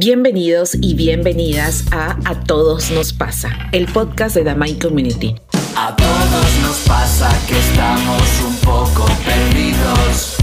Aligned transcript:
Bienvenidos 0.00 0.76
y 0.80 0.94
bienvenidas 0.94 1.84
a 1.90 2.16
A 2.24 2.44
Todos 2.44 2.92
Nos 2.92 3.12
Pasa, 3.12 3.68
el 3.72 3.86
podcast 3.86 4.36
de 4.36 4.54
Mind 4.54 4.80
Community. 4.80 5.34
A 5.74 5.96
todos 5.96 6.58
nos 6.62 6.76
pasa 6.86 7.28
que 7.48 7.58
estamos 7.58 8.22
un 8.46 8.54
poco 8.58 9.06
perdidos. 9.24 10.36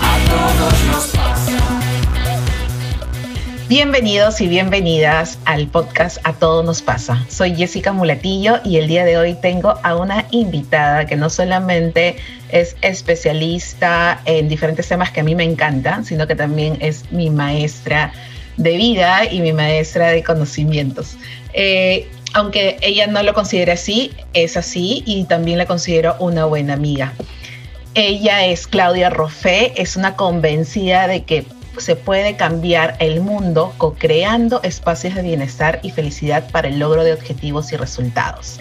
A 0.00 0.30
todos 0.30 0.84
nos 0.86 1.04
pasa. 1.08 1.19
Bienvenidos 3.70 4.40
y 4.40 4.48
bienvenidas 4.48 5.38
al 5.44 5.68
podcast 5.68 6.18
A 6.24 6.32
Todo 6.32 6.64
Nos 6.64 6.82
Pasa. 6.82 7.24
Soy 7.28 7.54
Jessica 7.54 7.92
Mulatillo 7.92 8.58
y 8.64 8.78
el 8.78 8.88
día 8.88 9.04
de 9.04 9.16
hoy 9.16 9.34
tengo 9.40 9.76
a 9.84 9.94
una 9.94 10.26
invitada 10.32 11.06
que 11.06 11.14
no 11.14 11.30
solamente 11.30 12.16
es 12.48 12.74
especialista 12.82 14.22
en 14.24 14.48
diferentes 14.48 14.88
temas 14.88 15.12
que 15.12 15.20
a 15.20 15.22
mí 15.22 15.36
me 15.36 15.44
encantan, 15.44 16.04
sino 16.04 16.26
que 16.26 16.34
también 16.34 16.78
es 16.80 17.12
mi 17.12 17.30
maestra 17.30 18.12
de 18.56 18.76
vida 18.76 19.26
y 19.30 19.40
mi 19.40 19.52
maestra 19.52 20.08
de 20.08 20.24
conocimientos. 20.24 21.16
Eh, 21.52 22.08
aunque 22.34 22.76
ella 22.82 23.06
no 23.06 23.22
lo 23.22 23.34
considere 23.34 23.70
así, 23.70 24.10
es 24.32 24.56
así 24.56 25.04
y 25.06 25.26
también 25.26 25.58
la 25.58 25.66
considero 25.66 26.16
una 26.18 26.44
buena 26.44 26.72
amiga. 26.72 27.12
Ella 27.94 28.46
es 28.46 28.66
Claudia 28.66 29.10
Roffé, 29.10 29.80
es 29.80 29.94
una 29.94 30.16
convencida 30.16 31.06
de 31.06 31.22
que 31.22 31.44
se 31.80 31.96
puede 31.96 32.36
cambiar 32.36 32.96
el 33.00 33.20
mundo 33.20 33.74
co-creando 33.78 34.62
espacios 34.62 35.14
de 35.14 35.22
bienestar 35.22 35.80
y 35.82 35.90
felicidad 35.90 36.48
para 36.50 36.68
el 36.68 36.78
logro 36.78 37.04
de 37.04 37.12
objetivos 37.12 37.72
y 37.72 37.76
resultados. 37.76 38.60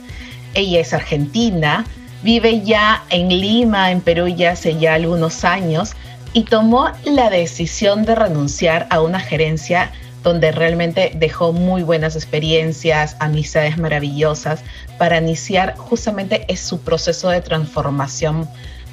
Ella 0.54 0.80
es 0.80 0.94
argentina, 0.94 1.86
vive 2.24 2.62
ya 2.62 3.04
en 3.10 3.30
Lima, 3.30 3.92
en 3.92 4.02
Perú 4.02 4.28
ya 4.28 4.52
hace 4.52 4.78
ya 4.78 4.96
algunos 4.96 5.44
años 5.44 5.94
y 6.34 6.44
tomó 6.44 6.90
la 7.06 7.30
decisión 7.30 8.06
de 8.06 8.16
renunciar 8.16 8.88
a 8.90 9.02
una 9.02 9.20
gerencia 9.20 9.92
donde 10.24 10.52
realmente 10.52 11.12
dejó 11.16 11.54
muy 11.54 11.82
buenas 11.82 12.16
experiencias, 12.16 13.16
amistades 13.20 13.78
maravillosas 13.78 14.62
para 14.98 15.18
iniciar 15.18 15.76
justamente 15.78 16.46
su 16.58 16.82
proceso 16.82 17.30
de 17.30 17.42
transformación 17.42 18.48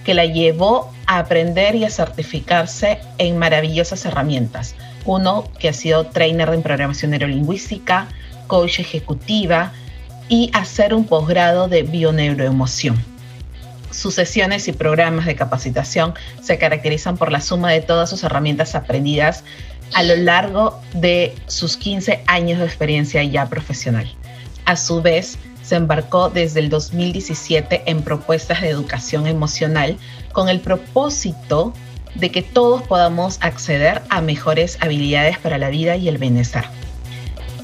que 0.07 0.15
la 0.15 0.25
llevó 0.25 0.93
a 1.07 1.19
aprender 1.19 1.75
y 1.75 1.85
a 1.85 1.91
certificarse 1.91 3.01
en 3.19 3.39
maravillosas 3.39 4.05
herramientas. 4.05 4.77
Uno 5.05 5.51
que 5.59 5.69
ha 5.69 5.73
sido 5.73 6.07
trainer 6.07 6.49
en 6.51 6.63
programación 6.63 7.11
neurolingüística, 7.11 8.07
coach 8.47 8.79
ejecutiva 8.79 9.73
y 10.29 10.53
hacer 10.55 10.95
un 10.95 11.07
posgrado 11.07 11.67
de 11.67 11.83
bioneuroemoción. 11.83 12.97
Sus 13.91 14.15
sesiones 14.15 14.69
y 14.69 14.73
programas 14.73 15.27
de 15.27 15.35
capacitación 15.35 16.15
se 16.41 16.57
caracterizan 16.57 17.17
por 17.17 17.33
la 17.33 17.41
suma 17.41 17.73
de 17.73 17.81
todas 17.81 18.09
sus 18.09 18.23
herramientas 18.23 18.77
aprendidas 18.77 19.43
a 19.93 20.05
lo 20.05 20.15
largo 20.15 20.81
de 20.95 21.35
sus 21.49 21.77
15 21.77 22.23
años 22.29 22.61
de 22.61 22.65
experiencia 22.65 23.25
ya 23.25 23.49
profesional. 23.49 24.09
A 24.67 24.77
su 24.77 25.03
vez, 25.03 25.37
se 25.67 25.75
embarcó 25.75 26.31
desde 26.31 26.61
el 26.61 26.69
2017 26.69 27.83
en 27.87 28.03
propuestas 28.03 28.61
de 28.61 28.69
educación 28.69 29.27
emocional 29.27 29.97
con 30.33 30.49
el 30.49 30.61
propósito 30.61 31.73
de 32.15 32.31
que 32.31 32.43
todos 32.43 32.83
podamos 32.83 33.39
acceder 33.41 34.01
a 34.09 34.21
mejores 34.21 34.79
habilidades 34.81 35.39
para 35.39 35.59
la 35.59 35.69
vida 35.69 35.97
y 35.97 36.07
el 36.07 36.19
bienestar. 36.19 36.71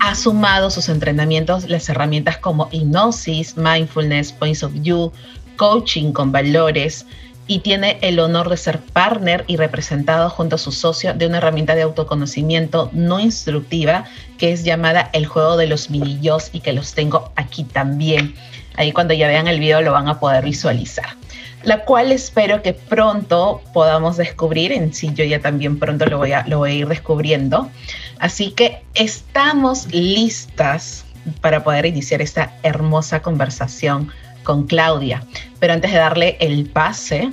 Ha 0.01 0.17
sumado 0.17 0.69
sus 0.71 0.89
entrenamientos 0.89 1.69
las 1.69 1.89
herramientas 1.89 2.39
como 2.39 2.69
hipnosis, 2.73 3.57
mindfulness, 3.57 4.33
points 4.33 4.65
of 4.65 4.73
view, 4.73 5.13
coaching 5.57 6.13
con 6.13 6.33
valores, 6.33 7.07
y 7.47 7.61
tiene 7.61 7.99
el 8.03 8.21
honor 8.21 8.49
de 8.49 8.57
ser 8.57 8.79
partner 8.81 9.45
y 9.47 9.57
representado 9.57 10.31
junto 10.31 10.57
a 10.57 10.59
su 10.59 10.73
socio 10.73 11.15
de 11.15 11.27
una 11.27 11.39
herramienta 11.39 11.75
de 11.75 11.83
autoconocimiento 11.83 12.91
no 12.93 13.21
instructiva 13.21 14.05
que 14.39 14.53
es 14.53 14.65
llamada 14.65 15.11
el 15.13 15.27
juego 15.27 15.57
de 15.57 15.67
los 15.67 15.91
mini 15.91 16.21
y 16.53 16.61
que 16.61 16.73
los 16.73 16.95
tengo 16.95 17.33
aquí 17.37 17.65
también. 17.65 18.35
Ahí 18.77 18.93
cuando 18.93 19.15
ya 19.15 19.29
vean 19.29 19.49
el 19.49 19.61
video 19.61 19.83
lo 19.83 19.93
van 19.93 20.09
a 20.09 20.19
poder 20.19 20.45
visualizar. 20.45 21.17
La 21.65 21.85
cual 21.85 22.11
espero 22.11 22.63
que 22.63 22.73
pronto 22.73 23.61
podamos 23.73 24.17
descubrir, 24.17 24.73
en 24.73 24.93
sí 24.93 25.13
yo 25.15 25.25
ya 25.25 25.41
también 25.41 25.79
pronto 25.79 26.07
lo 26.07 26.19
voy 26.19 26.33
a, 26.33 26.45
lo 26.49 26.59
voy 26.59 26.71
a 26.71 26.75
ir 26.75 26.89
descubriendo. 26.89 27.71
Así 28.19 28.51
que 28.51 28.83
estamos 28.95 29.87
listas 29.93 31.05
para 31.41 31.63
poder 31.63 31.87
iniciar 31.87 32.21
esta 32.21 32.57
hermosa 32.63 33.23
conversación 33.23 34.11
con 34.43 34.67
Claudia. 34.67 35.23
Pero 35.61 35.73
antes 35.73 35.93
de 35.93 35.99
darle 35.99 36.37
el 36.41 36.69
pase, 36.69 37.31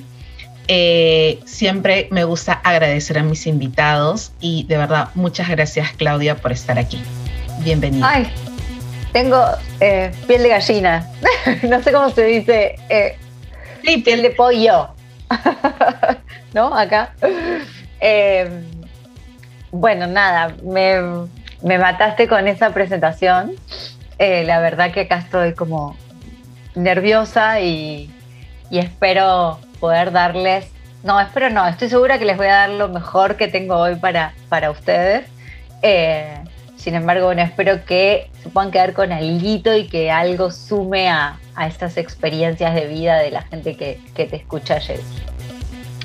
eh, 0.72 1.40
siempre 1.46 2.08
me 2.12 2.26
gusta 2.26 2.54
agradecer 2.64 3.18
a 3.18 3.24
mis 3.24 3.48
invitados 3.48 4.34
y 4.40 4.66
de 4.68 4.78
verdad 4.78 5.10
muchas 5.16 5.50
gracias 5.50 5.94
Claudia 5.94 6.36
por 6.36 6.52
estar 6.52 6.78
aquí. 6.78 7.02
Bienvenida. 7.62 8.08
Ay, 8.08 8.32
tengo 9.12 9.44
eh, 9.80 10.12
piel 10.28 10.44
de 10.44 10.50
gallina. 10.50 11.08
no 11.64 11.82
sé 11.82 11.92
cómo 11.92 12.12
se 12.12 12.24
dice. 12.24 12.76
Eh, 12.88 13.18
sí, 13.84 13.98
piel 13.98 14.22
de 14.22 14.30
pollo. 14.30 14.90
¿No? 16.54 16.78
Acá. 16.78 17.16
bueno, 19.72 20.06
nada, 20.06 20.54
me, 20.64 21.02
me, 21.64 21.80
mataste 21.80 22.28
con 22.28 22.48
esa 22.48 22.76
presentación. 22.76 23.56
la 24.20 24.60
verdad 24.60 24.92
que 24.92 25.02
acá 25.02 25.18
estoy 25.18 25.56
como 25.56 25.98
nerviosa 26.76 27.62
y, 27.62 28.12
espero 28.72 29.60
poder 29.80 30.12
darles, 30.12 30.68
no, 31.04 31.20
espero 31.20 31.50
no, 31.50 31.68
estoy 31.68 31.90
segura 31.90 32.20
que 32.20 32.26
les 32.26 32.38
voy 32.38 32.48
a 32.48 32.54
dar 32.54 32.70
lo 32.70 32.90
mejor 32.90 33.36
que 33.36 33.48
tengo 33.48 33.76
hoy 33.76 33.96
para, 33.96 34.34
para 34.50 34.70
ustedes. 34.70 35.26
Eh, 35.82 36.44
sin 36.76 36.96
embargo, 36.96 37.26
bueno, 37.26 37.42
espero 37.42 37.84
que 37.86 38.30
se 38.42 38.50
puedan 38.50 38.72
quedar 38.72 38.94
con 38.94 39.12
algo 39.12 39.76
y 39.76 39.88
que 39.88 40.12
algo 40.12 40.52
sume 40.52 41.10
a, 41.10 41.40
estas 41.68 41.98
experiencias 41.98 42.74
de 42.74 42.88
vida 42.88 43.18
de 43.18 43.32
la 43.32 43.42
gente 43.42 43.76
que, 43.76 44.00
que 44.16 44.26
te 44.26 44.38
escucha, 44.38 44.80
Jess. 44.80 45.02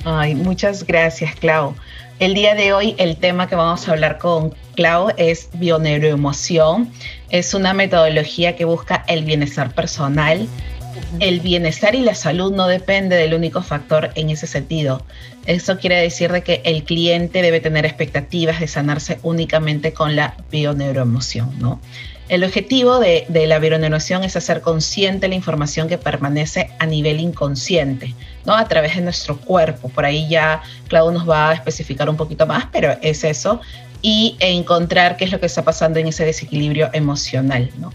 Ay, 0.04 0.34
muchas 0.34 0.84
gracias, 0.84 1.36
Clau. 1.36 1.76
El 2.18 2.34
día 2.34 2.54
de 2.54 2.72
hoy 2.72 2.94
el 2.98 3.16
tema 3.16 3.48
que 3.48 3.56
vamos 3.56 3.88
a 3.88 3.92
hablar 3.92 4.18
con 4.18 4.54
Clau 4.76 5.08
es 5.16 5.48
bioneuroemoción. 5.54 6.92
Es 7.34 7.52
una 7.52 7.74
metodología 7.74 8.54
que 8.54 8.64
busca 8.64 9.04
el 9.08 9.24
bienestar 9.24 9.74
personal. 9.74 10.46
El 11.18 11.40
bienestar 11.40 11.96
y 11.96 12.00
la 12.02 12.14
salud 12.14 12.54
no 12.54 12.68
depende 12.68 13.16
del 13.16 13.34
único 13.34 13.60
factor 13.60 14.12
en 14.14 14.30
ese 14.30 14.46
sentido. 14.46 15.02
Eso 15.44 15.76
quiere 15.78 16.00
decir 16.00 16.30
de 16.30 16.44
que 16.44 16.62
el 16.64 16.84
cliente 16.84 17.42
debe 17.42 17.58
tener 17.58 17.86
expectativas 17.86 18.60
de 18.60 18.68
sanarse 18.68 19.18
únicamente 19.24 19.92
con 19.92 20.14
la 20.14 20.36
bioneuroemoción, 20.52 21.58
¿no? 21.58 21.80
El 22.28 22.44
objetivo 22.44 23.00
de, 23.00 23.26
la 23.28 23.58
bioneuroemoción 23.58 24.22
es 24.22 24.36
hacer 24.36 24.60
consciente 24.60 25.26
la 25.26 25.34
información 25.34 25.88
que 25.88 25.98
permanece 25.98 26.70
a 26.78 26.86
nivel 26.86 27.18
inconsciente, 27.18 28.14
¿no? 28.46 28.54
A 28.54 28.68
través 28.68 28.94
de 28.94 29.02
nuestro 29.02 29.40
cuerpo. 29.40 29.88
Por 29.88 30.04
ahí 30.04 30.28
ya 30.28 30.62
Claudio 30.86 31.18
nos 31.18 31.28
va 31.28 31.50
a 31.50 31.54
especificar 31.54 32.08
un 32.08 32.16
poquito 32.16 32.46
más, 32.46 32.66
pero 32.70 32.96
es 33.02 33.24
eso 33.24 33.60
y 34.04 34.36
encontrar 34.38 35.16
qué 35.16 35.24
es 35.24 35.32
lo 35.32 35.40
que 35.40 35.46
está 35.46 35.64
pasando 35.64 35.98
en 35.98 36.08
ese 36.08 36.26
desequilibrio 36.26 36.90
emocional. 36.92 37.70
¿no? 37.78 37.90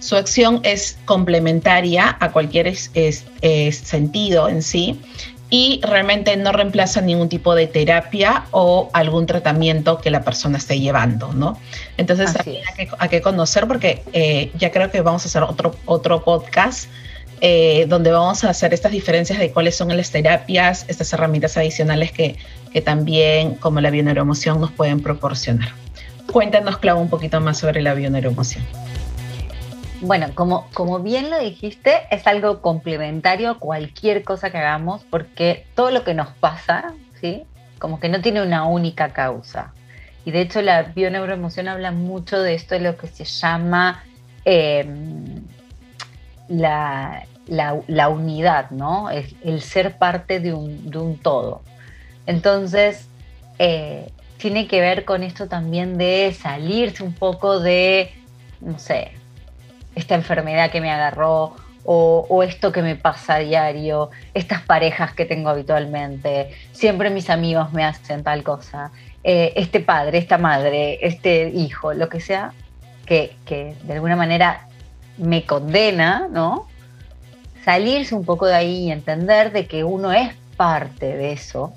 Su 0.00 0.16
acción 0.16 0.60
es 0.64 0.98
complementaria 1.04 2.16
a 2.18 2.32
cualquier 2.32 2.74
sentido 2.74 4.48
en 4.48 4.62
sí 4.62 5.00
y 5.50 5.80
realmente 5.84 6.36
no 6.36 6.50
reemplaza 6.50 7.00
ningún 7.00 7.28
tipo 7.28 7.54
de 7.54 7.68
terapia 7.68 8.46
o 8.50 8.90
algún 8.92 9.26
tratamiento 9.26 10.00
que 10.00 10.10
la 10.10 10.24
persona 10.24 10.58
esté 10.58 10.80
llevando, 10.80 11.32
¿no? 11.32 11.56
Entonces 11.98 12.34
hay 12.34 12.60
que, 12.76 12.88
hay 12.98 13.08
que, 13.08 13.22
conocer 13.22 13.68
porque 13.68 14.02
eh, 14.12 14.50
ya 14.58 14.72
creo 14.72 14.90
que 14.90 15.02
vamos 15.02 15.24
a 15.24 15.28
hacer 15.28 15.44
otro, 15.44 15.76
otro 15.84 16.24
podcast 16.24 16.88
eh, 17.40 17.86
donde 17.88 18.10
vamos 18.10 18.44
a 18.44 18.50
hacer 18.50 18.72
estas 18.72 18.92
diferencias 18.92 19.38
de 19.38 19.52
cuáles 19.52 19.76
son 19.76 19.94
las 19.96 20.10
terapias, 20.10 20.84
estas 20.88 21.12
herramientas 21.12 21.56
adicionales 21.56 22.12
que, 22.12 22.36
que 22.72 22.80
también, 22.80 23.54
como 23.54 23.80
la 23.80 23.90
bioneuroemoción, 23.90 24.60
nos 24.60 24.72
pueden 24.72 25.02
proporcionar. 25.02 25.70
Cuéntanos, 26.32 26.78
Clau, 26.78 27.00
un 27.00 27.08
poquito 27.08 27.40
más 27.40 27.58
sobre 27.58 27.82
la 27.82 27.94
bioneuroemoción. 27.94 28.64
Bueno, 30.00 30.26
como, 30.34 30.68
como 30.74 31.00
bien 31.00 31.30
lo 31.30 31.38
dijiste, 31.38 32.02
es 32.10 32.26
algo 32.26 32.60
complementario 32.60 33.50
a 33.50 33.58
cualquier 33.58 34.22
cosa 34.22 34.50
que 34.50 34.58
hagamos, 34.58 35.02
porque 35.08 35.66
todo 35.74 35.90
lo 35.90 36.04
que 36.04 36.12
nos 36.12 36.28
pasa, 36.28 36.92
¿sí? 37.20 37.44
Como 37.78 38.00
que 38.00 38.08
no 38.08 38.20
tiene 38.20 38.42
una 38.42 38.64
única 38.64 39.12
causa. 39.12 39.72
Y 40.24 40.30
de 40.30 40.40
hecho 40.40 40.60
la 40.62 40.82
bioneuroemoción 40.82 41.68
habla 41.68 41.90
mucho 41.90 42.40
de 42.40 42.54
esto, 42.54 42.74
de 42.74 42.80
lo 42.80 42.96
que 42.96 43.06
se 43.06 43.24
llama 43.24 44.04
em, 44.44 45.42
la, 46.48 47.24
la, 47.46 48.08
unidad, 48.08 48.70
¿no? 48.70 49.08
El, 49.10 49.60
ser 49.60 49.96
parte 49.98 50.40
de 50.40 50.52
un, 50.52 51.18
todo. 51.22 51.62
Entonces, 52.26 53.08
eh, 53.58 54.10
tiene 54.38 54.66
que 54.66 54.80
ver 54.80 55.04
con 55.04 55.22
esto 55.22 55.48
también 55.48 55.98
de 55.98 56.34
salirse 56.38 57.02
un 57.02 57.14
poco 57.14 57.60
de, 57.60 58.12
no 58.60 58.78
sé, 58.78 59.12
esta 59.94 60.14
enfermedad 60.14 60.70
que 60.70 60.80
me 60.80 60.90
agarró 60.90 61.54
o, 61.84 62.26
o, 62.28 62.42
esto 62.42 62.72
que 62.72 62.82
me 62.82 62.96
pasa 62.96 63.34
a 63.34 63.38
diario, 63.40 64.10
estas 64.32 64.62
parejas 64.62 65.12
que 65.12 65.26
tengo 65.26 65.50
habitualmente, 65.50 66.50
siempre 66.72 67.10
mis 67.10 67.28
amigos 67.28 67.72
me 67.72 67.84
hacen 67.84 68.24
tal 68.24 68.42
cosa. 68.42 68.90
eh, 69.22 69.52
este 69.56 69.80
padre, 69.80 70.18
esta 70.18 70.38
madre, 70.38 70.98
este 71.02 71.48
hijo, 71.48 71.92
lo 71.94 72.08
que 72.08 72.20
sea, 72.20 72.52
que, 73.06 73.36
que 73.44 73.74
de 73.82 73.92
alguna 73.94 74.16
manera 74.16 74.66
me 75.16 75.44
condena, 75.44 76.28
¿no? 76.30 76.66
Salirse 77.64 78.14
un 78.14 78.24
poco 78.24 78.46
de 78.46 78.54
ahí 78.54 78.84
y 78.86 78.92
entender 78.92 79.52
de 79.52 79.66
que 79.66 79.84
uno 79.84 80.12
es 80.12 80.34
parte 80.56 81.16
de 81.16 81.32
eso, 81.32 81.72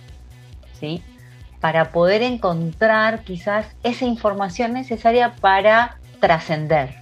¿sí? 0.80 1.04
Para 1.60 1.92
poder 1.92 2.22
encontrar 2.22 3.24
quizás 3.24 3.68
esa 3.84 4.06
información 4.06 4.74
necesaria 4.74 5.36
para 5.40 5.98
trascender, 6.20 6.96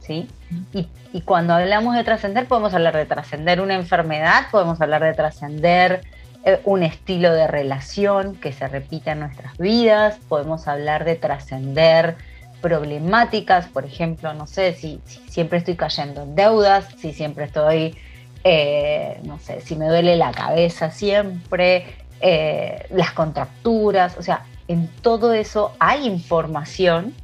¿sí? 0.00 0.28
Y, 0.72 0.88
y, 1.12 1.20
cuando 1.22 1.54
hablamos 1.54 1.96
de 1.96 2.04
trascender, 2.04 2.46
podemos 2.46 2.72
hablar 2.72 2.96
de 2.96 3.06
trascender 3.06 3.60
una 3.60 3.74
enfermedad, 3.74 4.46
podemos 4.50 4.80
hablar 4.80 5.02
de 5.02 5.12
trascender 5.12 6.02
eh, 6.48 6.60
un 6.64 6.84
estilo 6.84 7.32
de 7.32 7.48
relación 7.48 8.36
que 8.36 8.52
se 8.52 8.68
repite 8.68 9.10
en 9.10 9.18
nuestras 9.18 9.58
vidas, 9.58 10.20
podemos 10.28 10.68
hablar 10.68 11.04
de 11.04 11.16
trascender 11.16 12.16
problemáticas, 12.60 13.68
por 13.68 13.84
ejemplo, 13.84 14.32
no 14.34 14.46
sé, 14.46 14.74
si, 14.74 15.00
siempre 15.28 15.58
estoy 15.58 15.76
cayendo 15.76 16.22
en 16.22 16.34
deudas, 16.34 16.86
si 16.98 17.12
siempre 17.12 17.44
estoy, 17.44 17.96
eh, 18.44 19.20
no 19.24 19.38
sé, 19.38 19.60
si 19.60 19.76
me 19.76 19.86
duele 19.86 20.16
la 20.16 20.32
cabeza 20.32 20.90
siempre, 20.90 21.86
eh, 22.20 22.86
las 22.90 23.12
contracturas, 23.12 24.16
o 24.18 24.22
sea, 24.22 24.44
en 24.68 24.88
todo 24.88 25.32
eso 25.32 25.72
hay 25.78 26.06
información, 26.06 27.14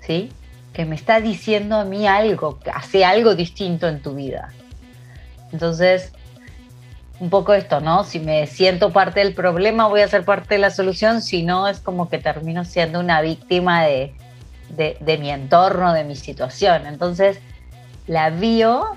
¿sí? 0.00 0.30
Que 0.72 0.84
me 0.84 0.94
está 0.94 1.20
diciendo 1.20 1.76
a 1.76 1.84
mí 1.84 2.06
algo, 2.06 2.60
que 2.60 2.70
hace 2.70 3.04
algo 3.04 3.34
distinto 3.34 3.88
en 3.88 4.00
tu 4.00 4.14
vida. 4.14 4.52
Entonces, 5.52 6.12
un 7.18 7.30
poco 7.30 7.54
esto, 7.54 7.80
¿no? 7.80 8.04
Si 8.04 8.20
me 8.20 8.46
siento 8.46 8.92
parte 8.92 9.20
del 9.20 9.32
problema, 9.34 9.88
voy 9.88 10.02
a 10.02 10.08
ser 10.08 10.24
parte 10.24 10.54
de 10.54 10.58
la 10.58 10.70
solución, 10.70 11.22
si 11.22 11.42
no, 11.42 11.66
es 11.66 11.80
como 11.80 12.08
que 12.10 12.18
termino 12.18 12.64
siendo 12.64 13.00
una 13.00 13.22
víctima 13.22 13.84
de, 13.84 14.14
de, 14.68 15.18
mi 15.18 15.30
entorno, 15.30 15.92
de 15.92 16.04
mi 16.04 16.16
situación. 16.16 16.86
Entonces, 16.86 17.38
la 18.06 18.30
bio, 18.30 18.96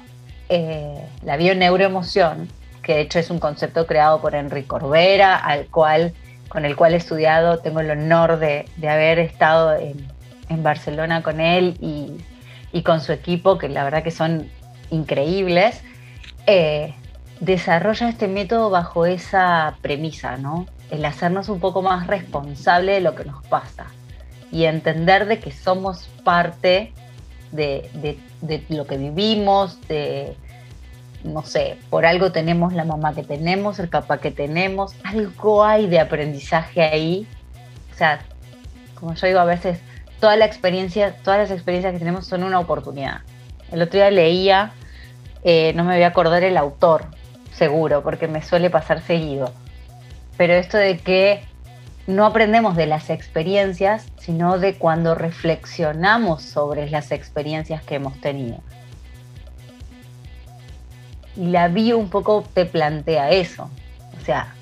eh, 0.50 1.04
la 1.24 1.38
neuroemoción 1.38 2.50
que 2.90 2.96
de 2.96 3.02
hecho 3.02 3.20
es 3.20 3.30
un 3.30 3.40
concepto 3.40 3.86
creado 3.86 4.20
por 4.20 4.34
Enrique 4.34 4.68
Corbera, 4.68 5.36
al 5.36 5.68
cual, 5.68 6.12
con 6.48 6.66
el 6.66 6.76
cual 6.76 6.96
he 6.96 6.98
estudiado, 6.98 7.60
tengo 7.60 7.82
el 7.82 7.92
honor 7.92 8.40
de, 8.40 8.66
haber 8.82 9.20
estado 9.20 9.76
en, 9.76 10.08
Barcelona 10.64 11.22
con 11.22 11.40
él 11.40 11.78
y, 11.80 12.82
con 12.82 13.02
su 13.02 13.12
equipo, 13.12 13.60
que 13.60 13.70
la 13.70 13.84
verdad 13.84 14.02
que 14.02 14.10
son 14.10 14.50
increíbles, 14.90 15.84
eh, 16.48 16.96
desarrolla 17.40 18.10
este 18.10 18.28
método 18.28 18.72
bajo 18.72 19.06
esa 19.06 19.76
premisa, 19.84 20.38
¿no? 20.38 20.66
El 20.90 21.06
hacernos 21.06 21.48
un 21.50 21.60
poco 21.60 21.84
más 21.84 22.08
responsable 22.08 22.94
de 22.94 23.02
lo 23.02 23.14
que 23.14 23.26
nos 23.26 23.46
pasa 23.46 23.86
y 24.52 24.66
entender 24.66 25.28
de 25.28 25.40
que 25.40 25.52
somos 25.52 26.10
parte 26.24 26.94
de, 27.52 28.18
lo 28.70 28.88
que 28.88 28.98
vivimos, 28.98 29.80
de, 29.88 30.36
no 31.24 31.44
sé, 31.44 31.78
por 31.90 32.06
algo 32.06 32.32
tenemos 32.32 32.74
la 32.74 32.84
mamá 32.84 33.14
que 33.14 33.24
tenemos, 33.24 33.80
el 33.80 33.90
papá 33.90 34.20
que 34.20 34.32
tenemos, 34.32 34.94
algo 35.04 35.64
hay 35.64 35.88
de 35.88 36.00
aprendizaje 36.00 36.82
ahí. 36.82 37.28
O 37.94 37.98
sea, 37.98 38.22
como 38.96 39.14
yo 39.14 39.28
digo 39.28 39.40
a 39.40 39.46
veces, 39.46 39.80
toda 40.20 40.36
la 40.36 40.46
experiencia, 40.46 41.16
todas 41.24 41.40
las 41.40 41.52
experiencias 41.52 41.94
que 41.94 42.00
tenemos 42.00 42.26
son 42.26 42.44
una 42.44 42.60
oportunidad. 42.60 43.22
El 43.72 43.82
otro 43.82 44.00
día 44.00 44.12
leía, 44.12 44.72
eh, 45.44 45.74
no 45.76 45.84
me 45.84 45.94
voy 45.94 46.04
a 46.04 46.08
acordar 46.08 46.44
el 46.44 46.58
autor, 46.58 47.06
seguro, 47.52 48.04
porque 48.04 48.28
me 48.28 48.42
suele 48.42 48.70
pasar 48.70 49.02
seguido, 49.02 49.54
pero 50.38 50.54
esto 50.54 50.78
de 50.78 50.98
que 50.98 51.44
no 52.10 52.26
aprendemos 52.26 52.76
de 52.76 52.88
las 52.88 53.12
experiencias, 53.12 54.08
sino 54.18 54.58
de 54.58 54.74
cuando 54.74 55.14
reflexionamos 55.14 56.42
sobre 56.42 56.90
las 56.90 57.12
experiencias 57.12 57.84
que 57.84 57.96
hemos 57.96 58.20
tenido. 58.20 58.58
Y 61.36 61.46
la 61.46 61.68
bio 61.68 62.00
un 62.00 62.10
poco 62.10 62.44
te 62.52 62.66
plantea 62.66 63.30
eso. 63.30 63.70
O 64.20 64.26
sea, 64.26 64.56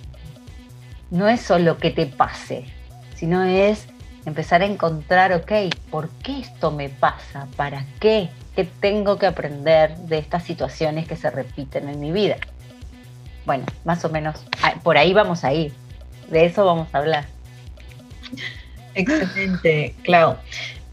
no 1.10 1.30
es 1.30 1.40
solo 1.40 1.78
que 1.78 1.90
te 1.90 2.06
pase, 2.06 2.66
sino 3.16 3.44
es 3.44 3.88
empezar 4.26 4.62
a 4.62 4.66
encontrar, 4.66 5.32
ok, 5.32 5.74
¿por 5.90 6.10
qué 6.10 6.40
esto 6.40 6.72
me 6.72 6.90
pasa? 6.90 7.48
¿Para 7.56 7.86
qué? 8.02 8.30
¿Qué 8.58 8.66
tengo 8.66 9.18
que 9.18 9.26
aprender 9.26 9.96
de 10.00 10.18
estas 10.18 10.44
situaciones 10.44 11.08
que 11.08 11.16
se 11.16 11.30
repiten 11.30 11.88
en 11.88 12.02
mi 12.02 12.12
vida? 12.12 12.36
Bueno, 13.46 13.64
más 13.86 14.04
o 14.04 14.10
menos 14.10 14.44
ah, 14.62 14.74
por 14.84 14.98
ahí 14.98 15.14
vamos 15.14 15.46
a 15.46 15.54
ir. 15.54 15.74
De 16.30 16.46
eso 16.46 16.66
vamos 16.66 16.90
a 16.92 16.98
hablar. 16.98 17.37
Excelente, 18.95 19.94
Clau. 20.03 20.38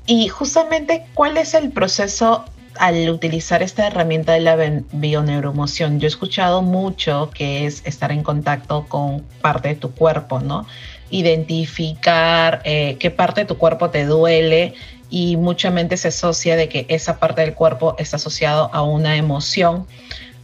Y 0.06 0.28
justamente, 0.28 1.06
¿cuál 1.14 1.36
es 1.38 1.54
el 1.54 1.70
proceso 1.70 2.44
al 2.76 3.08
utilizar 3.08 3.62
esta 3.62 3.86
herramienta 3.86 4.32
de 4.32 4.40
la 4.40 4.56
bioneuroemoción? 4.92 6.00
Yo 6.00 6.06
he 6.06 6.08
escuchado 6.08 6.60
mucho 6.60 7.31
que 7.32 7.66
es 7.66 7.82
estar 7.86 8.12
en 8.12 8.22
contacto 8.22 8.86
con 8.86 9.22
parte 9.40 9.69
de 9.69 9.75
tu 9.76 9.92
cuerpo, 9.92 10.40
¿no? 10.40 10.66
Identificar 11.10 12.60
eh, 12.64 12.96
qué 12.98 13.10
parte 13.10 13.42
de 13.42 13.46
tu 13.46 13.56
cuerpo 13.56 13.90
te 13.90 14.04
duele 14.04 14.75
y 15.08 15.36
mucha 15.36 15.70
mente 15.70 15.96
se 15.96 16.08
asocia 16.08 16.56
de 16.56 16.69
que 16.69 16.86
esa 16.88 17.19
parte 17.19 17.40
del 17.40 17.54
cuerpo 17.54 17.94
está 17.98 18.16
asociado 18.16 18.69
a 18.75 18.82
una 18.82 19.16
emoción 19.16 19.86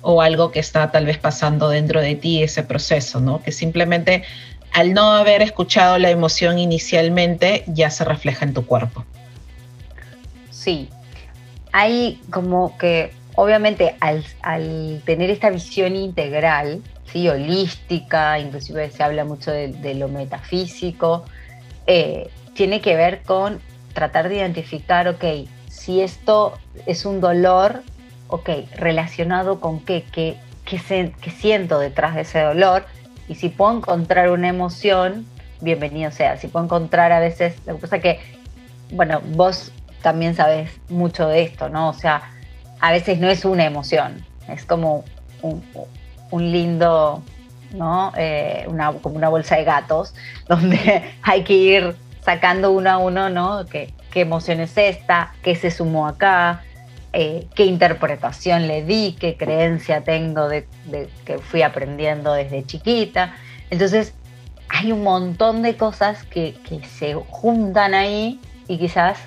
o 0.03 0.23
algo 0.23 0.51
que 0.51 0.61
está 0.61 0.91
tal 0.91 1.05
vez 1.05 1.19
pasando 1.19 1.69
dentro 1.69 2.01
de 2.01 2.15
ti, 2.15 2.43
ese 2.43 2.63
proceso, 2.63 3.21
¿no? 3.21 3.43
Que 3.43 3.53
simplemente 3.53 4.23
al 4.73 4.95
no 4.95 5.13
haber 5.13 5.43
escuchado 5.43 5.99
la 5.99 6.11
emoción 6.11 6.59
inicialmente, 6.59 7.65
ya 7.67 7.91
se 7.91 8.05
refleja 8.05 8.45
en 8.45 8.55
tu 8.55 8.67
cuerpo. 8.67 9.05
Sí, 10.51 10.89
hay 11.73 12.21
como 12.31 12.77
que, 12.79 13.13
obviamente, 13.35 13.97
al, 14.01 14.25
tener 15.05 15.31
esta 15.31 15.51
visión 15.51 15.97
integral, 15.97 16.83
¿sí? 17.11 17.29
holística, 17.29 18.39
inclusive 18.39 18.91
se 18.91 19.03
habla 19.03 19.25
mucho 19.25 19.51
de, 19.51 19.95
lo 19.95 20.09
metafísico, 20.09 21.25
eh, 21.87 22.31
tiene 22.55 22.81
que 22.81 22.97
ver 22.97 23.23
con 23.23 23.61
tratar 23.95 24.29
de 24.29 24.37
identificar, 24.37 25.09
ok, 25.09 25.25
si 25.69 26.01
esto 26.01 26.59
es 26.87 27.05
un 27.05 27.21
dolor, 27.21 27.83
ok, 28.29 28.51
relacionado 28.77 29.61
con 29.61 29.81
qué, 29.81 30.05
qué, 30.13 30.37
qué, 30.65 31.13
qué 31.21 31.31
siento 31.31 31.79
detrás 31.79 32.15
de 32.15 32.23
ese 32.23 32.41
dolor, 32.41 32.85
y 33.31 33.37
si 33.37 33.49
puedo 33.49 33.77
encontrar 33.77 34.29
una 34.31 34.49
emoción, 34.49 35.25
bienvenido 35.61 36.11
sea. 36.11 36.37
Si 36.37 36.49
puedo 36.49 36.65
encontrar 36.65 37.13
a 37.13 37.21
veces, 37.21 37.55
lo 37.65 37.79
que 37.79 38.01
que, 38.01 38.19
bueno, 38.91 39.21
vos 39.37 39.71
también 40.03 40.35
sabes 40.35 40.73
mucho 40.89 41.29
de 41.29 41.43
esto, 41.43 41.69
¿no? 41.69 41.91
O 41.91 41.93
sea, 41.93 42.23
a 42.81 42.91
veces 42.91 43.21
no 43.21 43.29
es 43.29 43.45
una 43.45 43.65
emoción, 43.65 44.27
es 44.49 44.65
como 44.65 45.05
un, 45.43 45.63
lindo, 46.51 47.23
¿no? 47.73 48.13
Eh, 48.17 48.65
una, 48.67 48.91
como 48.95 49.15
una 49.15 49.29
bolsa 49.29 49.55
de 49.55 49.63
gatos, 49.63 50.13
donde 50.49 51.05
hay 51.23 51.45
que 51.45 51.55
ir 51.55 51.97
sacando 52.23 52.73
uno 52.73 52.91
a 52.91 52.99
uno, 52.99 53.31
¿no? 53.31 53.65
¿Qué, 53.67 53.95
qué 54.11 54.23
emoción 54.23 54.59
es 54.59 54.77
esta? 54.77 55.35
¿Qué 55.45 55.55
se 55.55 55.71
sumó 55.71 56.09
acá? 56.09 56.65
Eh, 57.13 57.49
qué 57.57 57.65
interpretación 57.65 58.69
le 58.69 58.85
di, 58.85 59.17
qué 59.19 59.37
creencia 59.37 60.05
tengo 60.05 60.49
de, 60.49 60.69
que 61.25 61.39
fui 61.39 61.63
aprendiendo 61.63 62.33
desde 62.33 62.65
chiquita. 62.65 63.35
Entonces, 63.71 64.15
hay 64.69 64.93
un 64.93 65.03
montón 65.03 65.63
de 65.63 65.77
cosas 65.77 66.23
que, 66.25 66.57
se 66.97 67.15
juntan 67.15 67.95
ahí 67.95 68.41
y 68.69 68.79
quizás 68.79 69.19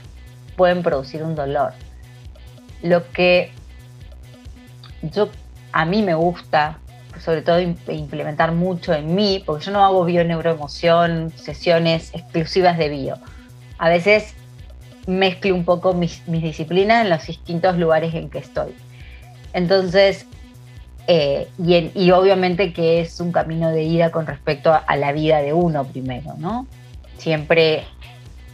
pueden 0.56 0.82
producir 0.82 1.24
un 1.24 1.36
dolor. 1.36 1.74
Lo 2.82 3.12
que 3.12 3.52
yo 5.02 5.28
a 5.74 5.84
mí 5.84 6.02
me 6.04 6.13
gusta, 6.13 6.80
sobre 7.20 7.42
todo 7.42 7.60
implementar 7.60 8.54
mucho 8.54 8.94
en 8.94 9.13
mí, 9.13 9.44
porque 9.46 9.66
yo 9.66 9.72
no 9.74 9.84
hago 9.84 10.06
bio 10.06 10.24
neuroemoción, 10.24 11.34
sesiones 11.36 12.13
exclusivas 12.13 12.78
de 12.78 12.88
bio. 12.88 13.18
A 13.78 13.90
veces 13.90 14.36
mezclo 15.07 15.53
un 15.53 15.65
poco 15.65 15.93
mis, 15.93 16.22
disciplinas 16.27 17.03
en 17.03 17.10
los 17.10 17.25
distintos 17.25 17.77
lugares 17.77 18.13
en 18.13 18.29
que 18.29 18.39
estoy. 18.39 18.74
Entonces, 19.53 20.25
eh, 21.07 21.50
y, 21.57 22.12
obviamente 22.12 22.74
que 22.74 23.01
es 23.01 23.19
un 23.19 23.31
camino 23.31 23.69
de 23.69 23.83
ida 23.83 24.12
con 24.12 24.25
respecto 24.25 24.74
a, 24.74 24.95
la 24.95 25.12
vida 25.12 25.39
de 25.39 25.53
uno 25.53 25.83
primero, 25.83 26.36
¿no? 26.38 26.65
Siempre 27.17 27.83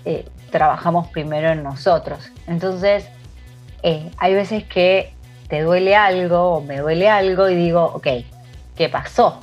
eh, 0.05 0.25
trabajamos 0.51 1.07
primero 1.09 1.51
en 1.51 1.63
nosotros. 1.63 2.31
Entonces, 2.47 3.07
eh, 3.83 4.09
hay 4.17 4.33
veces 4.33 4.63
que 4.63 5.13
te 5.47 5.61
duele 5.61 5.95
algo 5.95 6.55
o 6.55 6.61
me 6.61 6.77
duele 6.77 7.09
algo 7.09 7.49
y 7.49 7.55
digo, 7.55 7.85
ok, 7.85 8.07
¿qué 8.75 8.89
pasó? 8.89 9.39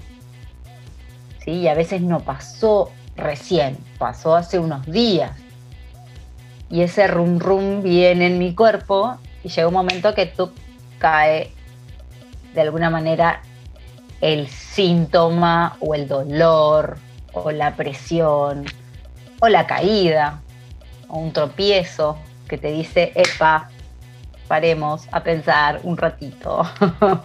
¿Sí? 1.45 1.53
Y 1.53 1.69
a 1.69 1.75
veces 1.75 2.01
no 2.01 2.21
pasó 2.21 2.91
recién, 3.17 3.79
pasó 3.99 4.35
hace 4.35 4.59
unos 4.59 4.85
días 4.87 5.33
y 6.71 6.83
ese 6.83 7.07
rum 7.07 7.39
rum 7.39 7.83
viene 7.83 8.27
en 8.27 8.39
mi 8.39 8.55
cuerpo 8.55 9.19
y 9.45 9.49
llega 9.49 9.69
un 9.69 9.75
momento 9.75 10.15
que 10.15 10.27
tú 10.27 10.51
cae 10.99 11.53
de 12.55 12.61
alguna 12.61 12.91
manera 12.91 13.43
el 14.21 14.49
síntoma 14.49 15.77
o 15.81 15.95
el 15.95 16.09
dolor 16.09 16.99
o 17.33 17.51
la 17.51 17.77
presión, 17.77 18.65
o 19.41 19.49
la 19.49 19.67
caída, 19.67 20.41
o 21.09 21.19
un 21.19 21.33
tropiezo 21.33 22.17
que 22.49 22.57
te 22.57 22.73
dice, 22.73 23.13
epa, 23.15 23.69
paremos 24.49 25.07
a 25.13 25.23
pensar 25.23 25.81
un 25.83 25.97
ratito 25.97 26.63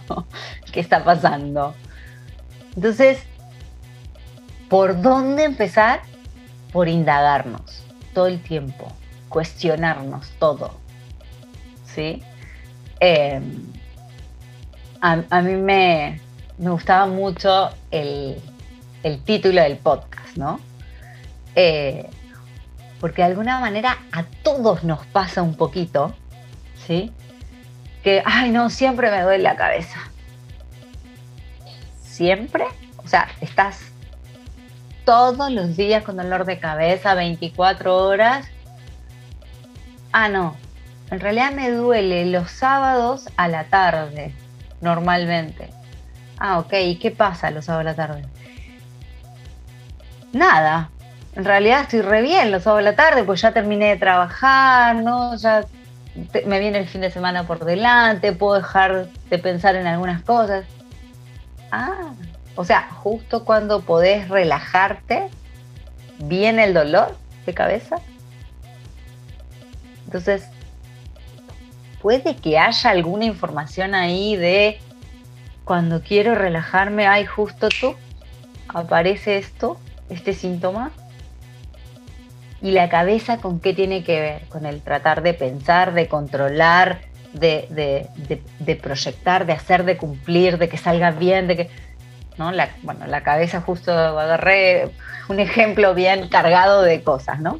qué 0.72 0.80
está 0.80 1.02
pasando. 1.02 1.74
Entonces, 2.76 3.22
¿por 4.68 5.00
dónde 5.00 5.44
empezar? 5.44 6.02
Por 6.72 6.88
indagarnos 6.88 7.84
todo 8.14 8.26
el 8.26 8.42
tiempo, 8.42 8.92
cuestionarnos 9.32 10.30
todo. 10.38 10.74
¿Sí? 11.86 12.22
Em, 13.00 13.72
a, 15.00 15.42
mí 15.42 15.54
me, 15.54 16.20
gustaba 16.58 17.06
mucho 17.06 17.70
el, 17.90 18.40
título 19.24 19.62
del 19.62 19.76
podcast, 19.78 20.36
¿no? 20.36 20.60
Eh, 21.56 22.08
porque 23.00 23.22
de 23.22 23.28
alguna 23.28 23.58
manera 23.58 23.98
a 24.12 24.22
todos 24.44 24.84
nos 24.84 25.04
pasa 25.06 25.42
un 25.42 25.56
poquito, 25.56 26.14
¿sí? 26.86 27.12
Que, 28.04 28.22
ay, 28.24 28.50
no, 28.50 28.70
siempre 28.70 29.10
me 29.10 29.22
duele 29.22 29.42
la 29.42 29.56
cabeza. 29.56 29.98
¿Siempre? 32.00 32.64
O 32.98 33.08
sea, 33.08 33.28
estás 33.40 33.92
todos 35.04 35.50
los 35.50 35.76
días 35.76 36.04
con 36.04 36.16
dolor 36.16 36.44
de 36.44 36.58
cabeza, 36.58 37.14
24 37.14 37.96
horas. 37.96 38.46
Ah, 40.12 40.28
no. 40.28 40.56
En 41.10 41.20
realidad 41.20 41.52
me 41.52 41.70
duele 41.70 42.26
los 42.26 42.50
sábados 42.50 43.28
a 43.36 43.48
la 43.48 43.64
tarde, 43.64 44.34
normalmente. 44.80 45.70
Ah, 46.38 46.58
ok. 46.58 46.72
¿Y 46.84 46.96
qué 46.96 47.10
pasa 47.10 47.50
los 47.50 47.66
sábados 47.66 47.86
a 47.86 47.90
la 47.90 47.94
tarde? 47.94 48.24
Nada. 50.32 50.90
En 51.34 51.44
realidad 51.44 51.82
estoy 51.82 52.02
re 52.02 52.22
bien 52.22 52.50
los 52.50 52.62
sábados 52.62 52.86
a 52.86 52.90
la 52.90 52.96
tarde, 52.96 53.24
pues 53.24 53.40
ya 53.40 53.52
terminé 53.52 53.88
de 53.88 53.96
trabajar, 53.96 54.96
¿no? 54.96 55.34
Ya 55.36 55.64
me 56.46 56.58
viene 56.60 56.78
el 56.78 56.86
fin 56.86 57.00
de 57.00 57.10
semana 57.10 57.46
por 57.46 57.64
delante, 57.64 58.32
puedo 58.32 58.54
dejar 58.54 59.06
de 59.30 59.38
pensar 59.38 59.76
en 59.76 59.86
algunas 59.86 60.22
cosas. 60.22 60.64
Ah, 61.70 62.12
o 62.54 62.64
sea, 62.64 62.88
justo 62.90 63.44
cuando 63.44 63.80
podés 63.80 64.28
relajarte, 64.28 65.28
viene 66.18 66.64
el 66.64 66.74
dolor 66.74 67.16
de 67.46 67.54
cabeza. 67.54 67.96
Entonces, 70.12 70.46
puede 72.02 72.36
que 72.36 72.58
haya 72.58 72.90
alguna 72.90 73.24
información 73.24 73.94
ahí 73.94 74.36
de 74.36 74.78
cuando 75.64 76.02
quiero 76.02 76.34
relajarme, 76.34 77.06
ay, 77.06 77.24
justo 77.24 77.70
tú, 77.70 77.94
aparece 78.68 79.38
esto, 79.38 79.78
este 80.10 80.34
síntoma. 80.34 80.90
¿Y 82.60 82.72
la 82.72 82.90
cabeza 82.90 83.38
con 83.38 83.58
qué 83.58 83.72
tiene 83.72 84.04
que 84.04 84.20
ver? 84.20 84.48
Con 84.50 84.66
el 84.66 84.82
tratar 84.82 85.22
de 85.22 85.32
pensar, 85.32 85.94
de 85.94 86.08
controlar, 86.08 87.00
de, 87.32 88.06
proyectar, 88.82 89.46
de 89.46 89.52
hacer, 89.54 89.84
de 89.84 89.96
cumplir, 89.96 90.58
de 90.58 90.68
que 90.68 90.76
salga 90.76 91.10
bien, 91.10 91.46
de 91.46 91.56
que... 91.56 91.70
¿no? 92.36 92.52
La, 92.52 92.68
bueno, 92.82 93.06
la 93.06 93.22
cabeza 93.22 93.62
justo 93.62 93.92
agarré 93.92 94.90
un 95.30 95.40
ejemplo 95.40 95.94
bien 95.94 96.28
cargado 96.28 96.82
de 96.82 97.02
cosas, 97.02 97.40
¿no? 97.40 97.58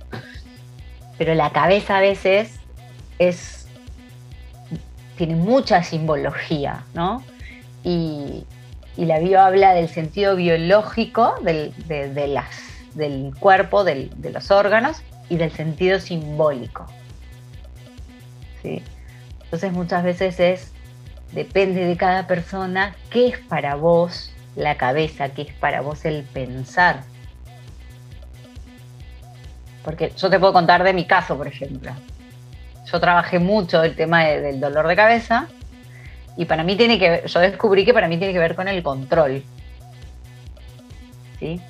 Pero 1.22 1.36
la 1.36 1.50
cabeza 1.50 1.98
a 1.98 2.00
veces 2.00 2.58
es, 3.20 3.68
tiene 5.16 5.36
mucha 5.36 5.84
simbología, 5.84 6.82
¿no? 6.94 7.22
Y, 7.84 8.44
la 8.96 9.20
bio 9.20 9.40
habla 9.40 9.72
del 9.72 9.88
sentido 9.88 10.34
biológico 10.34 11.36
de, 11.42 11.72
de 11.86 12.26
las 12.26 12.48
del 12.94 13.32
cuerpo, 13.38 13.84
de 13.84 14.10
los 14.32 14.50
órganos 14.50 15.00
y 15.28 15.36
del 15.36 15.52
sentido 15.52 16.00
simbólico. 16.00 16.88
¿Sí? 18.60 18.82
Entonces 19.44 19.72
muchas 19.72 20.02
veces 20.02 20.40
es, 20.40 20.72
depende 21.30 21.84
de 21.86 21.96
cada 21.96 22.26
persona, 22.26 22.96
qué 23.10 23.28
es 23.28 23.38
para 23.38 23.76
vos 23.76 24.32
la 24.56 24.76
cabeza, 24.76 25.28
qué 25.28 25.42
es 25.42 25.54
para 25.54 25.82
vos 25.82 26.04
el 26.04 26.24
pensar. 26.24 27.04
Porque 29.84 30.12
yo 30.16 30.30
te 30.30 30.38
puedo 30.38 30.52
contar 30.52 30.84
de 30.84 30.92
mi 30.92 31.06
caso, 31.06 31.36
por 31.36 31.46
ejemplo. 31.46 31.92
Yo 32.90 33.00
trabajé 33.00 33.38
mucho 33.38 33.82
el 33.82 33.96
tema 33.96 34.24
del 34.24 34.60
dolor 34.60 34.86
de 34.86 34.96
cabeza 34.96 35.48
y 36.36 36.44
para 36.44 36.62
mí 36.62 36.76
tiene 36.76 36.98
que, 36.98 37.22
yo 37.26 37.40
descubrí 37.40 37.84
que 37.84 37.92
para 37.92 38.08
mí 38.08 38.16
tiene 38.16 38.32
que 38.32 38.38
ver 38.38 38.54
con 38.54 38.68
el 38.68 38.82
control. 38.82 39.42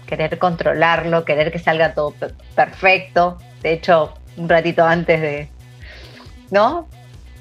Querer 0.07 0.39
controlarlo, 0.39 1.25
querer 1.25 1.51
que 1.51 1.59
salga 1.59 1.95
todo 1.95 2.15
perfecto. 2.55 3.39
De 3.63 3.73
hecho, 3.73 4.15
un 4.37 4.49
ratito 4.49 4.85
antes 4.85 5.21
de, 5.21 5.49
¿no? 6.51 6.89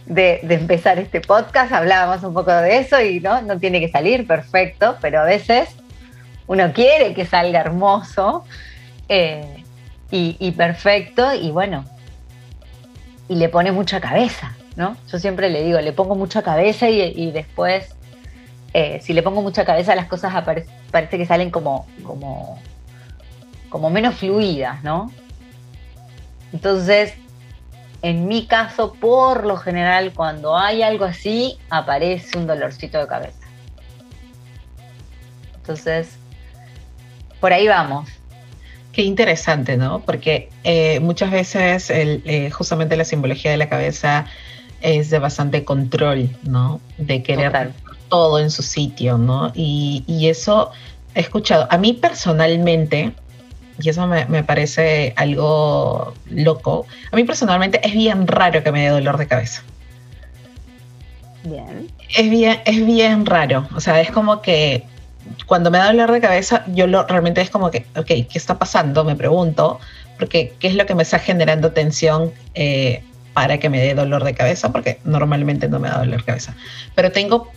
De, 0.06 0.40
empezar 0.50 0.98
este 0.98 1.22
podcast 1.22 1.72
hablábamos 1.74 2.24
un 2.24 2.34
poco 2.34 2.52
de 2.52 2.80
eso 2.80 3.02
y 3.02 3.20
no, 3.20 3.42
no 3.42 3.60
tiene 3.60 3.80
que 3.80 3.90
salir 3.90 4.26
perfecto, 4.26 4.98
pero 5.02 5.22
a 5.22 5.26
veces 5.26 5.70
uno 6.48 6.72
quiere 6.74 7.14
que 7.14 7.26
salga 7.26 7.60
hermoso 7.60 8.46
eh, 9.10 9.61
y, 10.12 10.52
perfecto 10.52 11.34
y 11.34 11.52
bueno, 11.52 11.86
y 13.30 13.36
le 13.36 13.50
pone 13.50 13.72
mucha 13.72 14.02
cabeza, 14.02 14.56
¿no? 14.76 14.98
Yo 15.10 15.20
siempre 15.20 15.50
le 15.50 15.64
digo, 15.64 15.80
le 15.80 15.94
pongo 15.94 16.16
mucha 16.16 16.42
cabeza 16.42 16.90
y 16.90 17.32
después 17.32 17.96
eh, 18.74 19.02
si 19.02 19.14
le 19.14 19.22
pongo 19.22 19.42
mucha 19.42 19.66
cabeza, 19.66 19.96
las 19.96 20.08
cosas 20.08 20.34
parece 20.92 21.18
que 21.18 21.26
salen 21.26 21.52
como, 21.52 21.88
como, 22.04 22.60
como 23.70 23.90
menos 23.90 24.16
fluidas, 24.16 24.82
¿no? 24.84 25.12
Entonces, 26.54 27.14
en 28.02 28.28
mi 28.28 28.46
caso, 28.46 28.94
por 28.94 29.46
lo 29.46 29.58
general, 29.58 30.14
cuando 30.14 30.58
hay 30.58 30.84
algo 30.84 31.06
así, 31.06 31.58
aparece 31.70 32.38
un 32.38 32.48
dolorcito 32.48 32.98
de 32.98 33.08
cabeza. 33.08 33.48
Entonces, 35.58 36.16
por 37.42 37.52
ahí 37.52 37.68
vamos. 37.68 38.10
Qué 38.92 39.04
interesante, 39.04 39.78
¿no? 39.78 40.02
Porque 40.02 40.50
eh, 40.64 41.00
muchas 41.00 41.32
veces 41.32 41.90
eh, 41.90 42.50
justamente 42.52 42.98
la 42.98 43.06
simbología 43.06 43.52
de 43.52 43.58
la 43.58 43.70
cabeza 43.70 44.26
es 44.82 45.10
de 45.10 45.20
bastante 45.20 45.64
control, 45.64 46.30
¿no? 46.44 46.82
De 46.98 47.24
querer 47.24 47.72
todo 48.10 48.40
en 48.40 48.52
su 48.52 48.64
sitio, 48.64 49.18
¿no? 49.18 49.52
Y, 49.56 50.04
eso 50.28 50.72
he 51.16 51.22
escuchado. 51.22 51.68
A 51.70 51.78
mí 51.78 51.94
personalmente, 51.94 53.14
y 53.80 53.90
eso 53.90 54.06
me, 54.08 54.44
parece 54.44 55.14
algo 55.16 56.14
loco, 56.30 56.86
a 57.12 57.16
mí 57.16 57.24
personalmente 57.24 57.80
es 57.88 57.94
bien 57.94 58.28
raro 58.28 58.62
que 58.64 58.72
me 58.72 58.84
dé 58.84 58.90
dolor 58.90 59.18
de 59.18 59.28
cabeza. 59.28 59.64
Bien. 61.44 61.88
Es 62.16 62.30
bien, 62.30 62.60
es 62.66 62.86
bien 62.86 63.26
raro. 63.26 63.68
O 63.74 63.80
sea, 63.80 64.02
es 64.02 64.12
como 64.12 64.42
que 64.42 64.84
cuando 65.46 65.72
me 65.72 65.78
da 65.78 65.88
dolor 65.88 66.12
de 66.12 66.22
cabeza, 66.22 66.64
yo 66.68 66.88
lo, 66.88 67.06
realmente 67.06 67.42
es 67.42 67.50
como 67.50 67.72
que, 67.72 67.86
ok, 67.96 68.06
¿qué 68.06 68.28
está 68.34 68.58
pasando? 68.58 69.04
Me 69.04 69.16
pregunto, 69.16 69.80
porque 70.18 70.54
¿qué 70.60 70.68
es 70.68 70.76
lo 70.76 70.86
que 70.86 70.96
me 70.96 71.04
está 71.04 71.20
generando 71.20 71.72
tensión 71.72 72.32
eh, 72.54 73.04
para 73.34 73.58
que 73.58 73.70
me 73.70 73.82
dé 73.82 73.94
dolor 73.94 74.24
de 74.24 74.34
cabeza? 74.34 74.72
Porque 74.72 75.00
normalmente 75.04 75.68
no 75.68 75.80
me 75.80 75.90
da 75.90 76.00
dolor 76.00 76.20
de 76.20 76.26
cabeza. 76.26 76.56
Pero 76.96 77.12
tengo 77.12 77.52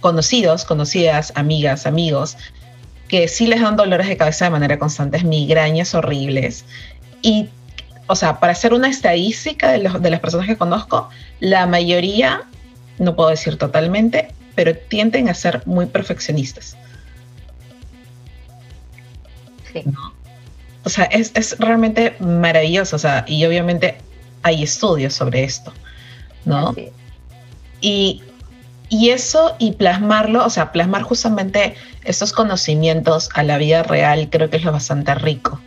conocidos, 0.00 0.64
conocidas, 0.64 1.32
amigas, 1.36 1.86
amigos, 1.86 2.36
que 3.08 3.28
sí 3.28 3.46
les 3.46 3.60
dan 3.60 3.76
dolores 3.76 4.06
de 4.08 4.16
cabeza 4.16 4.46
de 4.46 4.52
manera 4.52 4.78
constante, 4.78 5.22
migrañas 5.24 5.94
horribles. 5.94 6.64
Y, 7.22 7.48
o 8.06 8.16
sea, 8.16 8.38
para 8.38 8.52
hacer 8.52 8.72
una 8.72 8.88
estadística 8.88 9.72
de, 9.72 9.78
las 9.78 10.20
personas 10.20 10.46
que 10.46 10.56
conozco, 10.56 11.08
la 11.40 11.66
mayoría, 11.66 12.42
no 12.98 13.16
puedo 13.16 13.30
decir 13.30 13.56
totalmente, 13.56 14.28
pero 14.54 14.76
tienden 14.76 15.28
a 15.28 15.34
ser 15.34 15.62
muy 15.66 15.86
perfeccionistas. 15.86 16.76
Sí. 19.72 19.84
O 20.84 20.88
sea, 20.88 21.04
es, 21.04 21.32
es, 21.34 21.58
realmente 21.58 22.16
maravilloso, 22.20 22.96
o 22.96 22.98
sea, 22.98 23.24
y 23.28 23.44
obviamente 23.44 23.98
hay 24.42 24.62
estudios 24.62 25.14
sobre 25.14 25.44
esto, 25.44 25.72
¿no? 26.44 26.74
Y 27.80 28.22
y 28.90 29.10
eso 29.10 29.54
y 29.58 29.72
plasmarlo, 29.72 30.44
o 30.44 30.50
sea, 30.50 30.72
plasmar 30.72 31.02
justamente 31.02 31.76
esos 32.04 32.32
conocimientos 32.32 33.30
a 33.34 33.44
la 33.44 33.56
vida 33.56 33.84
real, 33.84 34.28
creo 34.30 34.50
que 34.50 34.56
es 34.56 34.64
lo 34.64 34.72
bastante 34.72 35.14
rico, 35.14 35.60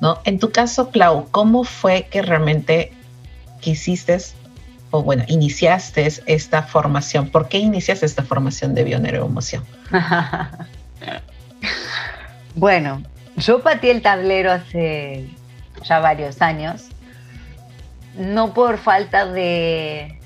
¿no? 0.00 0.20
En 0.24 0.38
tu 0.38 0.50
caso, 0.50 0.90
Clau, 0.90 1.28
¿cómo 1.30 1.64
fue 1.64 2.08
que 2.10 2.22
realmente 2.22 2.92
quisiste 3.60 4.18
o 4.90 5.02
bueno, 5.02 5.24
iniciaste 5.28 6.10
esta 6.26 6.62
formación? 6.62 7.28
¿Por 7.28 7.48
qué 7.48 7.58
iniciaste 7.58 8.06
esta 8.06 8.22
formación 8.22 8.74
de 8.74 8.84
bioneuroemoción? 8.84 9.64
bueno, 12.54 13.02
yo 13.36 13.62
pateé 13.62 13.90
el 13.92 14.02
tablero 14.02 14.52
hace 14.52 15.28
ya 15.84 15.98
varios 16.00 16.42
años, 16.42 16.88
no 18.16 18.52
por 18.52 18.78
falta 18.78 19.26
de 19.26 20.18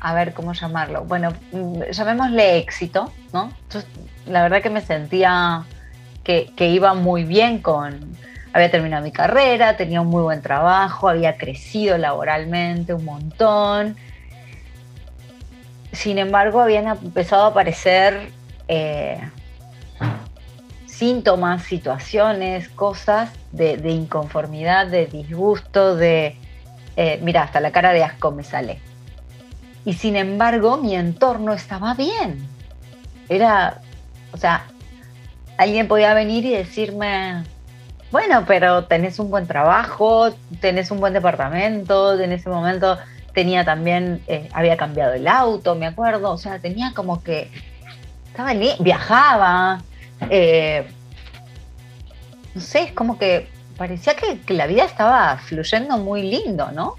a 0.00 0.14
ver 0.14 0.34
cómo 0.34 0.52
llamarlo, 0.52 1.04
bueno, 1.04 1.32
mm, 1.52 1.82
llamémosle 1.90 2.58
éxito, 2.58 3.12
¿no? 3.32 3.52
la 4.26 4.42
verdad 4.42 4.62
que 4.62 4.70
me 4.70 4.80
sentía 4.80 5.64
que, 6.24 6.52
iba 6.58 6.94
muy 6.94 7.24
bien 7.24 7.60
con, 7.60 8.16
había 8.52 8.70
terminado 8.70 9.04
mi 9.04 9.12
carrera, 9.12 9.76
tenía 9.76 10.00
un 10.00 10.08
muy 10.08 10.22
buen 10.22 10.42
trabajo, 10.42 11.08
había 11.08 11.36
crecido 11.36 11.98
laboralmente 11.98 12.94
un 12.94 13.04
montón. 13.04 13.96
Sin 15.92 16.18
embargo, 16.18 16.60
habían 16.60 16.88
empezado 16.88 17.44
a 17.44 17.46
aparecer 17.48 18.30
eh, 18.66 19.20
síntomas, 20.96 21.62
situaciones, 21.64 22.68
cosas 22.70 23.30
de, 23.52 23.90
inconformidad, 23.90 24.86
de 24.86 25.06
disgusto, 25.06 25.94
de, 25.94 26.36
eh, 26.96 27.20
mira, 27.22 27.42
hasta 27.42 27.60
la 27.60 27.70
cara 27.70 27.92
de 27.92 28.02
asco 28.02 28.30
me 28.30 28.42
sale. 28.42 28.80
Y 29.84 29.92
sin 29.92 30.16
embargo, 30.16 30.78
mi 30.78 30.96
entorno 30.96 31.52
estaba 31.52 31.94
bien. 31.94 32.48
Era, 33.28 33.82
o 34.32 34.38
sea, 34.38 34.64
alguien 35.58 35.86
podía 35.86 36.14
venir 36.14 36.46
y 36.46 36.50
decirme, 36.50 37.44
bueno, 38.10 38.44
pero 38.46 38.84
tenés 38.84 39.18
un 39.18 39.30
buen 39.30 39.46
trabajo, 39.46 40.30
tenés 40.60 40.90
un 40.90 41.00
buen 41.00 41.12
departamento, 41.12 42.18
en 42.18 42.32
ese 42.32 42.48
momento 42.48 42.98
tenía 43.34 43.66
también, 43.66 44.22
eh, 44.28 44.48
había 44.54 44.78
cambiado 44.78 45.12
el 45.12 45.28
auto, 45.28 45.74
me 45.74 45.86
acuerdo, 45.86 46.32
o 46.32 46.38
sea, 46.38 46.58
tenía 46.58 46.92
como 46.94 47.22
que, 47.22 47.50
estaba 48.30 48.54
viajaba, 48.80 49.82
eh, 50.30 50.86
no 52.54 52.60
sé, 52.60 52.84
es 52.84 52.92
como 52.92 53.18
que 53.18 53.48
parecía 53.76 54.14
que, 54.16 54.54
la 54.54 54.66
vida 54.66 54.84
estaba 54.84 55.36
fluyendo 55.38 55.98
muy 55.98 56.22
lindo, 56.22 56.70
¿no? 56.72 56.94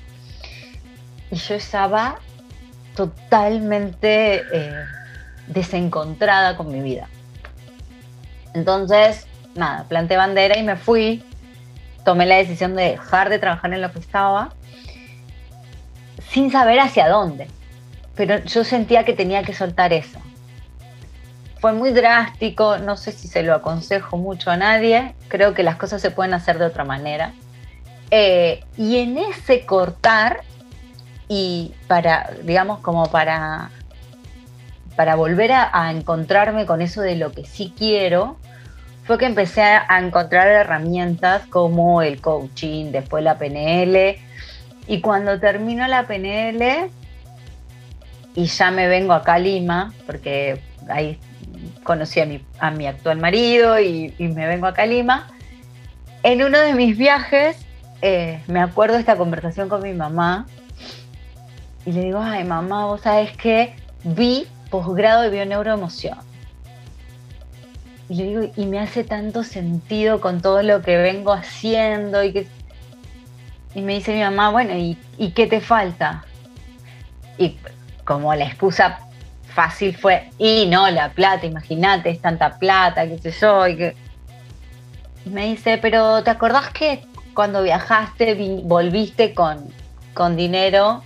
Y 1.32 1.36
yo 1.36 1.56
estaba 1.56 2.20
totalmente 2.96 4.44
eh, 4.52 4.84
desencontrada 5.48 6.56
con 6.56 6.72
mi 6.72 6.82
vida. 6.82 7.10
Entonces, 8.54 9.28
nada, 9.56 9.84
planté 9.86 10.16
bandera 10.16 10.58
y 10.58 10.64
me 10.64 10.76
fui. 10.76 11.24
Tomé 12.06 12.26
la 12.26 12.38
decisión 12.38 12.76
de 12.76 12.92
dejar 12.92 13.30
de 13.30 13.40
trabajar 13.40 13.74
en 13.74 13.82
lo 13.82 13.92
que 13.92 14.00
estaba 14.00 14.54
sin 16.30 16.52
saber 16.52 16.80
hacia 16.80 17.10
dónde. 17.10 17.48
Pero 18.16 18.44
yo 18.46 18.64
sentía 18.64 19.06
que 19.06 19.14
tenía 19.14 19.44
que 19.44 19.54
soltar 19.54 19.94
eso. 19.94 20.20
Fue 21.68 21.74
muy 21.74 21.92
drástico, 21.92 22.78
no 22.78 22.96
sé 22.96 23.12
si 23.12 23.28
se 23.28 23.44
lo 23.44 23.54
aconsejo 23.54 24.16
mucho 24.16 24.52
a 24.52 24.56
nadie, 24.56 25.16
creo 25.28 25.54
que 25.54 25.64
las 25.64 25.76
cosas 25.76 26.02
se 26.02 26.12
pueden 26.12 26.34
hacer 26.34 26.60
de 26.60 26.64
otra 26.64 26.86
manera. 26.86 27.34
Eh, 28.10 28.64
y 28.78 29.00
en 29.00 29.18
ese 29.18 29.66
cortar, 29.66 30.44
y 31.28 31.74
para, 31.90 32.30
digamos, 32.46 32.80
como 32.80 33.12
para, 33.12 33.70
para 34.96 35.16
volver 35.16 35.52
a 35.52 35.92
encontrarme 35.92 36.66
con 36.66 36.82
eso 36.82 37.02
de 37.02 37.18
lo 37.18 37.34
que 37.34 37.44
sí 37.44 37.74
quiero, 37.78 38.38
fue 39.04 39.18
que 39.18 39.26
empecé 39.26 39.62
a 39.62 40.00
encontrar 40.00 40.48
herramientas 40.48 41.48
como 41.48 42.02
el 42.02 42.22
coaching, 42.22 42.94
después 42.94 43.26
la 43.26 43.38
PNL. 43.38 44.16
Y 44.88 45.02
cuando 45.02 45.38
termino 45.38 45.86
la 45.88 46.08
PNL 46.08 46.90
y 48.36 48.46
ya 48.46 48.72
me 48.72 48.88
vengo 48.88 49.12
acá 49.12 49.34
a 49.34 49.40
Lima, 49.40 49.92
porque 50.06 50.62
ahí 50.88 51.20
conocí 51.88 52.20
a 52.20 52.26
mi, 52.26 52.46
a 52.60 52.70
mi 52.70 52.86
actual 52.86 53.18
marido 53.18 53.80
y, 53.80 54.14
me 54.20 54.46
vengo 54.46 54.68
a 54.68 54.86
Lima, 54.86 55.28
en 56.22 56.44
uno 56.44 56.60
de 56.60 56.74
mis 56.74 56.98
viajes 56.98 57.58
eh, 58.02 58.42
me 58.48 58.60
acuerdo 58.60 58.98
esta 58.98 59.16
conversación 59.16 59.70
con 59.70 59.82
mi 59.82 59.94
mamá 59.94 60.46
y 61.86 61.94
le 61.94 62.02
digo, 62.02 62.20
ay 62.20 62.44
mamá, 62.44 62.86
vos 62.86 63.02
sabés 63.02 63.36
que 63.38 63.74
vi 64.04 64.46
posgrado 64.70 65.22
de 65.22 65.30
bioneuroemoción 65.30 66.18
y 68.10 68.16
le 68.16 68.24
digo, 68.24 68.52
y 68.56 68.66
me 68.66 68.80
hace 68.80 69.04
tanto 69.04 69.44
sentido 69.44 70.22
con 70.22 70.42
todo 70.42 70.62
lo 70.64 70.82
que 70.82 70.98
vengo 70.98 71.34
haciendo 71.34 72.24
y 72.24 72.34
que... 72.34 72.48
Y 73.76 73.82
me 73.82 73.96
dice 73.96 74.14
mi 74.14 74.22
mamá, 74.22 74.50
bueno, 74.50 74.74
¿y, 74.76 74.98
qué 75.32 75.46
te 75.46 75.60
falta? 75.62 76.26
Y 77.38 77.58
como 78.06 78.34
la 78.34 78.46
excusa 78.46 79.07
fácil 79.58 79.98
fue, 79.98 80.30
y 80.38 80.68
no, 80.68 80.88
la 80.92 81.10
plata, 81.10 81.48
imagínate, 81.48 82.12
es 82.12 82.22
tanta 82.22 82.60
plata, 82.60 83.08
qué 83.08 83.18
sé 83.18 83.32
yo, 83.32 83.68
y 83.68 83.76
que... 83.76 83.96
me 85.26 85.48
dice, 85.48 85.80
pero 85.80 86.22
¿te 86.24 86.30
acordás 86.30 86.70
que 86.70 87.04
cuando 87.34 87.64
viajaste 87.64 88.62
volviste 88.64 89.34
con, 89.34 89.68
con 90.14 90.36
dinero? 90.36 91.02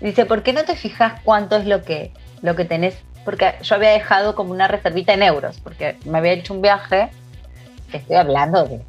Dice, 0.00 0.26
¿por 0.26 0.42
qué 0.42 0.52
no 0.52 0.64
te 0.64 0.74
fijas 0.74 1.20
cuánto 1.22 1.56
es 1.56 1.66
lo 1.66 1.82
que, 1.82 2.12
lo 2.42 2.56
que 2.56 2.64
tenés 2.64 2.96
porque 3.24 3.54
yo 3.60 3.74
había 3.74 3.90
dejado 3.90 4.36
como 4.36 4.52
una 4.52 4.68
reservita 4.68 5.12
en 5.12 5.22
euros, 5.24 5.58
porque 5.60 5.96
me 6.04 6.18
había 6.18 6.32
hecho 6.32 6.54
un 6.54 6.62
viaje, 6.62 7.10
estoy 7.92 8.16
hablando 8.16 8.64
de, 8.64 8.80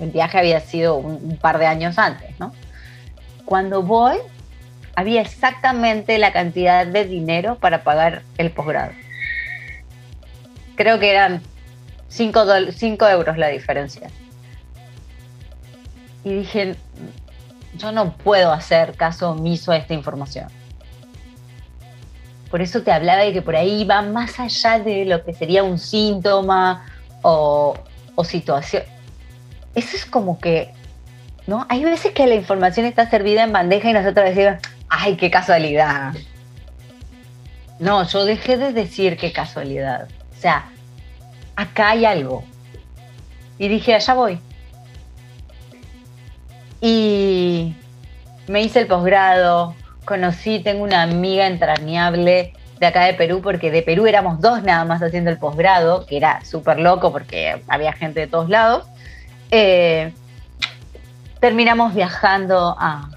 el 0.00 0.10
viaje 0.10 0.38
había 0.38 0.60
sido 0.60 0.96
un, 0.96 1.36
par 1.36 1.58
de 1.58 1.66
años 1.66 1.96
antes, 1.96 2.38
¿no? 2.40 2.52
Cuando 3.44 3.82
voy, 3.82 4.16
había 5.00 5.20
exactamente 5.20 6.18
la 6.18 6.32
cantidad 6.32 6.86
de 6.86 7.04
dinero 7.04 7.56
para 7.56 7.82
pagar 7.82 8.22
el 8.38 8.50
posgrado. 8.50 8.92
Creo 10.76 10.98
que 10.98 11.10
eran 11.10 11.42
5 12.08 13.08
euros 13.08 13.38
la 13.38 13.48
diferencia. 13.48 14.10
Y 16.24 16.34
dije, 16.34 16.76
yo 17.76 17.92
no 17.92 18.12
puedo 18.12 18.52
hacer 18.52 18.94
caso 18.94 19.30
omiso 19.30 19.72
a 19.72 19.76
esta 19.76 19.94
información. 19.94 20.48
Por 22.50 22.60
eso 22.60 22.82
te 22.82 22.92
hablaba 22.92 23.22
de 23.22 23.32
que 23.32 23.42
por 23.42 23.56
ahí 23.56 23.84
va 23.84 24.02
más 24.02 24.40
allá 24.40 24.80
de 24.80 25.04
lo 25.04 25.24
que 25.24 25.32
sería 25.32 25.62
un 25.62 25.78
síntoma 25.78 26.84
o, 27.22 27.74
situación. 28.24 28.82
Eso 29.74 29.96
es 29.96 30.04
como 30.04 30.38
que, 30.38 30.74
¿no? 31.46 31.64
Hay 31.70 31.82
veces 31.84 32.12
que 32.12 32.26
la 32.26 32.34
información 32.34 32.84
está 32.84 33.08
servida 33.08 33.44
en 33.44 33.52
bandeja 33.52 33.88
y 33.88 33.94
nosotros 33.94 34.26
decimos, 34.26 34.56
ay, 35.00 35.16
qué 35.16 35.30
casualidad. 35.30 36.12
No, 37.78 38.06
yo 38.06 38.24
dejé 38.26 38.58
de 38.58 38.72
decir 38.72 39.16
qué 39.16 39.32
casualidad. 39.32 40.08
O 40.36 40.40
sea, 40.40 40.66
acá 41.56 41.90
hay 41.90 42.04
algo. 42.04 42.44
Y 43.58 43.68
dije, 43.68 43.94
allá 43.94 44.14
voy. 44.14 44.38
Y 46.82 47.74
me 48.46 48.62
hice 48.62 48.80
el 48.80 48.86
posgrado, 48.86 49.74
conocí, 50.04 50.60
tengo 50.60 50.82
una 50.82 51.02
amiga 51.02 51.46
entrañable 51.46 52.52
de 52.78 52.86
acá 52.86 53.04
de 53.04 53.14
Perú, 53.14 53.40
porque 53.42 53.70
de 53.70 53.82
Perú 53.82 54.06
éramos 54.06 54.40
dos 54.40 54.62
nada 54.62 54.84
más 54.84 55.02
haciendo 55.02 55.30
el 55.30 55.38
posgrado, 55.38 56.06
que 56.06 56.16
era 56.16 56.44
súper 56.44 56.78
loco 56.78 57.12
porque 57.12 57.62
había 57.68 57.92
gente 57.92 58.20
de 58.20 58.26
todos 58.26 58.48
lados. 58.48 58.86
Eh, 59.50 60.12
terminamos 61.40 61.94
viajando 61.94 62.76
a, 62.78 63.10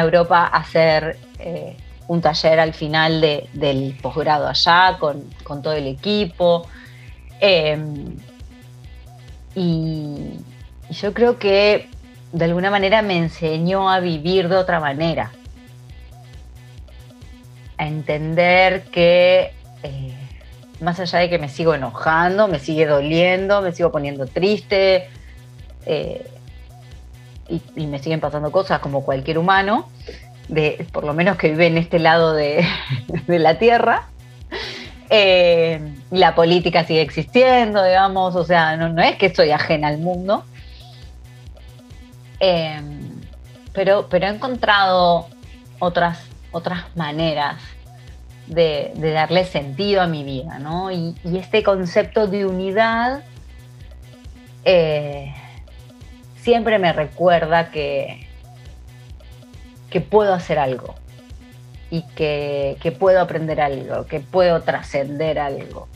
Europa 0.00 0.46
a 0.46 0.58
hacer 0.58 1.18
eh, 1.38 1.76
un 2.08 2.20
taller 2.20 2.60
al 2.60 2.74
final 2.74 3.20
del 3.52 3.98
posgrado 4.00 4.48
allá 4.48 4.98
con, 4.98 5.62
todo 5.62 5.72
el 5.72 5.86
equipo. 5.86 6.66
Eh, 7.40 7.78
y 9.54 10.38
yo 10.90 11.12
creo 11.12 11.38
que 11.38 11.88
de 12.32 12.44
alguna 12.44 12.70
manera 12.70 13.02
me 13.02 13.16
enseñó 13.18 13.90
a 13.90 14.00
vivir 14.00 14.48
de 14.48 14.56
otra 14.56 14.80
manera 14.80 15.32
a 17.76 17.86
entender 17.86 18.84
que 18.84 19.52
eh, 19.82 20.14
más 20.80 21.00
allá 21.00 21.20
de 21.20 21.30
que 21.30 21.38
me 21.38 21.48
sigo 21.48 21.74
enojando, 21.74 22.48
me 22.48 22.58
sigue 22.58 22.86
doliendo, 22.86 23.60
me 23.60 23.72
sigo 23.72 23.90
poniendo 23.90 24.26
triste 24.26 25.08
eh, 25.86 26.26
y, 27.76 27.86
me 27.86 27.98
siguen 27.98 28.20
pasando 28.20 28.50
cosas 28.50 28.80
como 28.80 29.04
cualquier 29.04 29.38
humano, 29.38 29.88
de, 30.48 30.86
por 30.92 31.04
lo 31.04 31.14
menos 31.14 31.36
que 31.36 31.50
vive 31.50 31.66
en 31.66 31.78
este 31.78 31.98
lado 31.98 32.32
de, 32.32 32.64
la 33.26 33.58
tierra. 33.58 34.08
Eh, 35.10 35.94
la 36.10 36.34
política 36.34 36.84
sigue 36.84 37.02
existiendo, 37.02 37.84
digamos, 37.84 38.34
o 38.34 38.44
sea, 38.44 38.76
no, 38.76 38.88
no 38.88 39.02
es 39.02 39.16
que 39.16 39.26
estoy 39.26 39.50
ajena 39.50 39.88
al 39.88 39.98
mundo. 39.98 40.44
pero, 43.72 44.08
pero 44.08 44.26
he 44.26 44.30
encontrado 44.30 45.28
otras 45.78 46.32
otras 46.52 46.84
maneras 46.94 47.56
de, 48.46 48.92
darle 48.94 49.44
sentido 49.44 50.02
a 50.02 50.06
mi 50.06 50.22
vida, 50.22 50.58
¿no? 50.58 50.92
Y, 50.92 51.16
este 51.34 51.62
concepto 51.62 52.26
de 52.26 52.46
unidad 52.46 53.24
eh, 54.64 55.34
siempre 56.42 56.78
me 56.78 56.92
recuerda 56.92 57.70
que, 57.70 58.26
que 59.90 60.00
puedo 60.00 60.34
hacer 60.34 60.58
algo 60.58 60.94
y 61.90 62.02
que, 62.14 62.96
puedo 62.98 63.20
aprender 63.20 63.60
algo, 63.60 64.06
que 64.06 64.20
puedo 64.20 64.62
trascender 64.62 65.38
algo. 65.38 65.88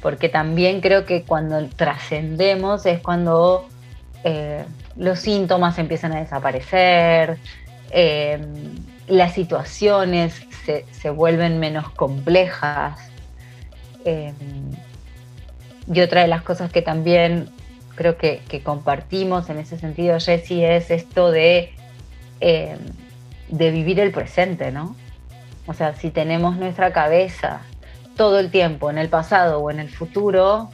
Porque 0.00 0.28
también 0.28 0.80
creo 0.80 1.04
que 1.04 1.24
cuando 1.24 1.68
trascendemos 1.68 2.86
es 2.86 3.00
cuando 3.00 3.68
eh, 4.24 4.64
los 4.96 5.18
síntomas 5.18 5.78
empiezan 5.78 6.12
a 6.12 6.20
desaparecer, 6.20 7.36
eh, 7.90 8.40
las 9.06 9.34
situaciones 9.34 10.40
se, 10.92 11.10
vuelven 11.10 11.60
menos 11.60 11.90
complejas. 11.90 12.98
Em, 14.06 14.34
y 15.92 16.00
otra 16.00 16.22
de 16.22 16.28
las 16.28 16.42
cosas 16.42 16.72
que 16.72 16.80
también 16.80 17.50
creo 17.98 18.16
que, 18.16 18.62
compartimos 18.62 19.50
en 19.50 19.58
ese 19.58 19.76
sentido, 19.76 20.20
Jessie, 20.20 20.76
es 20.76 20.92
esto 20.92 21.32
de, 21.32 21.74
eh, 22.40 22.78
de 23.48 23.70
vivir 23.72 23.98
el 23.98 24.12
presente, 24.12 24.70
¿no? 24.70 24.94
O 25.66 25.74
sea, 25.74 25.96
si 25.96 26.10
tenemos 26.10 26.56
nuestra 26.56 26.92
cabeza 26.92 27.62
todo 28.16 28.38
el 28.38 28.52
tiempo 28.52 28.88
en 28.88 28.98
el 28.98 29.08
pasado 29.08 29.58
o 29.58 29.72
en 29.72 29.80
el 29.80 29.90
futuro, 29.90 30.70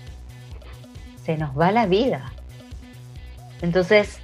se 1.24 1.38
nos 1.38 1.58
va 1.58 1.72
la 1.72 1.86
vida. 1.86 2.30
Entonces, 3.62 4.18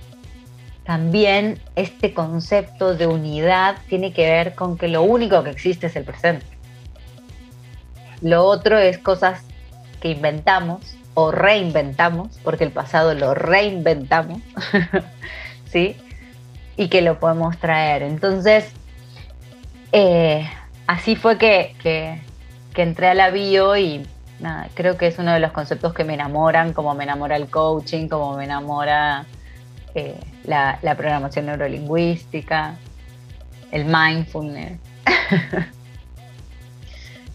también 0.85 1.59
este 1.77 2.13
concepto 2.13 2.95
de 2.95 3.07
unidad 3.07 3.79
tiene 3.89 4.13
que 4.13 4.29
ver 4.29 4.55
con 4.55 4.77
que 4.77 4.89
lo 4.89 5.03
único 5.03 5.43
que 5.43 5.51
existe 5.51 5.87
es 5.87 5.97
el 5.97 6.05
presente. 6.05 6.45
Lo 8.21 8.45
otro 8.45 8.79
es 8.79 8.99
cosas 8.99 9.43
que 10.03 10.11
inventamos 10.11 10.99
o 11.15 11.31
reinventamos, 11.31 12.39
porque 12.45 12.65
el 12.65 12.71
pasado 12.71 13.15
lo 13.15 13.35
reinventamos, 13.35 14.41
¿sí? 15.67 15.97
Y 16.77 16.89
que 16.89 17.03
lo 17.03 17.19
podemos 17.19 17.59
traer. 17.59 18.03
Entonces, 18.03 18.73
eh, 19.93 20.49
así 20.87 21.17
fue 21.17 21.39
que, 21.39 21.75
que, 21.83 22.21
entré 22.77 23.09
a 23.09 23.15
la 23.15 23.29
bio 23.29 23.77
y 23.77 24.07
creo 24.75 24.97
que 24.97 25.07
es 25.07 25.19
uno 25.19 25.35
de 25.35 25.41
los 25.41 25.53
conceptos 25.53 25.93
que 25.93 26.03
me 26.03 26.15
enamoran, 26.15 26.73
como 26.73 26.95
me 26.95 27.05
enamora 27.05 27.37
el 27.37 27.51
coaching, 27.51 28.09
como 28.09 28.37
me 28.39 28.45
enamora 28.45 29.27
eh, 29.95 30.19
la, 30.45 30.79
la 30.81 30.95
programación 30.95 31.45
neurolingüística, 31.47 32.77
el 33.71 33.85
mindfulness. 33.85 34.79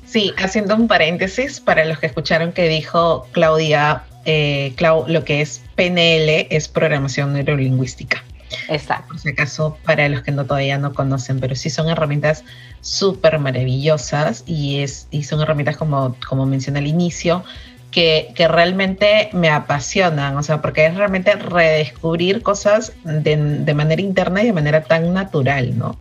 Sí, 0.06 0.34
haciendo 0.38 0.76
un 0.76 0.88
paréntesis 0.88 1.60
para 1.60 1.84
los 1.86 2.00
que 2.00 2.06
escucharon 2.06 2.52
que 2.52 2.68
dijo 2.68 3.28
Claudia, 3.32 4.04
eh, 4.26 4.74
lo 5.08 5.24
que 5.24 5.42
es 5.42 5.62
PNL 5.76 6.48
es 6.50 6.68
programación 6.68 7.34
neurolingüística. 7.34 8.24
Exacto. 8.70 9.10
Por 9.10 9.20
si 9.20 9.30
acaso, 9.30 9.78
para 9.84 10.08
los 10.10 10.22
que 10.22 10.32
no, 10.32 10.46
todavía 10.46 10.78
no 10.78 10.94
conocen, 10.94 11.40
pero 11.40 11.56
sí 11.56 11.70
son 11.70 11.90
herramientas 11.90 12.44
súper 12.82 13.40
maravillosas 13.40 14.44
y, 14.46 14.80
es, 14.80 15.08
y 15.12 15.24
son 15.24 15.42
herramientas, 15.42 15.78
como, 15.78 16.16
como 16.28 16.46
mencioné 16.46 16.80
al 16.80 16.88
inicio, 16.88 17.44
que, 17.92 18.32
que, 18.36 18.48
realmente 18.48 19.30
me 19.32 19.50
apasionan, 19.50 20.36
o 20.38 20.44
sea, 20.44 20.62
porque 20.62 20.86
es 20.86 20.96
realmente 20.96 21.34
redescubrir 21.34 22.44
cosas 22.44 22.92
de, 23.04 23.38
de 23.38 23.74
manera 23.74 24.02
interna 24.02 24.44
y 24.44 24.48
de 24.48 24.54
manera 24.54 24.84
tan 24.84 25.14
natural, 25.14 25.78
¿no? 25.78 25.98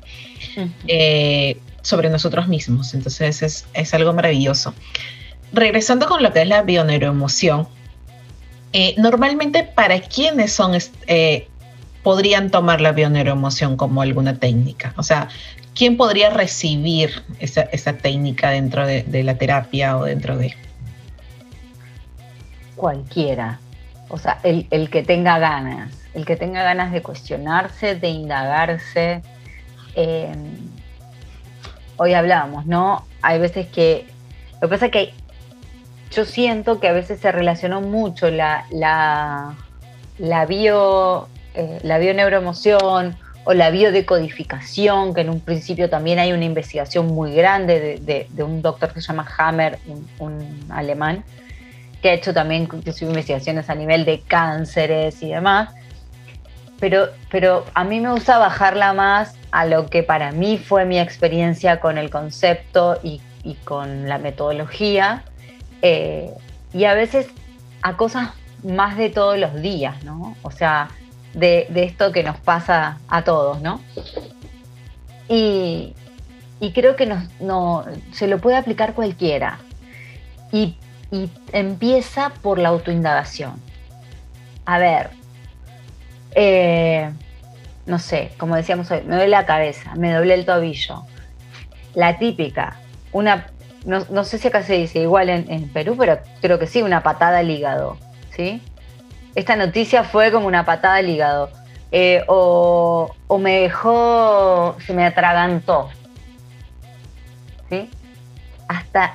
Sobre 1.84 2.10
nosotros 2.10 2.48
mismos. 2.48 2.94
Entonces 2.94 3.42
es, 3.42 3.66
es 3.74 3.94
algo 3.94 4.12
maravilloso. 4.12 4.74
Regresando 5.52 6.06
con 6.06 6.22
lo 6.22 6.32
que 6.32 6.42
es 6.42 6.48
la 6.48 6.62
bioneuroemoción, 6.62 7.68
eh, 8.72 8.94
normalmente 8.98 9.62
para 9.62 10.00
quiénes 10.00 10.52
son, 10.52 10.72
eh, 11.06 11.46
podrían 12.02 12.50
tomar 12.50 12.80
la 12.80 12.90
bioneuroemoción 12.90 13.76
como 13.76 14.02
alguna 14.02 14.34
técnica. 14.36 14.92
O 14.96 15.04
sea, 15.04 15.28
¿quién 15.76 15.96
podría 15.96 16.30
recibir 16.30 17.22
esa, 17.38 17.62
esa 17.62 17.92
técnica 17.92 18.50
dentro 18.50 18.84
de, 18.84 19.04
de, 19.04 19.22
la 19.22 19.36
terapia 19.36 19.96
o 19.96 20.04
dentro 20.04 20.36
de... 20.36 20.56
Cualquiera. 22.74 23.60
O 24.08 24.18
sea, 24.18 24.40
el, 24.42 24.66
el 24.70 24.90
que 24.90 25.02
tenga 25.02 25.38
ganas, 25.38 25.92
el 26.14 26.24
que 26.24 26.34
tenga 26.36 26.62
ganas 26.62 26.92
de 26.92 27.02
cuestionarse, 27.02 27.94
de 27.94 28.08
indagarse. 28.08 29.22
Eh, 29.94 30.34
hoy 31.96 32.14
hablábamos, 32.14 32.66
¿no? 32.66 33.06
Hay 33.22 33.38
veces 33.38 33.66
que, 33.66 34.06
lo 34.60 34.68
que 34.68 34.74
pasa 34.74 34.86
es 34.86 34.92
que 34.92 35.14
yo 36.10 36.24
siento 36.24 36.80
que 36.80 36.88
a 36.88 36.92
veces 36.92 37.20
se 37.20 37.32
relacionó 37.32 37.80
mucho 37.80 38.30
la, 38.30 38.66
la, 38.70 39.54
la 40.18 40.46
bio, 40.46 41.28
eh, 41.54 41.80
la 41.82 41.98
bioneuroemoción 41.98 43.16
o 43.44 43.52
la 43.52 43.70
biodecodificación, 43.70 45.14
que 45.14 45.20
en 45.20 45.30
un 45.30 45.40
principio 45.40 45.90
también 45.90 46.18
hay 46.18 46.32
una 46.32 46.44
investigación 46.44 47.06
muy 47.06 47.34
grande 47.34 48.00
de, 48.00 48.42
un 48.42 48.62
doctor 48.62 48.92
que 48.92 49.00
se 49.00 49.08
llama 49.08 49.26
Hammer, 49.36 49.78
un, 50.18 50.66
alemán, 50.70 51.24
que 52.00 52.10
ha 52.10 52.14
hecho 52.14 52.32
también 52.32 52.68
investigaciones 52.72 53.68
a 53.68 53.74
nivel 53.74 54.04
de 54.04 54.20
cánceres 54.20 55.22
y 55.22 55.30
demás. 55.30 55.74
Pero, 56.80 57.08
pero 57.30 57.64
a 57.74 57.84
mí 57.84 58.00
me 58.00 58.10
gusta 58.10 58.38
bajarla 58.38 58.92
más 58.92 59.34
a 59.50 59.66
lo 59.66 59.88
que 59.88 60.02
para 60.02 60.32
mí 60.32 60.58
fue 60.58 60.84
mi 60.84 60.98
experiencia 60.98 61.80
con 61.80 61.96
el 61.96 62.10
concepto 62.10 62.98
y, 63.02 63.20
con 63.64 64.08
la 64.08 64.18
metodología, 64.18 65.22
eh, 65.82 66.30
y 66.72 66.84
a 66.84 66.94
veces 66.94 67.28
a 67.82 67.96
cosas 67.96 68.30
más 68.64 68.96
de 68.96 69.10
todos 69.10 69.38
los 69.38 69.54
días, 69.60 70.02
¿no? 70.02 70.36
O 70.42 70.50
sea, 70.50 70.88
de, 71.34 71.68
esto 71.74 72.12
que 72.12 72.22
nos 72.22 72.38
pasa 72.38 72.98
a 73.08 73.22
todos, 73.22 73.60
¿no? 73.60 73.80
Y, 75.28 75.94
creo 76.74 76.96
que 76.96 77.06
no, 77.40 77.84
se 78.12 78.26
lo 78.26 78.38
puede 78.38 78.56
aplicar 78.56 78.94
cualquiera. 78.94 79.58
Y, 80.50 80.76
y 81.10 81.30
empieza 81.52 82.30
por 82.42 82.58
la 82.58 82.70
autoindagación. 82.70 83.60
A 84.64 84.78
ver, 84.78 85.10
eh, 86.34 87.10
no 87.86 87.98
sé, 87.98 88.32
como 88.38 88.56
decíamos 88.56 88.90
hoy, 88.90 89.02
me 89.02 89.16
duele 89.16 89.30
la 89.30 89.46
cabeza, 89.46 89.94
me 89.96 90.12
doblé 90.12 90.34
el 90.34 90.46
tobillo. 90.46 91.04
La 91.94 92.18
típica, 92.18 92.78
una, 93.12 93.46
no, 93.84 94.24
sé 94.24 94.38
si 94.38 94.48
acá 94.48 94.62
se 94.62 94.74
dice 94.74 95.00
igual 95.00 95.28
en, 95.28 95.68
Perú, 95.68 95.96
pero 95.98 96.18
creo 96.40 96.58
que 96.58 96.66
sí, 96.66 96.82
una 96.82 97.02
patada 97.02 97.38
al 97.38 97.50
hígado, 97.50 97.98
¿sí? 98.34 98.62
Esta 99.34 99.56
noticia 99.56 100.04
fue 100.04 100.32
como 100.32 100.46
una 100.46 100.64
patada 100.64 100.96
al 100.96 101.08
hígado. 101.08 101.50
Eh, 101.92 102.24
o, 102.26 103.14
me 103.38 103.60
dejó, 103.60 104.76
se 104.84 104.94
me 104.94 105.04
atragantó, 105.04 105.90
¿sí? 107.68 107.90
Hasta, 108.68 109.14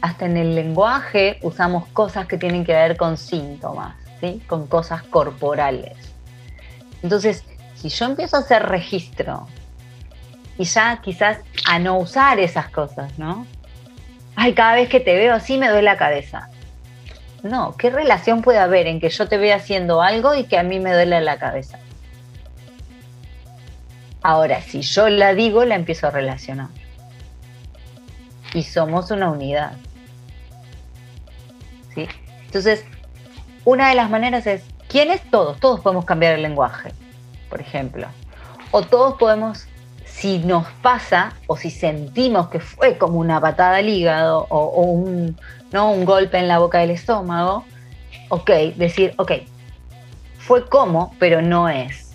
hasta 0.00 0.26
en 0.26 0.36
el 0.36 0.54
lenguaje 0.54 1.38
usamos 1.42 1.86
cosas 1.88 2.26
que 2.26 2.36
tienen 2.36 2.64
que 2.64 2.72
ver 2.72 2.96
con 2.96 3.16
síntomas, 3.16 3.94
¿sí? 4.20 4.42
Con 4.46 4.66
cosas 4.66 5.02
corporales. 5.04 6.11
Entonces, 7.02 7.44
si 7.74 7.88
yo 7.88 8.06
empiezo 8.06 8.36
a 8.36 8.40
hacer 8.40 8.62
registro 8.62 9.48
y 10.58 10.64
ya 10.64 11.00
quizás 11.02 11.38
a 11.68 11.78
no 11.78 11.98
usar 11.98 12.38
esas 12.38 12.68
cosas, 12.68 13.18
¿no? 13.18 13.46
Ay, 14.36 14.54
cada 14.54 14.74
vez 14.74 14.88
que 14.88 15.00
te 15.00 15.14
veo 15.14 15.34
así 15.34 15.58
me 15.58 15.68
duele 15.68 15.82
la 15.82 15.96
cabeza. 15.96 16.48
No, 17.42 17.76
¿qué 17.76 17.90
relación 17.90 18.40
puede 18.40 18.58
haber 18.58 18.86
en 18.86 19.00
que 19.00 19.08
yo 19.08 19.28
te 19.28 19.36
vea 19.36 19.56
haciendo 19.56 20.00
algo 20.00 20.34
y 20.34 20.44
que 20.44 20.58
a 20.58 20.62
mí 20.62 20.78
me 20.78 20.92
duele 20.92 21.20
la 21.20 21.38
cabeza? 21.38 21.78
Ahora, 24.22 24.62
si 24.62 24.82
yo 24.82 25.08
la 25.08 25.34
digo, 25.34 25.64
la 25.64 25.74
empiezo 25.74 26.06
a 26.06 26.10
relacionar. 26.10 26.68
Y 28.54 28.62
somos 28.62 29.10
una 29.10 29.30
unidad. 29.30 29.72
¿Sí? 31.94 32.06
Entonces, 32.44 32.84
una 33.64 33.88
de 33.88 33.96
las 33.96 34.08
maneras 34.08 34.46
es, 34.46 34.62
¿quiénes 34.92 35.28
todos? 35.30 35.58
Todos 35.58 35.80
podemos 35.80 36.04
cambiar 36.04 36.34
el 36.34 36.42
lenguaje 36.42 36.92
por 37.52 37.60
ejemplo. 37.60 38.06
O 38.70 38.80
todos 38.80 39.18
podemos, 39.18 39.66
si 40.06 40.38
nos 40.38 40.66
pasa 40.80 41.34
o 41.46 41.58
si 41.58 41.70
sentimos 41.70 42.48
que 42.48 42.60
fue 42.60 42.96
como 42.96 43.18
una 43.18 43.42
patada 43.42 43.76
al 43.76 43.90
hígado 43.90 44.46
o, 44.48 44.84
un, 44.86 45.38
¿no? 45.70 45.90
un 45.92 46.06
golpe 46.06 46.38
en 46.38 46.48
la 46.48 46.58
boca 46.60 46.78
del 46.78 46.92
estómago, 46.92 47.66
ok, 48.30 48.50
decir, 48.76 49.12
ok, 49.18 49.32
fue 50.38 50.66
como, 50.66 51.14
pero 51.18 51.42
no 51.42 51.68
es. 51.68 52.14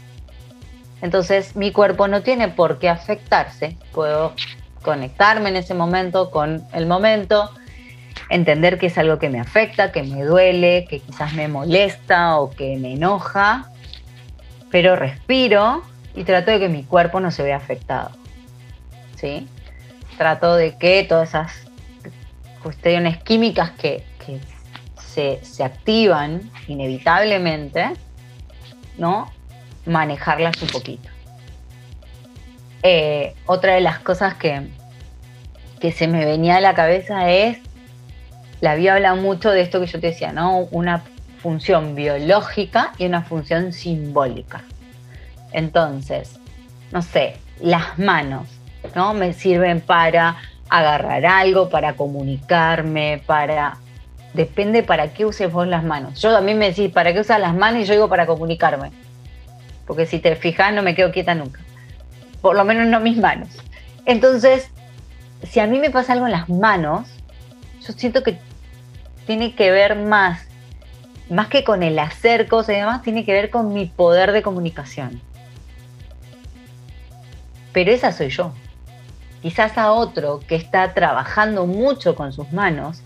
Entonces 1.03 1.55
mi 1.55 1.71
cuerpo 1.71 2.07
no 2.07 2.23
tiene 2.23 2.47
por 2.47 2.79
qué 2.79 2.89
afectarse, 2.89 3.77
puedo 3.93 4.33
conectarme 4.81 5.49
en 5.49 5.57
ese 5.57 5.75
momento 5.75 6.31
con 6.31 6.65
el 6.73 6.87
momento, 6.87 7.51
entender 8.29 8.77
que 8.77 8.87
es 8.87 8.97
algo 8.97 9.19
que 9.19 9.29
me 9.29 9.39
afecta, 9.39 9.91
que 9.91 10.03
me 10.03 10.23
duele, 10.23 10.85
que 10.89 10.99
quizás 10.99 11.33
me 11.33 11.47
molesta 11.47 12.37
o 12.39 12.51
que 12.51 12.77
me 12.77 12.93
enoja 12.93 13.69
pero 14.71 14.95
respiro 14.95 15.83
y 16.15 16.23
trato 16.23 16.51
de 16.51 16.59
que 16.59 16.69
mi 16.69 16.83
cuerpo 16.83 17.19
no 17.19 17.31
se 17.31 17.43
vea 17.43 17.57
afectado. 17.57 18.11
¿Sí? 19.15 19.47
Trato 20.17 20.55
de 20.55 20.77
que 20.77 21.03
todas 21.03 21.29
esas 21.29 21.53
cuestiones 22.61 23.17
químicas 23.23 23.71
que, 23.71 24.03
se, 25.41 25.63
activan 25.63 26.51
inevitablemente, 26.67 27.89
¿no? 28.99 29.31
Manejarlas 29.87 30.61
un 30.61 30.67
poquito. 30.67 31.09
Eh, 32.83 33.33
otra 33.47 33.73
de 33.73 33.81
las 33.81 33.97
cosas 33.97 34.35
que, 34.35 34.67
que 35.79 35.91
se 35.91 36.07
me 36.07 36.23
venía 36.23 36.57
a 36.57 36.61
la 36.61 36.75
cabeza 36.75 37.31
es, 37.31 37.57
la 38.61 38.71
había 38.71 38.95
hablado 38.95 39.15
mucho 39.17 39.51
de 39.51 39.61
esto 39.61 39.79
que 39.79 39.87
yo 39.87 39.99
te 39.99 40.07
decía, 40.07 40.31
¿no? 40.31 40.67
Una 40.71 41.03
función 41.41 41.95
biológica 41.95 42.93
y 42.97 43.05
una 43.05 43.21
función 43.23 43.73
simbólica. 43.73 44.63
Entonces, 45.51 46.39
no 46.91 47.01
sé, 47.01 47.37
las 47.61 47.97
manos, 47.99 48.47
¿no? 48.95 49.13
Me 49.13 49.33
sirven 49.33 49.81
para 49.81 50.37
agarrar 50.69 51.25
algo, 51.25 51.69
para 51.69 51.93
comunicarme, 51.93 53.21
para 53.25 53.77
depende 54.33 54.83
para 54.83 55.13
qué 55.13 55.25
uses 55.25 55.51
vos 55.51 55.67
las 55.67 55.83
manos. 55.83 56.21
Yo 56.21 56.35
a 56.35 56.41
mí 56.41 56.53
me 56.53 56.69
decís, 56.69 56.91
¿para 56.91 57.11
qué 57.13 57.21
usas 57.21 57.39
las 57.39 57.55
manos? 57.55 57.81
Y 57.81 57.85
yo 57.85 57.93
digo, 57.93 58.07
para 58.07 58.25
comunicarme. 58.25 58.91
Porque 59.85 60.05
si 60.05 60.19
te 60.19 60.35
fijas, 60.35 60.73
no 60.73 60.83
me 60.83 60.95
quedo 60.95 61.11
quieta 61.11 61.33
nunca. 61.33 61.59
Por 62.41 62.55
lo 62.55 62.63
menos 62.63 62.87
no 62.87 62.99
mis 62.99 63.17
manos. 63.17 63.49
Entonces, 64.05 64.69
si 65.43 65.59
a 65.59 65.67
mí 65.67 65.79
me 65.79 65.89
pasa 65.89 66.13
algo 66.13 66.27
en 66.27 66.33
las 66.33 66.49
manos, 66.49 67.09
yo 67.85 67.93
siento 67.93 68.21
que 68.21 68.37
tiene 69.27 69.53
que 69.53 69.69
ver 69.69 69.95
más, 69.97 70.47
más 71.29 71.49
que 71.49 71.63
con 71.63 71.83
el 71.83 71.99
hacer 71.99 72.47
cosas 72.47 72.75
y 72.75 72.79
demás, 72.79 73.03
tiene 73.03 73.25
que 73.25 73.33
ver 73.33 73.51
con 73.51 73.73
mi 73.73 73.85
poder 73.85 74.31
de 74.31 74.41
comunicación. 74.41 75.21
Pero 77.73 77.91
esa 77.91 78.11
soy 78.11 78.29
yo. 78.29 78.53
Quizás 79.41 79.77
a 79.77 79.91
otro 79.91 80.39
que 80.47 80.55
está 80.55 80.93
trabajando 80.93 81.67
mucho 81.67 82.15
con 82.15 82.33
sus 82.33 82.51
manos, 82.51 83.03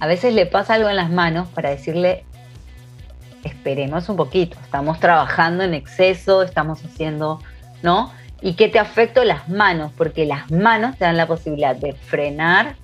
a 0.00 0.06
veces 0.06 0.34
le 0.34 0.46
pasa 0.46 0.74
algo 0.74 0.88
en 0.88 0.96
las 0.96 1.10
manos 1.10 1.48
para 1.48 1.70
decirle, 1.70 2.24
esperemos 3.44 4.08
un 4.08 4.16
poquito, 4.16 4.56
estamos 4.62 4.98
trabajando 4.98 5.62
en 5.62 5.74
exceso, 5.74 6.42
estamos 6.42 6.82
haciendo, 6.84 7.40
¿no? 7.82 8.12
Y 8.40 8.54
que 8.54 8.68
te 8.68 8.78
afecto 8.78 9.22
las 9.24 9.48
manos, 9.48 9.92
porque 9.96 10.24
las 10.24 10.50
manos 10.50 10.96
te 10.96 11.04
dan 11.04 11.16
la 11.16 11.26
posibilidad 11.26 11.76
de 11.76 11.92
frenar, 11.92 12.76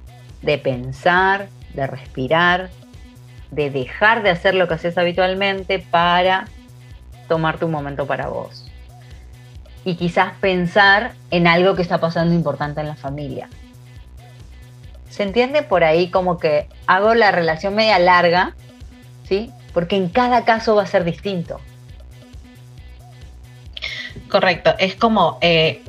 de 0.43 0.59
pensar, 0.59 1.49
de 1.75 1.87
respirar, 1.87 2.71
de 3.51 3.71
dejar 3.71 4.23
de 4.23 4.31
hacer 4.31 4.55
lo 4.55 4.69
que 4.69 4.75
haces 4.75 4.97
habitualmente 4.99 5.79
para 5.79 6.47
tomarte 7.29 7.65
un 7.65 7.71
momento 7.71 8.07
para 8.07 8.29
vos. 8.29 8.71
Y 9.85 9.97
quizás 9.97 10.33
pensar 10.41 11.13
en 11.31 11.47
algo 11.47 11.75
que 11.75 11.83
está 11.83 11.99
pasando 11.99 12.35
importante 12.35 12.81
en 12.81 12.89
la 12.89 12.97
familia. 12.97 13.49
¿Se 15.11 15.23
entiende 15.23 15.63
por 15.63 15.85
ahí 15.85 16.11
como 16.11 16.39
que 16.39 16.69
hago 16.87 17.15
la 17.15 17.31
relación 17.31 17.75
media 17.75 17.99
larga? 17.99 18.55
¿Sí? 19.29 19.51
Porque 19.73 19.97
en 19.97 20.09
cada 20.09 20.45
caso 20.45 20.75
va 20.75 20.83
a 20.83 20.87
ser 20.87 21.05
distinto. 21.05 21.61
Correcto. 24.29 24.75
Es 24.79 24.97
como, 24.97 25.39
eh, 25.41 25.83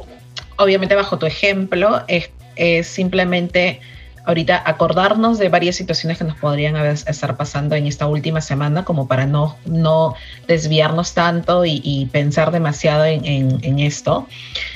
obviamente 0.57 0.93
bajo 0.93 1.17
tu 1.17 1.25
ejemplo, 1.25 2.03
es, 2.07 2.29
es 2.55 2.87
simplemente 2.87 3.81
ahorita 4.25 4.61
acordarnos 4.65 5.37
de 5.37 5.49
varias 5.49 5.75
situaciones 5.75 6.17
que 6.17 6.23
nos 6.23 6.37
podrían 6.37 6.75
estar 6.75 7.37
pasando 7.37 7.75
en 7.75 7.87
esta 7.87 8.07
última 8.07 8.41
semana, 8.41 8.83
como 8.83 9.07
para 9.07 9.25
no, 9.25 9.57
no 9.65 10.15
desviarnos 10.47 11.13
tanto 11.13 11.63
y, 11.65 12.09
pensar 12.11 12.51
demasiado 12.51 13.05
en, 13.05 13.79
esto. 13.79 14.27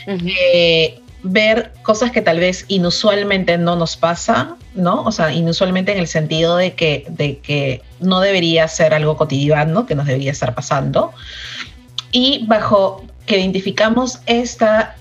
Eh, 0.07 0.99
ver 1.23 1.73
cosas 1.83 2.11
que 2.11 2.21
tal 2.21 2.39
vez 2.39 2.65
inusualmente 2.67 3.57
no 3.57 3.75
nos 3.75 3.97
pasa, 3.97 4.55
¿no? 4.75 5.03
O 5.03 5.11
sea, 5.11 5.33
inusualmente 5.33 5.91
en 5.91 5.99
el 5.99 6.07
sentido 6.07 6.55
de 6.55 6.73
que, 6.73 7.05
de 7.09 7.39
que 7.39 7.81
no 7.99 8.19
debería 8.21 8.67
ser 8.67 8.93
algo 8.93 9.17
cotidiano, 9.17 9.85
que 9.85 9.95
nos 9.95 10.05
debería 10.05 10.31
estar 10.31 10.55
pasando. 10.55 11.11
Y 12.11 12.45
bajo 12.47 13.03
que 13.25 13.39
identificamos 13.39 14.21
esta, 14.25 14.95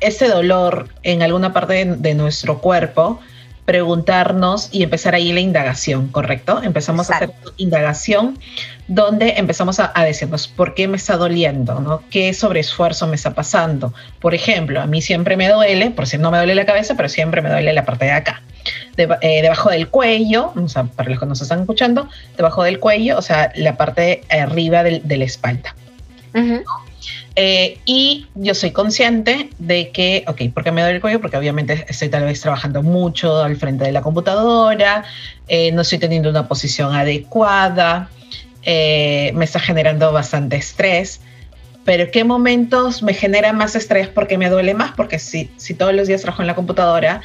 este 0.00 0.28
dolor 0.28 0.88
en 1.02 1.22
alguna 1.22 1.52
parte 1.52 1.84
de 1.84 2.14
nuestro 2.14 2.60
cuerpo, 2.60 3.20
preguntarnos 3.64 4.68
y 4.72 4.82
empezar 4.82 5.14
ahí 5.14 5.32
la 5.32 5.40
indagación, 5.40 6.08
¿correcto? 6.08 6.60
Empezamos 6.62 7.10
a 7.10 7.16
hacer 7.16 7.30
indagación 7.56 8.38
donde 8.88 9.34
empezamos 9.38 9.80
a, 9.80 9.92
decirnos 10.04 10.48
por 10.48 10.74
qué 10.74 10.86
me 10.88 10.98
está 10.98 11.16
doliendo, 11.16 11.80
¿no? 11.80 12.02
¿Qué 12.10 12.34
sobreesfuerzo 12.34 13.06
me 13.06 13.16
está 13.16 13.32
pasando? 13.34 13.94
Por 14.20 14.34
ejemplo, 14.34 14.80
a 14.80 14.86
mí 14.86 15.00
siempre 15.00 15.36
me 15.36 15.48
duele, 15.48 15.90
por 15.90 16.06
si 16.06 16.18
no 16.18 16.30
me 16.30 16.36
duele 16.36 16.54
la 16.54 16.66
cabeza, 16.66 16.94
pero 16.94 17.08
siempre 17.08 17.40
me 17.40 17.48
duele 17.48 17.72
la 17.72 17.84
parte 17.84 18.04
de 18.04 18.12
acá. 18.12 18.42
Eh, 18.96 19.42
debajo 19.42 19.70
del 19.70 19.88
cuello, 19.88 20.52
o 20.54 20.68
sea, 20.68 20.84
para 20.84 21.10
los 21.10 21.18
que 21.18 21.26
nos 21.26 21.40
están 21.40 21.60
escuchando, 21.60 22.08
debajo 22.36 22.62
del 22.62 22.78
cuello, 22.78 23.18
o 23.18 23.22
sea, 23.22 23.50
la 23.56 23.76
parte 23.76 24.22
arriba 24.28 24.82
de 24.82 25.16
la 25.16 25.24
espalda. 25.24 25.74
Eh, 27.36 27.78
y 27.84 28.26
yo 28.36 28.54
soy 28.54 28.70
consciente 28.70 29.50
de 29.58 29.90
que, 29.90 30.24
ok, 30.28 30.52
¿por 30.54 30.62
qué 30.62 30.70
me 30.70 30.82
duele 30.82 30.96
el 30.96 31.00
cuello? 31.00 31.20
Porque 31.20 31.36
obviamente 31.36 31.84
estoy 31.88 32.08
tal 32.08 32.24
vez 32.24 32.40
trabajando 32.40 32.82
mucho 32.82 33.42
al 33.42 33.56
frente 33.56 33.84
de 33.84 33.92
la 33.92 34.02
computadora, 34.02 35.04
eh, 35.48 35.72
no 35.72 35.82
estoy 35.82 35.98
teniendo 35.98 36.30
una 36.30 36.46
posición 36.46 36.94
adecuada, 36.94 38.08
eh, 38.62 39.32
me 39.34 39.44
está 39.44 39.58
generando 39.58 40.12
bastante 40.12 40.56
estrés. 40.56 41.20
Pero 41.84 42.10
¿qué 42.10 42.24
momentos 42.24 43.02
me 43.02 43.12
genera 43.12 43.52
más 43.52 43.74
estrés? 43.74 44.08
Porque 44.08 44.38
me 44.38 44.48
duele 44.48 44.72
más, 44.72 44.92
porque 44.92 45.18
si, 45.18 45.50
si 45.56 45.74
todos 45.74 45.92
los 45.92 46.06
días 46.06 46.22
trabajo 46.22 46.42
en 46.42 46.46
la 46.46 46.54
computadora, 46.54 47.20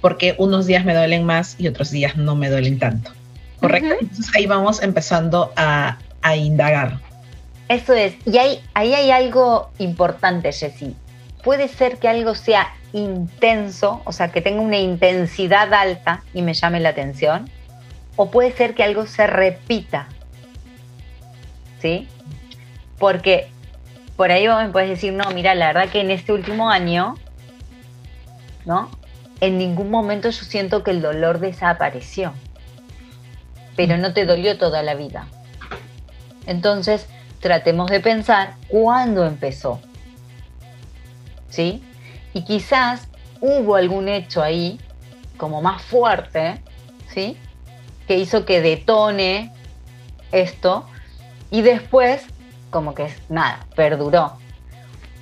porque 0.00 0.34
unos 0.38 0.66
días 0.66 0.84
me 0.84 0.94
duelen 0.94 1.24
más 1.24 1.56
y 1.58 1.66
otros 1.66 1.90
días 1.90 2.16
no 2.16 2.36
me 2.36 2.48
duelen 2.48 2.78
tanto. 2.78 3.10
¿Correcto? 3.60 3.96
Entonces 4.00 4.34
ahí 4.36 4.46
vamos 4.46 4.80
empezando 4.82 5.52
a, 5.56 5.98
a 6.22 6.36
indagar. 6.36 7.07
Eso 7.68 7.92
es. 7.92 8.14
Y 8.26 8.38
ahí, 8.38 8.60
ahí 8.74 8.94
hay 8.94 9.10
algo 9.10 9.70
importante, 9.78 10.52
Jessy. 10.52 10.96
Puede 11.42 11.68
ser 11.68 11.98
que 11.98 12.08
algo 12.08 12.34
sea 12.34 12.74
intenso, 12.92 14.00
o 14.04 14.12
sea, 14.12 14.28
que 14.32 14.40
tenga 14.40 14.60
una 14.60 14.78
intensidad 14.78 15.72
alta 15.74 16.22
y 16.32 16.42
me 16.42 16.54
llame 16.54 16.80
la 16.80 16.90
atención, 16.90 17.50
o 18.16 18.30
puede 18.30 18.52
ser 18.52 18.74
que 18.74 18.82
algo 18.82 19.06
se 19.06 19.26
repita. 19.26 20.08
¿Sí? 21.80 22.08
Porque 22.98 23.50
por 24.16 24.32
ahí 24.32 24.48
vos 24.48 24.60
me 24.60 24.70
puedes 24.70 24.88
decir, 24.88 25.12
no, 25.12 25.30
mira, 25.30 25.54
la 25.54 25.68
verdad 25.68 25.90
que 25.90 26.00
en 26.00 26.10
este 26.10 26.32
último 26.32 26.70
año, 26.70 27.14
¿no? 28.64 28.90
En 29.40 29.58
ningún 29.58 29.90
momento 29.90 30.28
yo 30.30 30.44
siento 30.44 30.82
que 30.82 30.90
el 30.90 31.00
dolor 31.00 31.38
desapareció, 31.38 32.32
pero 33.76 33.96
no 33.96 34.12
te 34.14 34.26
dolió 34.26 34.58
toda 34.58 34.82
la 34.82 34.94
vida. 34.94 35.28
Entonces, 36.46 37.06
tratemos 37.40 37.90
de 37.90 38.00
pensar 38.00 38.54
cuándo 38.68 39.26
empezó. 39.26 39.80
¿Sí? 41.48 41.82
Y 42.34 42.42
quizás 42.42 43.08
hubo 43.40 43.76
algún 43.76 44.08
hecho 44.08 44.42
ahí, 44.42 44.78
como 45.36 45.62
más 45.62 45.82
fuerte, 45.82 46.60
¿sí? 47.12 47.36
Que 48.06 48.18
hizo 48.18 48.44
que 48.44 48.60
detone 48.60 49.52
esto 50.32 50.86
y 51.50 51.62
después, 51.62 52.22
como 52.70 52.94
que 52.94 53.08
nada, 53.28 53.66
perduró. 53.74 54.36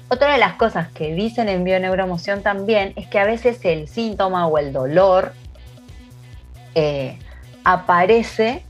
Otra 0.09 0.33
de 0.33 0.39
las 0.39 0.55
cosas 0.55 0.89
que 0.89 1.15
dicen 1.15 1.49
en 1.49 1.65
bioneuroemoción 1.65 2.43
también 2.43 2.93
es 2.97 3.07
que 3.09 3.19
a 3.19 3.25
veces 3.25 3.65
el 3.65 3.89
síntoma 3.89 4.47
o 4.47 4.59
el 4.59 4.73
dolor 4.73 5.33
eh, 6.75 7.19
aparece 7.65 8.63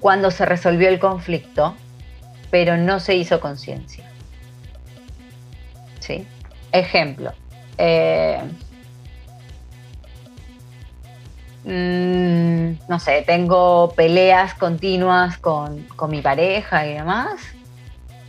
cuando 0.00 0.30
se 0.30 0.44
resolvió 0.44 0.88
el 0.88 0.98
conflicto 0.98 1.74
pero 2.54 2.76
no 2.76 3.00
se 3.00 3.16
hizo 3.16 3.40
conciencia. 3.40 4.04
¿Sí? 5.98 6.24
Ejemplo. 6.70 7.32
Eh, 7.78 8.40
mm, 11.64 12.88
no 12.88 13.00
sé, 13.00 13.22
tengo 13.22 13.92
peleas 13.96 14.54
continuas 14.54 15.36
con, 15.38 15.82
con 15.96 16.12
mi 16.12 16.22
pareja 16.22 16.86
y 16.86 16.94
demás. 16.94 17.40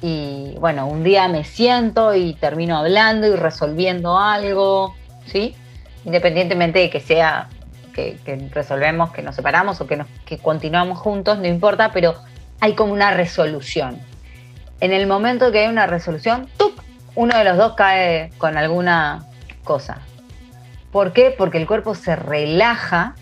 Y 0.01 0.55
bueno, 0.59 0.87
un 0.87 1.03
día 1.03 1.27
me 1.27 1.43
siento 1.43 2.15
y 2.15 2.33
termino 2.33 2.77
hablando 2.77 3.27
y 3.27 3.35
resolviendo 3.35 4.17
algo, 4.17 4.95
¿sí? 5.27 5.55
Independientemente 6.03 6.79
de 6.79 6.89
que 6.89 6.99
sea 6.99 7.49
que, 7.93 8.17
resolvemos, 8.51 9.11
que 9.11 9.21
nos 9.21 9.35
separamos 9.35 9.79
o 9.81 9.85
que, 9.85 10.03
que 10.25 10.39
continuamos 10.39 10.97
juntos, 10.97 11.37
no 11.37 11.45
importa, 11.45 11.91
pero 11.93 12.15
hay 12.59 12.73
como 12.73 12.91
una 12.91 13.11
resolución 13.11 13.99
en 14.85 14.93
el 14.93 15.07
momento 15.07 15.51
que 15.51 15.61
hay 15.61 15.67
una 15.67 15.87
resolución, 15.87 16.47
¡tuc! 16.57 16.79
uno 17.15 17.35
de 17.35 17.43
los 17.43 17.57
dos 17.57 17.73
cae 17.73 18.31
con 18.37 18.55
alguna 18.55 19.25
cosa. 19.63 19.97
¿Por 20.91 21.11
qué? 21.11 21.33
Porque 21.35 21.57
el 21.57 21.65
cuerpo 21.65 21.95
se 21.95 22.15
relaja, 22.15 23.15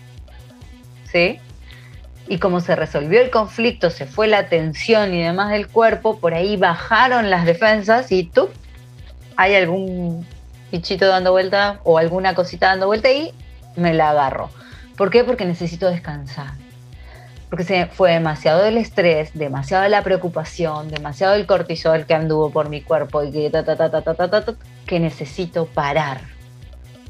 ¿sí? 1.10 1.38
Y 2.28 2.38
como 2.38 2.60
se 2.60 2.76
resolvió 2.76 3.20
el 3.22 3.30
conflicto, 3.30 3.88
se 3.88 4.04
fue 4.04 4.28
la 4.28 4.48
tensión 4.48 5.14
y 5.14 5.22
demás 5.22 5.50
del 5.50 5.68
cuerpo, 5.68 6.18
por 6.18 6.34
ahí 6.34 6.58
bajaron 6.58 7.30
las 7.30 7.46
defensas 7.46 8.12
y 8.12 8.24
tú 8.24 8.50
hay 9.36 9.54
algún 9.54 10.26
bichito 10.70 11.06
dando 11.06 11.32
vuelta 11.32 11.80
o 11.84 11.96
alguna 11.96 12.34
cosita 12.34 12.68
dando 12.68 12.86
vuelta 12.86 13.10
y 13.10 13.32
me 13.76 13.94
la 13.94 14.10
agarro. 14.10 14.50
¿Por 14.98 15.10
qué? 15.10 15.24
Porque 15.24 15.46
necesito 15.46 15.88
descansar 15.90 16.63
porque 17.54 17.62
se 17.62 17.86
fue 17.86 18.10
demasiado 18.10 18.64
el 18.64 18.76
estrés, 18.76 19.30
demasiado 19.32 19.88
la 19.88 20.02
preocupación, 20.02 20.90
demasiado 20.90 21.34
el 21.34 21.46
cortisol 21.46 22.04
que 22.04 22.12
anduvo 22.12 22.50
por 22.50 22.68
mi 22.68 22.80
cuerpo 22.80 23.22
y 23.22 23.30
que, 23.30 23.52
que 24.86 24.98
necesito 24.98 25.66
parar. 25.66 26.22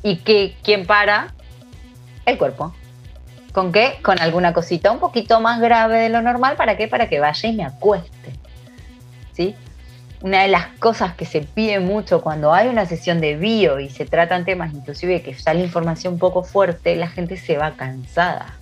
¿Y 0.02 0.16
que, 0.16 0.54
quién 0.62 0.84
para? 0.84 1.32
El 2.26 2.36
cuerpo. 2.36 2.74
¿Con 3.54 3.72
qué? 3.72 3.94
Con 4.02 4.20
alguna 4.20 4.52
cosita 4.52 4.92
un 4.92 4.98
poquito 4.98 5.40
más 5.40 5.62
grave 5.62 5.98
de 5.98 6.08
lo 6.10 6.20
normal. 6.20 6.56
¿Para 6.56 6.76
qué? 6.76 6.88
Para 6.88 7.08
que 7.08 7.20
vaya 7.20 7.48
y 7.48 7.52
me 7.54 7.64
acueste. 7.64 8.34
¿Sí? 9.32 9.54
Una 10.20 10.42
de 10.42 10.48
las 10.48 10.66
cosas 10.78 11.14
que 11.14 11.24
se 11.24 11.40
pide 11.40 11.80
mucho 11.80 12.20
cuando 12.20 12.52
hay 12.52 12.68
una 12.68 12.84
sesión 12.84 13.18
de 13.22 13.36
bio 13.36 13.80
y 13.80 13.88
se 13.88 14.04
tratan 14.04 14.44
temas 14.44 14.74
inclusive 14.74 15.22
que 15.22 15.32
sale 15.32 15.60
información 15.60 16.12
un 16.12 16.18
poco 16.18 16.44
fuerte, 16.44 16.96
la 16.96 17.08
gente 17.08 17.38
se 17.38 17.56
va 17.56 17.70
cansada 17.70 18.58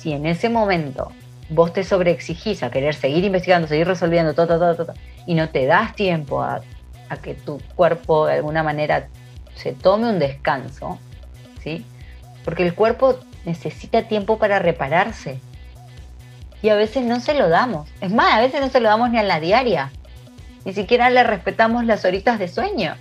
si 0.00 0.12
en 0.12 0.24
ese 0.24 0.48
momento 0.48 1.12
vos 1.50 1.74
te 1.74 1.84
sobreexigís 1.84 2.62
a 2.62 2.70
querer 2.70 2.94
seguir 2.94 3.24
investigando, 3.24 3.68
seguir 3.68 3.86
resolviendo, 3.86 4.34
todo, 4.34 4.58
todo, 4.58 4.74
todo, 4.74 4.94
y 5.26 5.34
no 5.34 5.50
te 5.50 5.66
das 5.66 5.94
tiempo 5.94 6.42
a, 6.42 6.62
que 7.22 7.34
tu 7.34 7.60
cuerpo 7.74 8.26
de 8.26 8.34
alguna 8.34 8.62
manera 8.62 9.08
se 9.54 9.72
tome 9.72 10.08
un 10.08 10.18
descanso, 10.18 10.98
¿sí? 11.62 11.84
Porque 12.44 12.62
el 12.62 12.74
cuerpo 12.74 13.18
necesita 13.44 14.04
tiempo 14.04 14.38
para 14.38 14.58
repararse. 14.60 15.40
Y 16.62 16.68
a 16.68 16.76
veces 16.76 17.04
no 17.04 17.20
se 17.20 17.34
lo 17.34 17.48
damos. 17.48 17.88
Es 18.00 18.12
más, 18.12 18.32
a 18.32 18.40
veces 18.40 18.60
no 18.60 18.70
se 18.70 18.80
lo 18.80 18.88
damos 18.88 19.10
ni 19.10 19.18
a 19.18 19.24
la 19.24 19.40
diaria. 19.40 19.90
Ni 20.64 20.72
siquiera 20.72 21.10
le 21.10 21.24
respetamos 21.24 21.84
las 21.84 22.04
horitas 22.04 22.38
de 22.38 22.46
sueño. 22.46 22.94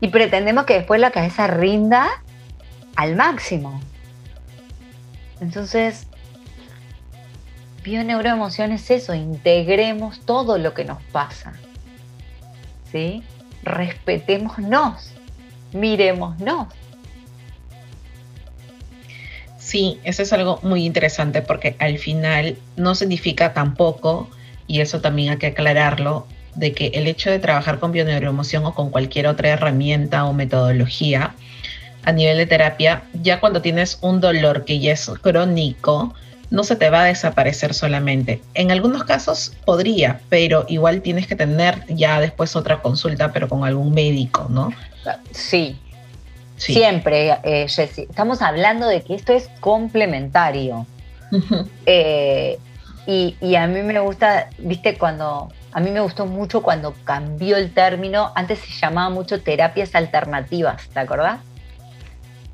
Y 0.00 0.08
pretendemos 0.08 0.64
que 0.66 0.74
después 0.74 1.00
la 1.00 1.12
cabeza 1.12 1.46
rinda 1.46 2.10
al 2.94 3.16
máximo. 3.16 3.80
Entonces, 5.40 6.06
bioneuroemoción 7.82 8.72
es 8.72 8.90
eso, 8.90 9.14
integremos 9.14 10.20
todo 10.20 10.58
lo 10.58 10.74
que 10.74 10.84
nos 10.84 11.02
pasa. 11.04 11.52
¿Sí? 12.92 13.22
Respetémonos, 13.62 15.12
miremosnos. 15.72 16.68
Sí, 19.58 20.00
eso 20.04 20.22
es 20.22 20.32
algo 20.32 20.58
muy 20.62 20.84
interesante 20.84 21.42
porque 21.42 21.76
al 21.78 21.98
final 21.98 22.56
no 22.76 22.94
significa 22.94 23.52
tampoco, 23.52 24.28
y 24.66 24.80
eso 24.80 25.00
también 25.00 25.30
hay 25.30 25.36
que 25.38 25.48
aclararlo, 25.48 26.26
de 26.54 26.72
que 26.72 26.88
el 26.94 27.06
hecho 27.06 27.30
de 27.30 27.38
trabajar 27.38 27.78
con 27.78 27.92
bioneuroemoción 27.92 28.64
o 28.66 28.74
con 28.74 28.90
cualquier 28.90 29.28
otra 29.28 29.50
herramienta 29.50 30.24
o 30.24 30.32
metodología 30.32 31.34
a 32.04 32.12
nivel 32.12 32.38
de 32.38 32.46
terapia, 32.46 33.02
ya 33.12 33.40
cuando 33.40 33.62
tienes 33.62 33.98
un 34.00 34.20
dolor 34.20 34.64
que 34.64 34.78
ya 34.78 34.92
es 34.92 35.10
crónico, 35.20 36.14
no 36.50 36.64
se 36.64 36.76
te 36.76 36.90
va 36.90 37.02
a 37.02 37.04
desaparecer 37.04 37.74
solamente. 37.74 38.42
En 38.54 38.70
algunos 38.70 39.04
casos 39.04 39.56
podría, 39.64 40.20
pero 40.28 40.64
igual 40.68 41.00
tienes 41.00 41.26
que 41.26 41.36
tener 41.36 41.84
ya 41.88 42.20
después 42.20 42.56
otra 42.56 42.82
consulta, 42.82 43.32
pero 43.32 43.48
con 43.48 43.64
algún 43.64 43.94
médico, 43.94 44.46
¿no? 44.50 44.72
Sí, 45.30 45.78
siempre, 46.56 47.38
eh, 47.44 47.66
Estamos 47.66 48.42
hablando 48.42 48.86
de 48.86 49.02
que 49.02 49.14
esto 49.14 49.32
es 49.32 49.48
complementario. 49.60 50.86
Eh, 51.86 52.58
y, 53.06 53.36
y, 53.40 53.54
a 53.54 53.66
mí 53.66 53.82
me 53.82 53.98
gusta, 54.00 54.50
viste, 54.58 54.98
cuando, 54.98 55.48
a 55.72 55.80
mí 55.80 55.90
me 55.90 56.00
gustó 56.00 56.26
mucho 56.26 56.62
cuando 56.62 56.94
cambió 57.04 57.56
el 57.56 57.72
término, 57.72 58.32
antes 58.34 58.58
se 58.58 58.72
llamaba 58.72 59.10
mucho 59.10 59.40
terapias 59.40 59.94
alternativas, 59.94 60.88
¿te 60.88 61.00
acordás? 61.00 61.38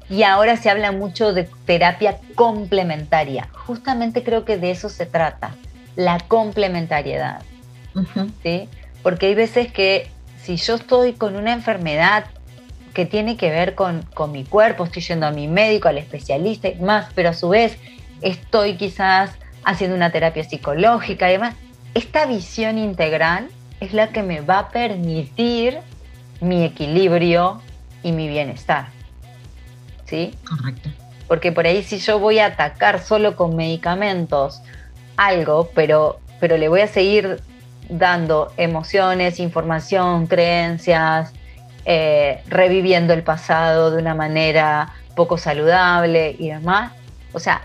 Y 0.09 0.23
ahora 0.23 0.57
se 0.57 0.71
habla 0.71 0.93
mucho 0.93 1.33
de 1.33 1.49
terapia 1.65 2.19
complementaria. 2.35 3.49
Justamente 3.67 4.23
creo 4.23 4.45
que 4.45 4.57
de 4.57 4.71
eso 4.71 4.89
se 4.89 5.07
trata, 5.07 5.55
la 5.97 6.19
complementariedad. 6.21 7.43
¿sí? 8.43 8.69
Porque 9.03 9.27
hay 9.27 9.35
veces 9.35 9.73
que 9.73 10.09
si 10.43 10.57
yo 10.57 10.77
estoy 10.77 11.15
con 11.15 11.37
una 11.37 11.53
enfermedad 11.53 12.27
que 12.95 13.05
tiene 13.05 13.37
que 13.37 13.51
ver 13.51 13.75
con, 13.75 14.03
con, 14.15 14.33
mi 14.33 14.45
cuerpo, 14.45 14.85
estoy 14.85 15.03
yendo 15.03 15.27
a 15.27 15.31
mi 15.31 15.49
médico, 15.49 15.89
al 15.89 15.99
especialista 15.99 16.69
y 16.69 16.77
más, 16.77 17.09
pero 17.15 17.31
a 17.31 17.35
su 17.35 17.49
vez 17.49 17.77
estoy 18.23 18.77
quizás 18.77 19.33
haciendo 19.65 19.97
una 19.97 20.11
terapia 20.11 20.45
psicológica 20.45 21.29
y 21.29 21.33
demás, 21.33 21.55
esta 21.95 22.25
visión 22.27 22.79
integral 22.79 23.49
es 23.81 23.93
la 23.93 24.09
que 24.09 24.23
me 24.23 24.41
va 24.41 24.61
a 24.61 24.69
permitir 24.69 25.79
mi 26.41 26.65
equilibrio 26.65 27.61
y 28.03 28.13
mi 28.13 28.29
bienestar. 28.29 28.96
¿Sí? 30.07 30.35
Correcto. 30.49 30.91
Porque 31.29 31.53
por 31.53 31.67
ahí 31.67 31.83
si 31.83 31.99
yo 31.99 32.19
voy 32.19 32.39
a 32.39 32.47
atacar 32.47 33.01
solo 33.01 33.37
con 33.37 33.57
medicamentos 33.57 34.63
algo, 35.17 35.71
pero, 35.75 36.21
pero 36.41 36.57
le 36.57 36.69
voy 36.69 36.81
a 36.81 36.89
seguir 36.89 37.41
dando 37.89 38.53
emociones, 38.57 39.41
información, 39.41 40.27
creencias, 40.27 41.33
eh, 41.85 42.43
reviviendo 42.49 43.13
el 43.13 43.23
pasado 43.23 43.91
de 43.91 43.99
una 43.99 44.15
manera 44.15 44.93
poco 45.15 45.39
saludable 45.39 46.37
y 46.39 46.49
demás. 46.49 46.93
O 47.33 47.41
sea, 47.41 47.63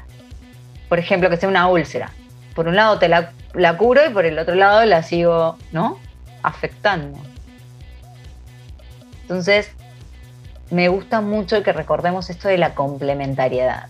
por 0.89 0.99
ejemplo, 0.99 1.29
que 1.29 1.37
sea 1.37 1.49
una 1.49 1.67
úlcera. 1.67 2.11
Por 2.55 2.67
un 2.67 2.75
lado 2.75 2.99
te 2.99 3.07
la, 3.07 3.31
la 3.53 3.77
curo 3.77 4.01
y 4.05 4.09
por 4.09 4.25
el 4.25 4.37
otro 4.37 4.55
lado 4.55 4.85
la 4.85 5.03
sigo, 5.03 5.57
¿no? 5.71 5.99
Afectando. 6.43 7.17
Entonces, 9.21 9.71
me 10.71 10.87
gusta 10.87 11.21
mucho 11.21 11.61
que 11.63 11.73
recordemos 11.73 12.29
esto 12.29 12.47
de 12.47 12.57
la 12.57 12.73
complementariedad. 12.73 13.87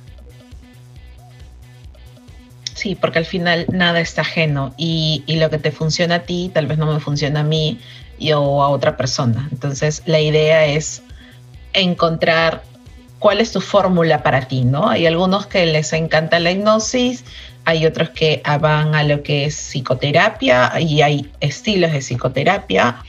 Sí, 2.74 2.96
porque 2.96 3.20
al 3.20 3.26
final 3.26 3.68
nada 3.72 4.00
está 4.00 4.22
ajeno 4.22 4.74
y, 4.76 5.24
lo 5.28 5.52
que 5.52 5.60
te 5.60 5.72
funciona 5.72 6.16
a 6.16 6.20
ti 6.24 6.50
tal 6.52 6.66
vez 6.66 6.80
no 6.80 6.92
me 6.92 7.00
funciona 7.00 7.42
a 7.42 7.44
mí 7.44 7.80
o 8.34 8.64
a 8.64 8.70
otra 8.70 8.98
persona. 8.98 9.48
Entonces 9.52 10.02
la 10.08 10.20
idea 10.20 10.66
es 10.66 11.04
encontrar 11.74 12.64
cuál 13.20 13.40
es 13.40 13.52
tu 13.52 13.62
fórmula 13.62 14.24
para 14.24 14.48
ti, 14.48 14.64
¿no? 14.64 14.90
Hay 14.90 15.06
algunos 15.06 15.46
que 15.46 15.68
les 15.68 15.94
encanta 15.94 16.40
la 16.40 16.52
hipnosis, 16.52 17.24
hay 17.66 17.86
otros 17.86 18.10
que 18.10 18.42
van 18.60 18.96
a 18.96 19.04
lo 19.04 19.22
que 19.22 19.46
es 19.46 19.56
psicoterapia 19.56 20.80
y 20.80 21.04
hay 21.04 21.32
estilos 21.40 21.92
de 21.92 22.00
psicoterapia. 22.00 23.04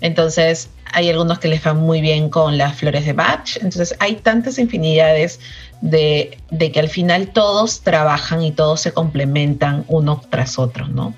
Entonces, 0.00 0.70
hay 0.94 1.10
algunos 1.10 1.40
que 1.40 1.48
les 1.48 1.62
van 1.62 1.78
muy 1.78 2.00
bien 2.00 2.30
con 2.30 2.56
las 2.56 2.76
flores 2.76 3.04
de 3.04 3.12
Bach, 3.12 3.56
entonces 3.56 3.94
hay 3.98 4.14
tantas 4.14 4.58
infinidades 4.58 5.40
de, 5.80 6.38
que 6.72 6.80
al 6.80 6.88
final 6.88 7.28
todos 7.28 7.80
trabajan 7.80 8.42
y 8.42 8.52
todos 8.52 8.80
se 8.80 8.92
complementan 8.92 9.84
uno 9.88 10.22
tras 10.30 10.58
otro, 10.58 10.86
¿no? 10.86 11.12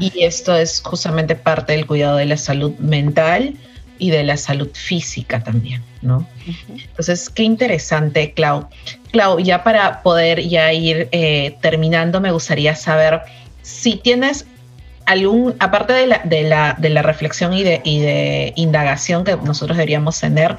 Y 0.00 0.24
esto 0.24 0.54
es 0.54 0.82
justamente 0.82 1.36
parte 1.36 1.72
del 1.72 1.86
cuidado 1.86 2.16
de 2.16 2.26
la 2.26 2.36
salud 2.36 2.72
mental 2.78 3.54
y 3.98 4.10
de 4.10 4.24
la 4.24 4.36
salud 4.36 4.68
física 4.74 5.42
también, 5.42 5.82
¿no? 6.02 6.28
Entonces, 6.68 7.30
qué 7.30 7.44
interesante, 7.44 8.32
Clau. 8.32 8.68
Clau, 9.12 9.38
ya 9.38 9.64
para 9.64 10.02
poder 10.02 10.46
ya 10.46 10.72
ir 10.72 11.08
eh, 11.12 11.56
terminando, 11.62 12.20
me 12.20 12.32
gustaría 12.32 12.74
saber 12.74 13.22
si 13.62 13.96
tienes 13.96 14.46
algún, 15.06 15.54
aparte 15.60 15.92
de 15.92 16.06
la, 16.06 16.20
de 16.24 16.42
la, 16.42 16.76
de 16.78 16.90
la 16.90 17.02
reflexión 17.02 17.52
y 17.54 17.62
de, 17.62 17.80
y 17.84 18.00
de, 18.00 18.52
indagación 18.56 19.24
que 19.24 19.36
nosotros 19.36 19.76
deberíamos 19.76 20.20
tener, 20.20 20.58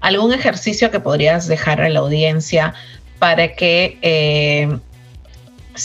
algún 0.00 0.32
ejercicio 0.32 0.90
que 0.90 1.00
podrías 1.00 1.48
dejar 1.48 1.80
a 1.80 1.88
la 1.88 2.00
audiencia 2.00 2.74
para 3.18 3.54
que 3.54 3.98
eh, 4.02 4.78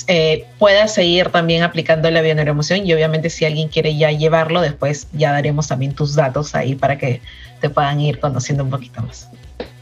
eh, 0.08 0.45
pueda 0.60 0.88
seguir 0.88 1.30
también 1.30 1.63
aplicando 1.63 2.12
la 2.12 2.21
bioneuroemoción 2.21 2.86
y 2.86 2.93
obviamente 2.93 3.30
si 3.30 3.45
alguien 3.45 3.69
quiere 3.69 3.95
ya 3.97 4.12
llevarlo, 4.12 4.62
después 4.62 5.08
ya 5.13 5.32
daremos 5.32 5.69
también 5.69 5.93
tus 5.95 6.15
datos 6.15 6.54
ahí 6.54 6.76
para 6.76 6.97
que 6.97 7.21
te 7.62 7.69
puedan 7.69 8.00
ir 8.02 8.19
conociendo 8.19 8.63
un 8.63 8.69
poquito 8.69 9.02
más. 9.02 9.30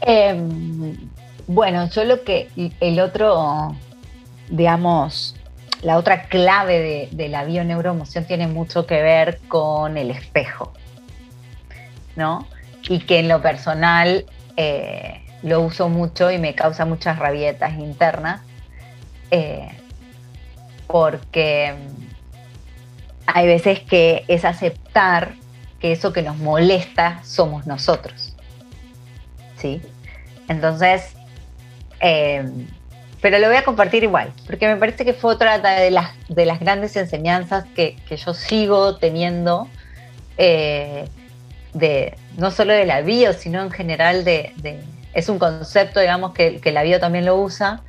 Em, 0.02 0.96
bueno, 1.48 1.88
yo 1.90 2.04
lo 2.04 2.22
que 2.22 2.48
el 2.80 3.00
otro, 3.00 3.74
digamos, 4.48 5.34
la 5.82 5.96
otra 5.96 6.24
clave 6.24 7.08
de, 7.10 7.28
la 7.28 7.44
bioneuroemoción 7.44 8.24
tiene 8.24 8.46
mucho 8.46 8.86
que 8.86 9.02
ver 9.02 9.40
con 9.48 9.96
el 9.96 10.10
espejo, 10.10 10.72
¿no? 12.16 12.46
Y 12.88 13.00
que 13.00 13.18
en 13.18 13.28
lo 13.28 13.40
personal 13.40 14.26
eh, 14.56 15.22
lo 15.42 15.60
uso 15.62 15.88
mucho 15.88 16.30
y 16.30 16.38
me 16.38 16.54
causa 16.54 16.84
muchas 16.84 17.18
rabietas 17.18 17.78
internas, 17.78 18.42
eh, 19.30 19.70
porque 20.86 21.74
hay 23.26 23.46
veces 23.46 23.80
que 23.80 24.24
es 24.28 24.44
aceptar 24.44 25.34
que 25.78 25.92
eso 25.92 26.12
que 26.12 26.22
nos 26.22 26.36
molesta 26.36 27.22
somos 27.24 27.66
nosotros, 27.66 28.36
¿sí? 29.56 29.80
Entonces, 30.48 31.14
eh, 32.00 32.44
pero 33.20 33.38
lo 33.38 33.48
voy 33.48 33.56
a 33.56 33.64
compartir 33.64 34.02
igual, 34.02 34.32
porque 34.46 34.66
me 34.66 34.76
parece 34.76 35.04
que 35.04 35.12
fue 35.12 35.34
otra 35.34 35.58
de 35.58 35.90
las, 35.90 36.12
de 36.28 36.46
las 36.46 36.58
grandes 36.60 36.96
enseñanzas 36.96 37.64
que, 37.74 37.96
yo 38.08 38.34
sigo 38.34 38.96
teniendo, 38.96 39.68
eh, 40.38 41.06
de, 41.74 42.16
no 42.38 42.50
solo 42.50 42.72
de 42.72 42.86
la 42.86 43.02
bio, 43.02 43.32
sino 43.32 43.62
en 43.62 43.70
general 43.70 44.24
de, 44.24 44.52
es 45.12 45.28
un 45.28 45.38
concepto, 45.38 46.00
digamos, 46.00 46.32
que, 46.32 46.60
la 46.72 46.82
bio 46.82 46.98
también 46.98 47.26
lo 47.26 47.36
usa, 47.36 47.82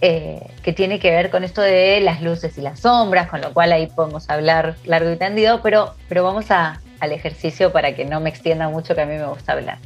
eh, 0.00 0.46
que 0.62 0.72
tiene 0.72 1.00
que 1.00 1.10
ver 1.10 1.30
con 1.30 1.42
esto 1.42 1.60
de 1.60 2.00
las 2.00 2.22
luces 2.22 2.56
y 2.56 2.60
las 2.60 2.80
sombras, 2.80 3.28
con 3.28 3.40
lo 3.40 3.52
cual 3.52 3.72
ahí 3.72 3.88
podemos 3.88 4.30
hablar 4.30 4.76
largo 4.84 5.10
y 5.10 5.16
tendido, 5.16 5.60
pero, 5.60 5.94
pero 6.08 6.22
vamos 6.22 6.52
a, 6.52 6.80
al 7.00 7.10
ejercicio 7.10 7.72
para 7.72 7.96
que 7.96 8.04
no 8.04 8.20
me 8.20 8.30
extienda 8.30 8.68
mucho, 8.68 8.94
que 8.94 9.00
a 9.00 9.06
mí 9.06 9.16
me 9.16 9.26
gusta 9.26 9.52
hablar. 9.52 9.78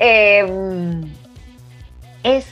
Eh, 0.00 0.44
es 2.24 2.46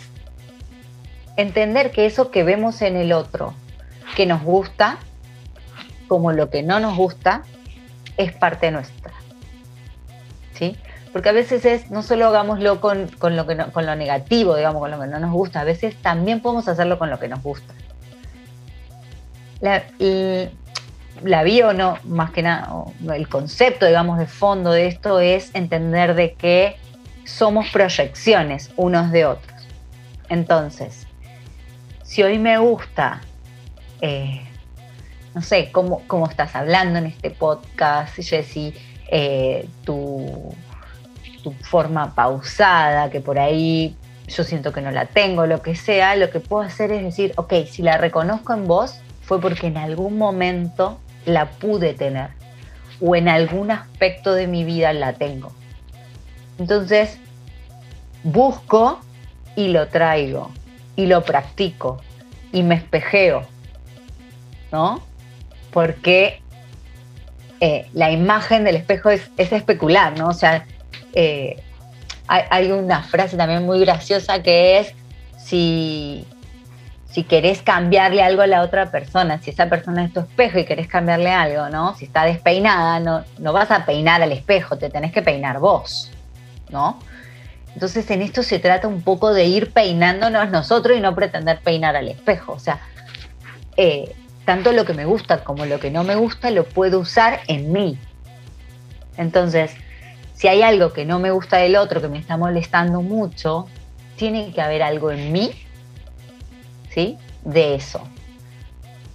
entender 1.38 1.92
que 1.92 2.04
eso 2.04 2.30
que 2.30 2.42
vemos 2.42 2.82
en 2.82 2.96
el 2.96 3.12
otro, 3.12 3.54
que 4.16 4.26
nos 4.26 4.42
gusta, 4.42 4.98
como 6.08 6.32
lo 6.32 6.50
que 6.50 6.62
no 6.62 6.80
nos 6.80 6.96
gusta, 6.96 7.42
es 8.16 8.32
parte 8.32 8.70
nuestra. 8.70 9.12
¿Sí? 10.54 10.76
Porque 11.12 11.28
a 11.28 11.32
veces 11.32 11.64
es, 11.64 11.90
no 11.90 12.02
solo 12.02 12.26
hagámoslo 12.26 12.80
con, 12.80 13.08
lo, 13.22 13.46
que 13.46 13.56
con 13.72 13.86
lo 13.86 13.94
negativo, 13.94 14.56
digamos, 14.56 14.80
con 14.80 14.90
lo 14.90 15.00
que 15.00 15.06
no 15.06 15.20
nos 15.20 15.32
gusta, 15.32 15.60
a 15.60 15.64
veces 15.64 15.94
también 16.02 16.40
podemos 16.40 16.66
hacerlo 16.66 16.98
con 16.98 17.08
lo 17.08 17.20
que 17.20 17.28
nos 17.28 17.42
gusta. 17.42 17.72
La, 19.60 19.84
la 21.22 21.42
bio, 21.44 21.72
no, 21.72 21.98
más 22.04 22.32
que 22.32 22.42
nada, 22.42 22.84
el 23.14 23.28
concepto, 23.28 23.86
digamos, 23.86 24.18
de 24.18 24.26
fondo 24.26 24.72
de 24.72 24.88
esto 24.88 25.20
es 25.20 25.54
entender 25.54 26.14
de 26.14 26.34
que 26.34 26.76
somos 27.24 27.68
proyecciones 27.70 28.72
unos 28.76 29.12
de 29.12 29.26
otros. 29.26 29.56
Entonces, 30.28 31.07
si 32.08 32.22
hoy 32.22 32.38
me 32.38 32.56
gusta, 32.56 33.20
eh, 34.00 34.40
no 35.34 35.42
sé, 35.42 35.70
cómo, 35.70 36.02
cómo, 36.06 36.26
estás 36.26 36.56
hablando 36.56 36.98
en 36.98 37.04
este 37.04 37.28
podcast, 37.28 38.16
Jessy, 38.16 38.72
eh, 39.10 39.68
tu, 39.84 40.54
tu 41.44 41.52
forma 41.52 42.14
pausada, 42.14 43.10
que 43.10 43.20
por 43.20 43.38
ahí 43.38 43.94
yo 44.26 44.42
siento 44.42 44.72
que 44.72 44.80
no 44.80 44.90
la 44.90 45.04
tengo, 45.04 45.44
lo 45.44 45.60
que 45.60 45.76
sea, 45.76 46.16
lo 46.16 46.30
que 46.30 46.40
puedo 46.40 46.62
hacer 46.62 46.92
es 46.92 47.02
decir, 47.02 47.34
ok, 47.36 47.52
si 47.68 47.82
la 47.82 47.98
reconozco 47.98 48.54
en 48.54 48.66
vos, 48.66 49.00
fue 49.20 49.38
porque 49.38 49.66
en 49.66 49.76
algún 49.76 50.16
momento 50.16 50.98
la 51.26 51.50
pude 51.50 51.92
tener 51.92 52.30
o 53.02 53.16
en 53.16 53.28
algún 53.28 53.70
aspecto 53.70 54.32
de 54.32 54.46
mi 54.46 54.64
vida 54.64 54.94
la 54.94 55.12
tengo. 55.12 55.52
Entonces, 56.58 57.18
busco 58.24 58.98
y 59.56 59.68
lo 59.68 59.88
traigo 59.88 60.50
y 60.98 61.06
lo 61.06 61.22
practico 61.22 62.02
y 62.52 62.64
me 62.64 62.74
espejeo, 62.74 63.46
¿no? 64.72 65.00
Porque 65.72 66.42
eh, 67.60 67.86
la 67.92 68.10
imagen 68.10 68.64
del 68.64 68.74
espejo 68.74 69.08
es, 69.08 69.30
especular, 69.36 70.18
¿no? 70.18 70.26
O 70.26 70.32
sea, 70.32 70.66
eh, 71.12 71.62
hay, 72.26 72.42
hay, 72.50 72.72
una 72.72 73.04
frase 73.04 73.36
también 73.36 73.64
muy 73.64 73.78
graciosa 73.78 74.42
que 74.42 74.80
es, 74.80 74.92
si, 75.38 76.26
si 77.08 77.22
querés 77.22 77.62
cambiarle 77.62 78.20
algo 78.20 78.42
a 78.42 78.48
la 78.48 78.62
otra 78.62 78.90
persona, 78.90 79.40
si 79.40 79.50
esa 79.50 79.68
persona 79.68 80.04
es 80.04 80.12
tu 80.12 80.18
espejo 80.18 80.58
y 80.58 80.64
querés 80.64 80.88
cambiarle 80.88 81.30
algo, 81.30 81.68
¿no? 81.68 81.94
Si 81.94 82.06
está 82.06 82.24
despeinada, 82.24 82.98
no, 82.98 83.24
no 83.38 83.52
vas 83.52 83.70
a 83.70 83.86
peinar 83.86 84.20
al 84.20 84.32
espejo, 84.32 84.76
te 84.76 84.90
tenés 84.90 85.12
que 85.12 85.22
peinar 85.22 85.60
vos, 85.60 86.10
¿no? 86.70 86.98
Entonces 87.74 88.10
en 88.10 88.22
esto 88.22 88.42
se 88.42 88.58
trata 88.58 88.88
un 88.88 89.02
poco 89.02 89.32
de 89.32 89.44
ir 89.44 89.72
peinándonos 89.72 90.50
nosotros 90.50 90.96
y 90.96 91.00
no 91.00 91.14
pretender 91.14 91.60
peinar 91.60 91.96
al 91.96 92.08
espejo. 92.08 92.52
O 92.52 92.58
sea, 92.58 92.80
eh, 93.76 94.14
tanto 94.44 94.72
lo 94.72 94.84
que 94.84 94.94
me 94.94 95.04
gusta 95.04 95.44
como 95.44 95.66
lo 95.66 95.78
que 95.78 95.90
no 95.90 96.04
me 96.04 96.16
gusta 96.16 96.50
lo 96.50 96.64
puedo 96.64 96.98
usar 97.00 97.40
en 97.46 97.72
mí. 97.72 97.98
Entonces, 99.16 99.72
si 100.34 100.48
hay 100.48 100.62
algo 100.62 100.92
que 100.92 101.04
no 101.04 101.18
me 101.18 101.30
gusta 101.30 101.58
del 101.58 101.76
otro, 101.76 102.00
que 102.00 102.08
me 102.08 102.18
está 102.18 102.36
molestando 102.36 103.02
mucho, 103.02 103.66
tiene 104.16 104.52
que 104.52 104.60
haber 104.60 104.82
algo 104.82 105.10
en 105.10 105.32
mí 105.32 105.52
de 107.44 107.74
eso. 107.74 108.00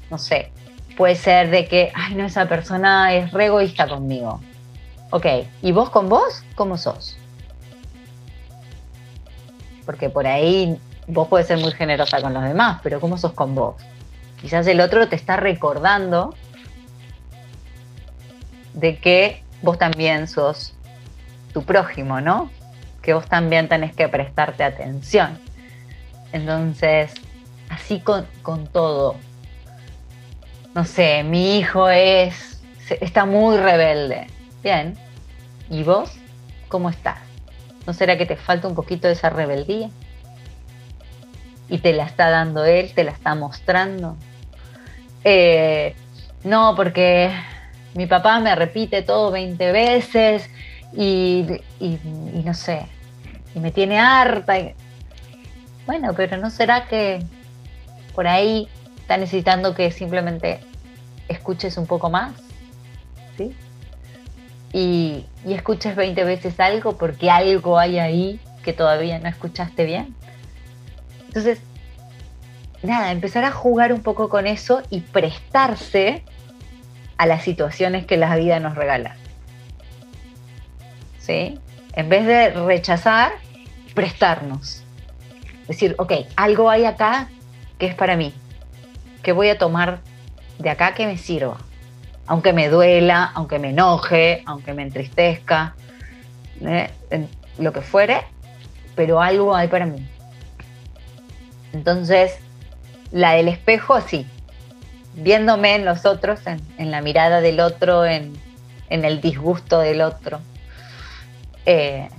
No 0.10 0.18
sé, 0.18 0.52
puede 0.96 1.16
ser 1.16 1.50
de 1.50 1.68
que, 1.68 1.92
ay, 1.94 2.16
no, 2.16 2.26
esa 2.26 2.48
persona 2.48 3.14
es 3.14 3.32
re 3.32 3.48
egoísta 3.48 3.88
conmigo. 3.88 4.40
Ok, 5.10 5.26
¿y 5.62 5.72
vos 5.72 5.90
con 5.90 6.10
vos? 6.10 6.44
¿Cómo 6.56 6.78
sos? 6.78 7.18
Porque 9.86 10.10
por 10.10 10.28
ahí 10.28 10.80
vos 11.08 11.28
puedes 11.28 11.48
ser 11.48 11.60
muy 11.60 11.72
generosa 11.72 12.22
con 12.22 12.34
los 12.34 12.44
demás, 12.44 12.80
pero 12.84 13.00
¿cómo 13.00 13.18
sos 13.18 13.34
con 13.34 13.56
vos? 13.56 13.76
Quizás 14.42 14.68
el 14.68 14.82
otro 14.82 15.08
te 15.08 15.16
está 15.16 15.38
recordando 15.38 16.36
de 18.74 18.98
que 18.98 19.44
vos 19.62 19.78
también 19.78 20.28
sos 20.28 20.74
tu 21.54 21.64
prójimo, 21.64 22.20
¿no? 22.20 22.52
Que 23.02 23.14
vos 23.14 23.28
también 23.28 23.70
tenés 23.70 23.96
que 23.96 24.08
prestarte 24.10 24.64
atención. 24.64 25.40
Entonces, 26.32 27.14
así 27.70 28.00
con, 28.00 28.26
todo. 28.72 29.16
No 30.74 30.84
sé, 30.84 31.24
mi 31.24 31.58
hijo 31.60 31.90
es, 31.90 32.62
está 33.00 33.26
muy 33.26 33.58
rebelde. 33.58 34.28
Bien. 34.64 34.98
¿Y 35.70 35.84
vos? 35.84 36.12
¿Cómo 36.68 36.90
estás? 36.90 37.20
¿No 37.86 37.94
será 37.94 38.18
que 38.18 38.26
te 38.26 38.36
falta 38.36 38.68
un 38.68 38.76
poquito 38.76 39.08
de 39.08 39.14
esa 39.14 39.30
rebeldía? 39.30 39.90
Y 41.70 41.80
te 41.80 41.94
la 41.94 42.06
está 42.06 42.30
dando 42.30 42.66
él, 42.66 42.94
te 42.94 43.04
la 43.04 43.12
está 43.12 43.36
mostrando. 43.36 44.16
Eh, 45.24 45.96
no, 46.44 46.76
porque 46.76 47.32
mi 47.94 48.06
papá 48.06 48.40
me 48.40 48.56
repite 48.56 49.02
todo 49.02 49.32
20 49.32 49.72
veces 49.72 50.50
y, 50.94 51.46
y, 51.80 52.00
no 52.44 52.54
sé, 52.54 52.86
y 53.56 53.60
me 53.60 53.72
tiene 53.72 54.00
harta. 54.00 54.56
Bueno, 55.86 56.14
pero 56.16 56.38
¿no 56.38 56.50
será 56.50 56.88
que 56.88 57.24
por 58.14 58.28
ahí 58.28 58.68
está 59.00 59.18
necesitando 59.18 59.76
que 59.76 59.92
simplemente 59.92 60.60
escuches 61.28 61.78
un 61.78 61.88
poco 61.88 62.10
más, 62.10 62.34
¿sí? 63.38 63.56
Y, 64.74 65.26
escuches 65.48 65.96
20 65.96 66.24
veces 66.24 66.60
algo 66.60 66.98
porque 66.98 67.30
algo 67.30 67.78
hay 67.78 68.00
ahí 68.00 68.40
que 68.64 68.74
todavía 68.74 69.20
no 69.20 69.30
escuchaste 69.30 69.86
bien. 69.86 70.16
Entonces, 71.28 71.60
nada, 72.82 73.12
empezar 73.12 73.44
a 73.46 73.52
jugar 73.52 73.94
un 73.94 74.02
poco 74.02 74.30
con 74.30 74.48
eso 74.48 74.82
y 74.90 75.02
prestarse 75.02 76.24
a 77.18 77.28
las 77.28 77.44
situaciones 77.44 78.06
que 78.06 78.18
la 78.18 78.36
vida 78.36 78.60
nos 78.60 78.76
regala. 78.76 79.16
¿Sí? 81.20 81.60
En 81.94 82.10
vez 82.10 82.26
de 82.26 82.50
rechazar, 82.50 83.34
prestarnos. 83.94 84.84
Decir, 85.68 85.96
ok, 86.00 86.14
algo 86.36 86.70
hay 86.70 86.86
acá 86.86 87.30
que 87.78 87.86
es 87.86 87.96
para 87.96 88.18
mí, 88.18 88.34
que 89.22 89.32
voy 89.32 89.50
a 89.50 89.58
tomar 89.58 90.02
de 90.60 90.70
acá 90.70 90.94
que 90.94 91.06
me 91.06 91.18
sirva, 91.18 91.58
aunque 92.28 92.54
me 92.54 92.70
duela, 92.70 93.32
aunque 93.36 93.60
me 93.60 93.70
enoje, 93.70 94.44
aunque 94.46 94.74
me 94.74 94.84
entristezca, 94.84 95.76
¿eh? 96.62 96.90
lo 97.58 97.74
que 97.74 97.82
fuere, 97.82 98.22
pero 98.96 99.22
algo 99.22 99.56
hay 99.56 99.68
para 99.68 99.86
mí. 99.86 100.08
Entonces, 101.74 102.38
la 103.12 103.34
del 103.34 103.48
espejo, 103.48 104.00
sí, 104.02 104.26
viéndome 105.16 105.76
en 105.76 105.86
los 105.86 106.06
otros, 106.06 106.40
en, 106.46 106.92
la 106.92 107.02
mirada 107.02 107.42
del 107.42 107.60
otro, 107.60 108.06
en, 108.06 108.34
el 108.90 109.22
disgusto 109.22 109.80
del 109.80 110.02
otro, 110.02 110.40
eh, 111.66 112.10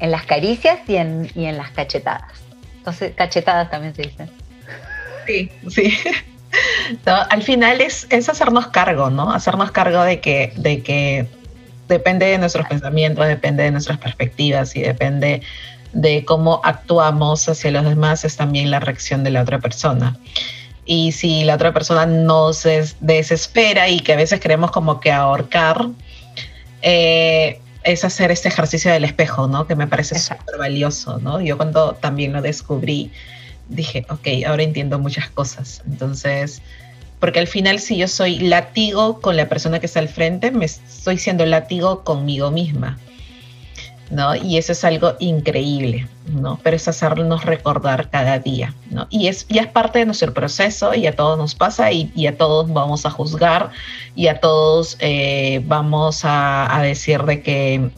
en 0.00 0.10
las 0.10 0.24
caricias 0.24 0.80
y 0.88 0.96
en, 0.96 1.30
y 1.34 1.46
en 1.46 1.56
las 1.56 1.70
cachetadas. 1.70 2.32
Entonces, 2.78 3.14
cachetadas 3.14 3.70
también 3.70 3.94
se 3.94 4.02
dicen. 4.02 4.30
Sí, 5.26 5.50
sí. 5.68 5.98
Al 7.04 7.42
final 7.42 7.80
es, 7.80 8.06
es, 8.10 8.28
hacernos 8.28 8.68
cargo, 8.68 9.10
¿no? 9.10 9.32
Hacernos 9.32 9.70
cargo 9.70 10.02
de 10.02 10.20
que, 10.20 10.52
de 10.56 10.82
que 10.82 11.26
depende 11.88 12.26
de 12.26 12.38
nuestros 12.38 12.66
pensamientos, 12.66 13.26
depende 13.26 13.64
de 13.64 13.70
nuestras 13.70 13.98
perspectivas 13.98 14.74
y 14.76 14.82
depende 14.82 15.42
de 15.92 16.24
cómo 16.24 16.60
actuamos 16.64 17.48
hacia 17.48 17.70
los 17.70 17.84
demás, 17.84 18.24
es 18.24 18.36
también 18.36 18.70
la 18.70 18.80
reacción 18.80 19.24
de 19.24 19.30
la 19.30 19.42
otra 19.42 19.60
persona. 19.60 20.16
Y 20.84 21.12
si 21.12 21.44
la 21.44 21.54
otra 21.54 21.72
persona 21.72 22.06
nos 22.06 22.66
desespera 23.00 23.88
y 23.88 24.00
que 24.00 24.12
a 24.12 24.16
veces 24.16 24.38
queremos 24.40 24.70
como 24.70 25.00
que 25.00 25.10
ahorcar, 25.10 25.88
eh, 26.82 27.60
es 27.82 28.04
hacer 28.04 28.30
este 28.30 28.48
ejercicio 28.48 28.92
del 28.92 29.04
espejo, 29.04 29.46
¿no? 29.46 29.66
Que 29.66 29.74
me 29.74 29.86
parece 29.86 30.18
súper 30.18 30.58
valioso, 30.58 31.18
¿no? 31.18 31.40
Yo 31.40 31.56
cuando 31.56 31.94
también 31.94 32.32
lo 32.32 32.42
descubrí, 32.42 33.10
dije, 33.68 34.06
ok, 34.08 34.28
ahora 34.46 34.62
entiendo 34.62 34.98
muchas 34.98 35.30
cosas. 35.30 35.82
Entonces, 35.86 36.62
porque 37.20 37.40
al 37.40 37.46
final 37.46 37.78
si 37.78 37.96
yo 37.96 38.08
soy 38.08 38.38
látigo 38.38 39.20
con 39.20 39.36
la 39.36 39.48
persona 39.48 39.80
que 39.80 39.86
está 39.86 40.00
al 40.00 40.08
frente, 40.08 40.50
me 40.50 40.64
estoy 40.64 41.18
siendo 41.18 41.46
látigo 41.46 42.04
conmigo 42.04 42.50
misma. 42.50 42.98
¿no? 44.10 44.36
Y 44.36 44.56
eso 44.56 44.72
es 44.72 44.84
algo 44.84 45.14
increíble, 45.18 46.06
¿no? 46.28 46.60
Pero 46.62 46.76
es 46.76 46.86
hacernos 46.86 47.44
recordar 47.44 48.08
cada 48.08 48.38
día, 48.38 48.72
¿no? 48.90 49.06
Y 49.10 49.26
es, 49.26 49.46
ya 49.48 49.62
es 49.62 49.66
parte 49.66 49.98
de 49.98 50.06
nuestro 50.06 50.32
proceso 50.32 50.94
y 50.94 51.06
a 51.06 51.16
todos 51.16 51.36
nos 51.36 51.54
pasa 51.54 51.90
y, 51.90 52.26
a 52.26 52.36
todos 52.36 52.72
vamos 52.72 53.04
a 53.04 53.10
juzgar 53.10 53.70
y 54.14 54.28
a 54.28 54.38
todos 54.38 54.96
eh, 55.00 55.60
vamos 55.66 56.24
a, 56.24 56.76
a 56.76 56.82
decir 56.82 57.24
de 57.24 57.42
que 57.42 57.90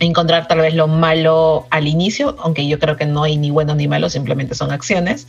encontrar 0.00 0.48
tal 0.48 0.58
vez 0.58 0.74
lo 0.74 0.88
malo 0.88 1.66
al 1.70 1.86
inicio, 1.86 2.36
aunque 2.40 2.66
yo 2.66 2.78
creo 2.78 2.96
que 2.96 3.06
no 3.06 3.22
hay 3.22 3.36
ni 3.36 3.50
bueno 3.50 3.74
ni 3.74 3.86
malo, 3.86 4.10
simplemente 4.10 4.54
son 4.54 4.72
acciones, 4.72 5.28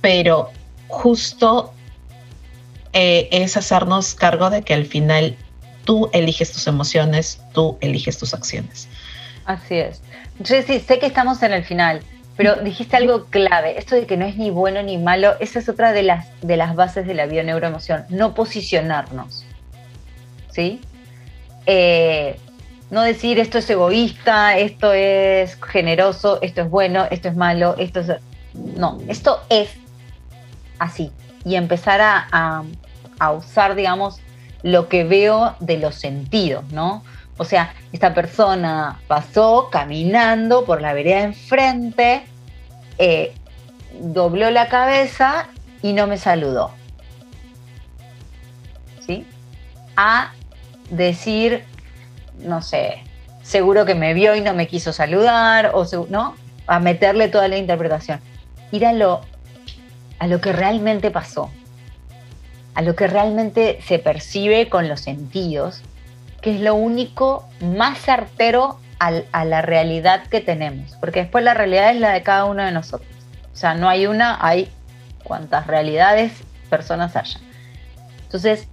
pero 0.00 0.50
justo 0.86 1.72
eh, 2.92 3.28
es 3.32 3.56
hacernos 3.56 4.14
cargo 4.14 4.50
de 4.50 4.62
que 4.62 4.74
al 4.74 4.86
final 4.86 5.36
tú 5.84 6.10
eliges 6.12 6.52
tus 6.52 6.66
emociones, 6.66 7.40
tú 7.54 7.78
eliges 7.80 8.18
tus 8.18 8.34
acciones. 8.34 8.88
Así 9.46 9.76
es. 9.76 10.02
sí, 10.44 10.80
sé 10.80 10.98
que 10.98 11.06
estamos 11.06 11.42
en 11.42 11.54
el 11.54 11.64
final, 11.64 12.02
pero 12.36 12.56
dijiste 12.56 12.96
algo 12.96 13.24
clave, 13.24 13.78
esto 13.78 13.94
de 13.94 14.06
que 14.06 14.18
no 14.18 14.26
es 14.26 14.36
ni 14.36 14.50
bueno 14.50 14.82
ni 14.82 14.98
malo, 14.98 15.34
esa 15.40 15.58
es 15.58 15.68
otra 15.68 15.92
de 15.92 16.02
las, 16.02 16.26
de 16.42 16.58
las 16.58 16.76
bases 16.76 17.06
de 17.06 17.14
la 17.14 17.24
bioneuroemoción, 17.24 18.04
no 18.10 18.34
posicionarnos. 18.34 19.46
¿Sí? 20.50 20.80
Eh, 21.64 22.38
no 22.90 23.02
decir 23.02 23.38
esto 23.38 23.58
es 23.58 23.68
egoísta, 23.68 24.56
esto 24.58 24.92
es 24.92 25.58
generoso, 25.62 26.38
esto 26.42 26.62
es 26.62 26.70
bueno, 26.70 27.06
esto 27.10 27.28
es 27.28 27.36
malo, 27.36 27.74
esto 27.78 28.00
es... 28.00 28.12
No, 28.54 28.98
esto 29.08 29.40
es 29.50 29.70
así. 30.78 31.12
Y 31.44 31.56
empezar 31.56 32.00
a, 32.00 32.64
a 33.18 33.32
usar, 33.32 33.74
digamos, 33.74 34.20
lo 34.62 34.88
que 34.88 35.04
veo 35.04 35.54
de 35.60 35.78
los 35.78 35.94
sentidos, 35.94 36.64
¿no? 36.72 37.04
O 37.38 37.44
sea, 37.44 37.72
esta 37.92 38.14
persona 38.14 39.00
pasó 39.06 39.68
caminando 39.70 40.64
por 40.64 40.82
la 40.82 40.92
vereda 40.92 41.20
enfrente, 41.20 42.24
eh, 42.98 43.32
dobló 44.00 44.50
la 44.50 44.68
cabeza 44.68 45.48
y 45.82 45.92
no 45.92 46.08
me 46.08 46.18
saludó. 46.18 46.72
¿Sí? 49.06 49.24
A 49.96 50.32
decir, 50.90 51.64
no 52.38 52.62
sé, 52.62 53.02
seguro 53.42 53.84
que 53.84 53.94
me 53.94 54.14
vio 54.14 54.34
y 54.34 54.40
no 54.40 54.54
me 54.54 54.66
quiso 54.66 54.92
saludar, 54.92 55.72
o 55.74 55.86
¿no? 56.08 56.34
A 56.66 56.80
meterle 56.80 57.28
toda 57.28 57.48
la 57.48 57.56
interpretación. 57.56 58.20
Ir 58.72 58.86
a 58.86 58.92
lo, 58.92 59.22
a 60.18 60.26
lo 60.26 60.40
que 60.40 60.52
realmente 60.52 61.10
pasó, 61.10 61.50
a 62.74 62.82
lo 62.82 62.94
que 62.94 63.06
realmente 63.06 63.80
se 63.86 63.98
percibe 63.98 64.68
con 64.68 64.88
los 64.88 65.00
sentidos 65.00 65.82
que 66.40 66.54
es 66.54 66.60
lo 66.60 66.74
único 66.74 67.48
más 67.60 67.98
certero 67.98 68.78
a 68.98 69.44
la 69.44 69.62
realidad 69.62 70.26
que 70.26 70.40
tenemos, 70.40 70.96
porque 70.98 71.20
después 71.20 71.44
la 71.44 71.54
realidad 71.54 71.90
es 71.90 72.00
la 72.00 72.10
de 72.10 72.22
cada 72.22 72.46
uno 72.46 72.64
de 72.64 72.72
nosotros. 72.72 73.08
O 73.52 73.56
sea, 73.56 73.74
no 73.74 73.88
hay 73.88 74.06
una, 74.06 74.44
hay 74.44 74.68
cuantas 75.22 75.68
realidades 75.68 76.32
personas 76.68 77.14
haya. 77.14 77.38
Entonces, 78.24 78.66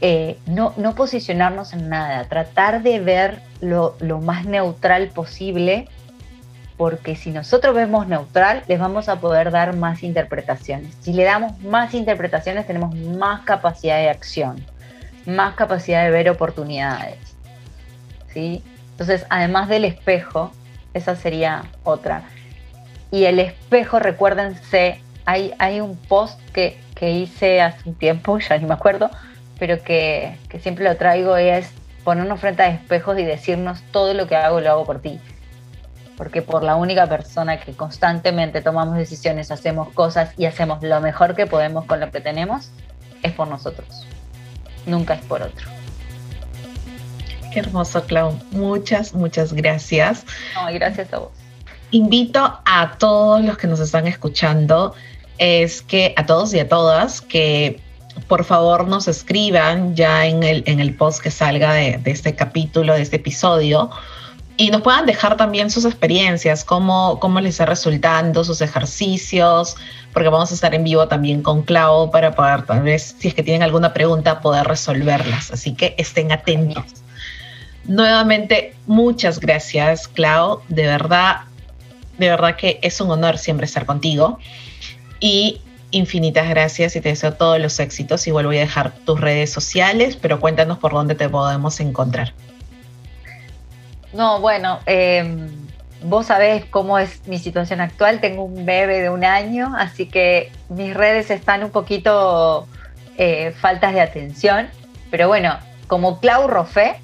eh, 0.00 0.38
no, 0.46 0.74
no, 0.76 0.94
posicionarnos 0.94 1.72
en 1.72 1.88
nada, 1.88 2.24
tratar 2.24 2.82
de 2.82 3.00
ver 3.00 3.40
lo, 3.60 3.96
más 4.20 4.44
neutral 4.44 5.08
posible, 5.08 5.88
porque 6.76 7.16
si 7.16 7.30
nosotros 7.30 7.74
vemos 7.74 8.06
neutral, 8.06 8.62
les 8.68 8.78
vamos 8.78 9.08
a 9.08 9.20
poder 9.20 9.50
dar 9.50 9.74
más 9.74 10.02
interpretaciones. 10.02 10.94
Si 11.00 11.12
le 11.12 11.24
damos 11.24 11.58
más 11.62 11.94
interpretaciones, 11.94 12.66
tenemos 12.66 12.94
más 12.94 13.42
capacidad 13.42 13.96
de 13.96 14.10
acción 14.10 14.64
más 15.26 15.54
capacidad 15.54 16.04
de 16.04 16.10
ver 16.10 16.30
oportunidades. 16.30 17.18
¿sí? 18.32 18.62
Entonces, 18.92 19.26
además 19.28 19.68
del 19.68 19.84
espejo, 19.84 20.52
esa 20.94 21.16
sería 21.16 21.64
otra. 21.84 22.22
Y 23.10 23.24
el 23.24 23.38
espejo, 23.38 23.98
recuérdense, 23.98 25.00
hay, 25.24 25.52
hay 25.58 25.80
un 25.80 25.96
post 25.96 26.40
que, 26.52 26.78
hice 26.98 27.60
hace 27.60 27.88
un 27.88 27.94
tiempo, 27.94 28.38
ya 28.48 28.56
ni 28.56 28.66
me 28.66 28.74
acuerdo, 28.74 29.10
pero 29.58 29.82
que, 29.82 30.36
que 30.48 30.58
siempre 30.60 30.84
lo 30.84 30.96
traigo, 30.96 31.36
es 31.36 31.70
ponernos 32.04 32.40
frente 32.40 32.62
a 32.62 32.68
espejos 32.68 33.18
y 33.18 33.24
decirnos 33.24 33.82
todo 33.90 34.14
lo 34.14 34.26
que 34.26 34.36
hago 34.36 34.60
lo 34.60 34.70
hago 34.70 34.84
por 34.84 35.00
ti. 35.00 35.18
Porque 36.16 36.40
por 36.40 36.62
la 36.62 36.76
única 36.76 37.06
persona 37.06 37.58
que 37.60 37.72
constantemente 37.72 38.62
tomamos 38.62 38.96
decisiones, 38.96 39.50
hacemos 39.50 39.90
cosas 39.90 40.32
y 40.38 40.46
hacemos 40.46 40.82
lo 40.82 41.00
mejor 41.00 41.34
que 41.34 41.46
podemos 41.46 41.84
con 41.84 42.00
lo 42.00 42.10
que 42.10 42.20
tenemos, 42.20 42.70
es 43.22 43.32
por 43.32 43.48
nosotros 43.48 44.06
nunca 44.86 45.14
es 45.14 45.20
por 45.22 45.42
otro. 45.42 45.68
Qué 47.52 47.60
hermoso, 47.60 48.04
Clau. 48.04 48.38
Muchas, 48.52 49.14
muchas 49.14 49.52
gracias. 49.52 50.24
No, 50.54 50.72
gracias 50.72 51.12
a 51.12 51.18
vos. 51.18 51.32
Invito 51.90 52.60
a 52.64 52.96
todos 52.98 53.42
los 53.44 53.58
que 53.58 53.66
nos 53.66 53.80
están 53.80 54.06
escuchando, 54.06 54.94
es 55.38 55.82
que 55.82 56.14
a 56.16 56.26
todos 56.26 56.52
y 56.54 56.58
a 56.58 56.68
todas, 56.68 57.20
que 57.20 57.80
por 58.28 58.44
favor 58.44 58.88
nos 58.88 59.08
escriban 59.08 59.94
ya 59.94 60.26
en 60.26 60.42
el, 60.42 60.62
en 60.66 60.80
el 60.80 60.94
post 60.94 61.20
que 61.20 61.30
salga 61.30 61.72
de, 61.72 62.00
este 62.04 62.34
capítulo, 62.34 62.94
de 62.94 63.02
este 63.02 63.16
episodio, 63.16 63.90
y 64.56 64.70
nos 64.70 64.80
puedan 64.80 65.04
dejar 65.04 65.36
también 65.36 65.70
sus 65.70 65.84
experiencias, 65.84 66.64
cómo, 66.64 67.20
cómo 67.20 67.40
les 67.40 67.50
está 67.54 67.66
resultando, 67.66 68.42
sus 68.42 68.62
ejercicios, 68.62 69.76
porque 70.14 70.30
vamos 70.30 70.50
a 70.50 70.54
estar 70.54 70.74
en 70.74 70.82
vivo 70.82 71.06
también 71.08 71.42
con 71.42 71.62
Clau 71.62 72.10
para 72.10 72.34
poder, 72.34 72.62
tal 72.62 72.82
vez, 72.82 73.14
si 73.18 73.28
es 73.28 73.34
que 73.34 73.42
tienen 73.42 73.62
alguna 73.62 73.92
pregunta, 73.92 74.40
poder 74.40 74.66
resolverlas. 74.66 75.50
Así 75.50 75.74
que 75.74 75.94
estén 75.98 76.32
atentos. 76.32 76.84
Nuevamente, 77.84 78.74
muchas 78.86 79.38
gracias, 79.40 80.08
Clau. 80.08 80.62
De 80.68 80.86
verdad, 80.86 81.40
de 82.16 82.30
verdad 82.30 82.56
que 82.56 82.78
es 82.82 82.98
un 83.00 83.10
honor 83.10 83.36
siempre 83.36 83.66
estar 83.66 83.84
contigo. 83.84 84.38
Y 85.20 85.60
infinitas 85.90 86.48
gracias 86.48 86.96
y 86.96 87.00
te 87.00 87.10
deseo 87.10 87.34
todos 87.34 87.60
los 87.60 87.78
éxitos. 87.80 88.26
Igual 88.26 88.46
voy 88.46 88.58
a 88.58 88.60
dejar 88.60 88.92
tus 88.92 89.20
redes 89.20 89.52
sociales, 89.52 90.16
pero 90.16 90.40
cuéntanos 90.40 90.78
por 90.78 90.92
dónde 90.92 91.14
te 91.14 91.28
podemos 91.28 91.80
encontrar. 91.80 92.32
No, 94.12 94.40
bueno, 94.40 94.80
em, 94.86 95.50
vos 96.02 96.26
sabés 96.26 96.64
cómo 96.66 96.98
es 96.98 97.26
mi 97.26 97.38
situación 97.38 97.80
actual. 97.80 98.20
Tengo 98.20 98.44
un 98.44 98.64
bebé 98.64 99.02
de 99.02 99.10
un 99.10 99.24
año, 99.24 99.74
así 99.76 100.06
que 100.06 100.50
mis 100.68 100.94
redes 100.94 101.30
están 101.30 101.64
un 101.64 101.70
poquito 101.70 102.66
eh, 103.18 103.52
faltas 103.60 103.94
de 103.94 104.00
atención. 104.00 104.68
Pero 105.10 105.28
bueno, 105.28 105.58
como 105.86 106.20
Clau 106.20 106.48
Rofe, 106.48 106.96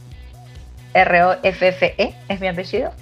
R-O-F-F-E 0.94 2.14
es 2.28 2.40
mi 2.40 2.48
apellido. 2.48 2.92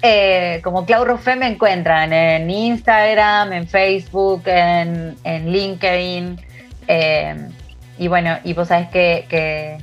Eh, 0.00 0.60
como 0.62 0.86
Clau 0.86 1.04
Rofe 1.04 1.34
me 1.34 1.48
encuentran 1.48 2.12
en 2.12 2.48
Instagram, 2.50 3.52
en 3.52 3.68
Facebook, 3.68 4.42
en, 4.46 5.16
LinkedIn. 5.24 6.40
Em, 6.86 7.48
y 7.98 8.08
bueno, 8.08 8.38
y 8.44 8.52
vos 8.52 8.68
sabés 8.68 8.88
que 8.88 9.78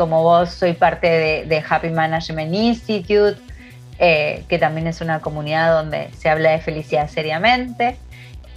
como 0.00 0.22
vos 0.22 0.48
soy 0.48 0.72
parte 0.72 1.44
de, 1.44 1.64
Happy 1.68 1.90
Management 1.90 2.54
Institute, 2.54 3.38
eh, 3.98 4.44
que 4.48 4.58
también 4.58 4.86
es 4.86 5.02
una 5.02 5.20
comunidad 5.20 5.74
donde 5.74 6.08
se 6.16 6.30
habla 6.30 6.52
de 6.52 6.58
felicidad 6.60 7.06
seriamente. 7.10 7.98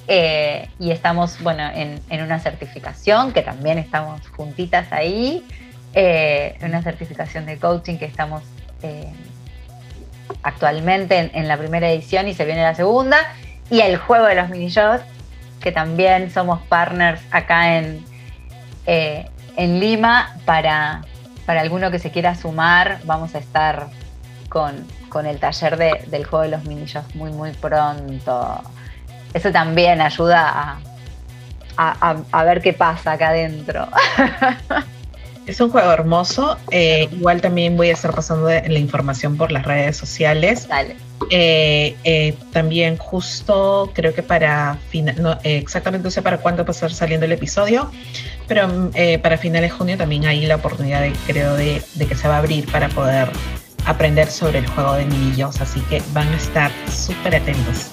Eh, 0.08 0.70
y 0.80 0.92
estamos, 0.92 1.44
bueno, 1.44 1.70
en, 1.70 2.00
una 2.22 2.40
certificación, 2.40 3.34
que 3.34 3.42
también 3.42 3.78
estamos 3.78 4.26
juntitas 4.30 4.90
ahí, 4.94 5.46
eh, 5.94 6.58
una 6.62 6.82
certificación 6.82 7.46
de 7.46 7.58
coaching 7.58 7.98
que 7.98 8.06
estamos 8.06 8.42
actualmente 10.42 11.32
en, 11.34 11.48
la 11.48 11.58
primera 11.58 11.90
edición 11.90 12.28
y 12.28 12.34
se 12.34 12.46
viene 12.46 12.62
la 12.62 12.76
segunda, 12.76 13.18
y 13.70 13.82
el 13.82 13.98
juego 13.98 14.26
de 14.26 14.36
los 14.36 14.50
mini 14.50 14.70
shows, 14.70 15.02
que 15.60 15.72
también 15.72 16.32
somos 16.32 16.62
partners 16.64 17.22
acá 17.32 17.78
en, 17.78 18.04
en 18.86 19.80
Lima 19.80 20.36
para, 20.46 21.02
para 21.46 21.62
alguno 21.62 21.92
que 21.92 22.00
se 22.00 22.12
quiera 22.12 22.36
sumar, 22.36 23.00
vamos 23.06 23.36
a 23.36 23.40
estar 23.40 23.88
con, 24.54 25.26
el 25.26 25.40
taller 25.40 25.78
del 25.78 26.26
juego 26.26 26.44
de 26.44 26.50
los 26.50 26.64
minillos 26.66 27.04
muy, 27.16 27.32
muy 27.32 27.52
pronto. 27.54 28.62
Eso 29.34 29.52
también 29.52 30.00
ayuda 30.00 30.78
a, 31.76 32.44
ver 32.44 32.62
qué 32.62 32.74
pasa 32.74 33.14
acá 33.14 33.30
adentro. 33.30 33.88
Es 35.46 35.60
un 35.60 35.70
juego 35.70 35.92
hermoso. 35.92 36.58
Eh, 36.72 37.10
igual 37.12 37.42
también 37.42 37.76
voy 37.76 37.90
a 37.90 37.94
estar 37.94 38.14
pasando 38.14 38.48
la 38.48 38.80
información 38.80 39.38
por 39.38 39.52
las 39.52 39.66
redes 39.66 39.98
sociales. 39.98 40.68
Dale. 40.68 40.96
Eh, 41.30 41.96
eh, 42.04 42.36
también 42.52 42.98
justo 42.98 43.92
creo 43.94 44.14
que 44.14 44.24
para 44.24 44.78
final, 44.90 45.40
exactamente 45.44 46.04
no 46.04 46.12
sé 46.12 46.22
para 46.22 46.38
cuándo 46.38 46.64
va 46.64 46.70
a 46.70 46.72
estar 46.72 46.92
saliendo 46.92 47.26
el 47.26 47.32
episodio, 47.32 47.90
pero 48.48 48.92
para 49.22 49.38
finales 49.38 49.72
de 49.72 49.78
junio 49.78 49.98
también 49.98 50.26
hay 50.26 50.46
la 50.46 50.58
oportunidad 50.58 51.02
de, 51.02 51.14
creo 51.26 51.56
de, 51.56 51.82
que 51.98 52.16
se 52.16 52.28
va 52.28 52.36
a 52.36 52.38
abrir 52.40 52.70
para 52.70 52.90
poder 52.90 53.30
aprender 53.86 54.28
sobre 54.28 54.60
el 54.60 54.68
juego 54.68 54.96
de 54.96 55.06
niños, 55.06 55.62
así 55.62 55.80
que 55.90 56.02
van 56.12 56.28
a 56.28 56.36
estar 56.36 56.72
súper 56.92 57.38
atentos. 57.38 57.92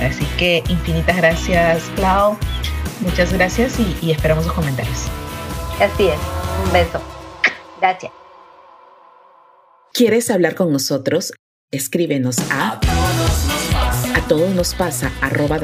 Así 0.00 0.24
que 0.38 0.62
infinitas 0.70 1.18
gracias 1.18 1.82
Clau, 1.96 2.38
muchas 3.00 3.30
gracias 3.34 3.78
y, 3.78 3.94
y 4.00 4.10
esperamos 4.10 4.44
sus 4.44 4.54
comentarios. 4.54 5.04
Así 5.78 6.08
es. 6.08 6.39
Un 6.64 6.72
beso. 6.72 7.00
Gracias. 7.80 8.12
¿Quieres 9.92 10.30
hablar 10.30 10.54
con 10.54 10.72
nosotros? 10.72 11.32
Escríbenos 11.70 12.38
a 12.50 12.80
a 14.14 14.26
todos 14.26 14.54
nos 14.54 14.74
pasa 14.74 15.12
arroba 15.20 15.58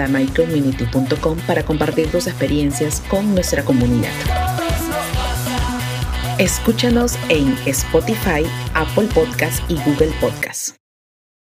para 1.47 1.64
compartir 1.64 2.11
tus 2.11 2.26
experiencias 2.26 3.03
con 3.09 3.34
nuestra 3.34 3.64
comunidad. 3.64 4.12
Escúchanos 6.38 7.16
en 7.28 7.57
Spotify, 7.66 8.44
Apple 8.74 9.09
Podcast 9.14 9.68
y 9.70 9.76
Google 9.84 10.12
Podcast. 10.20 10.86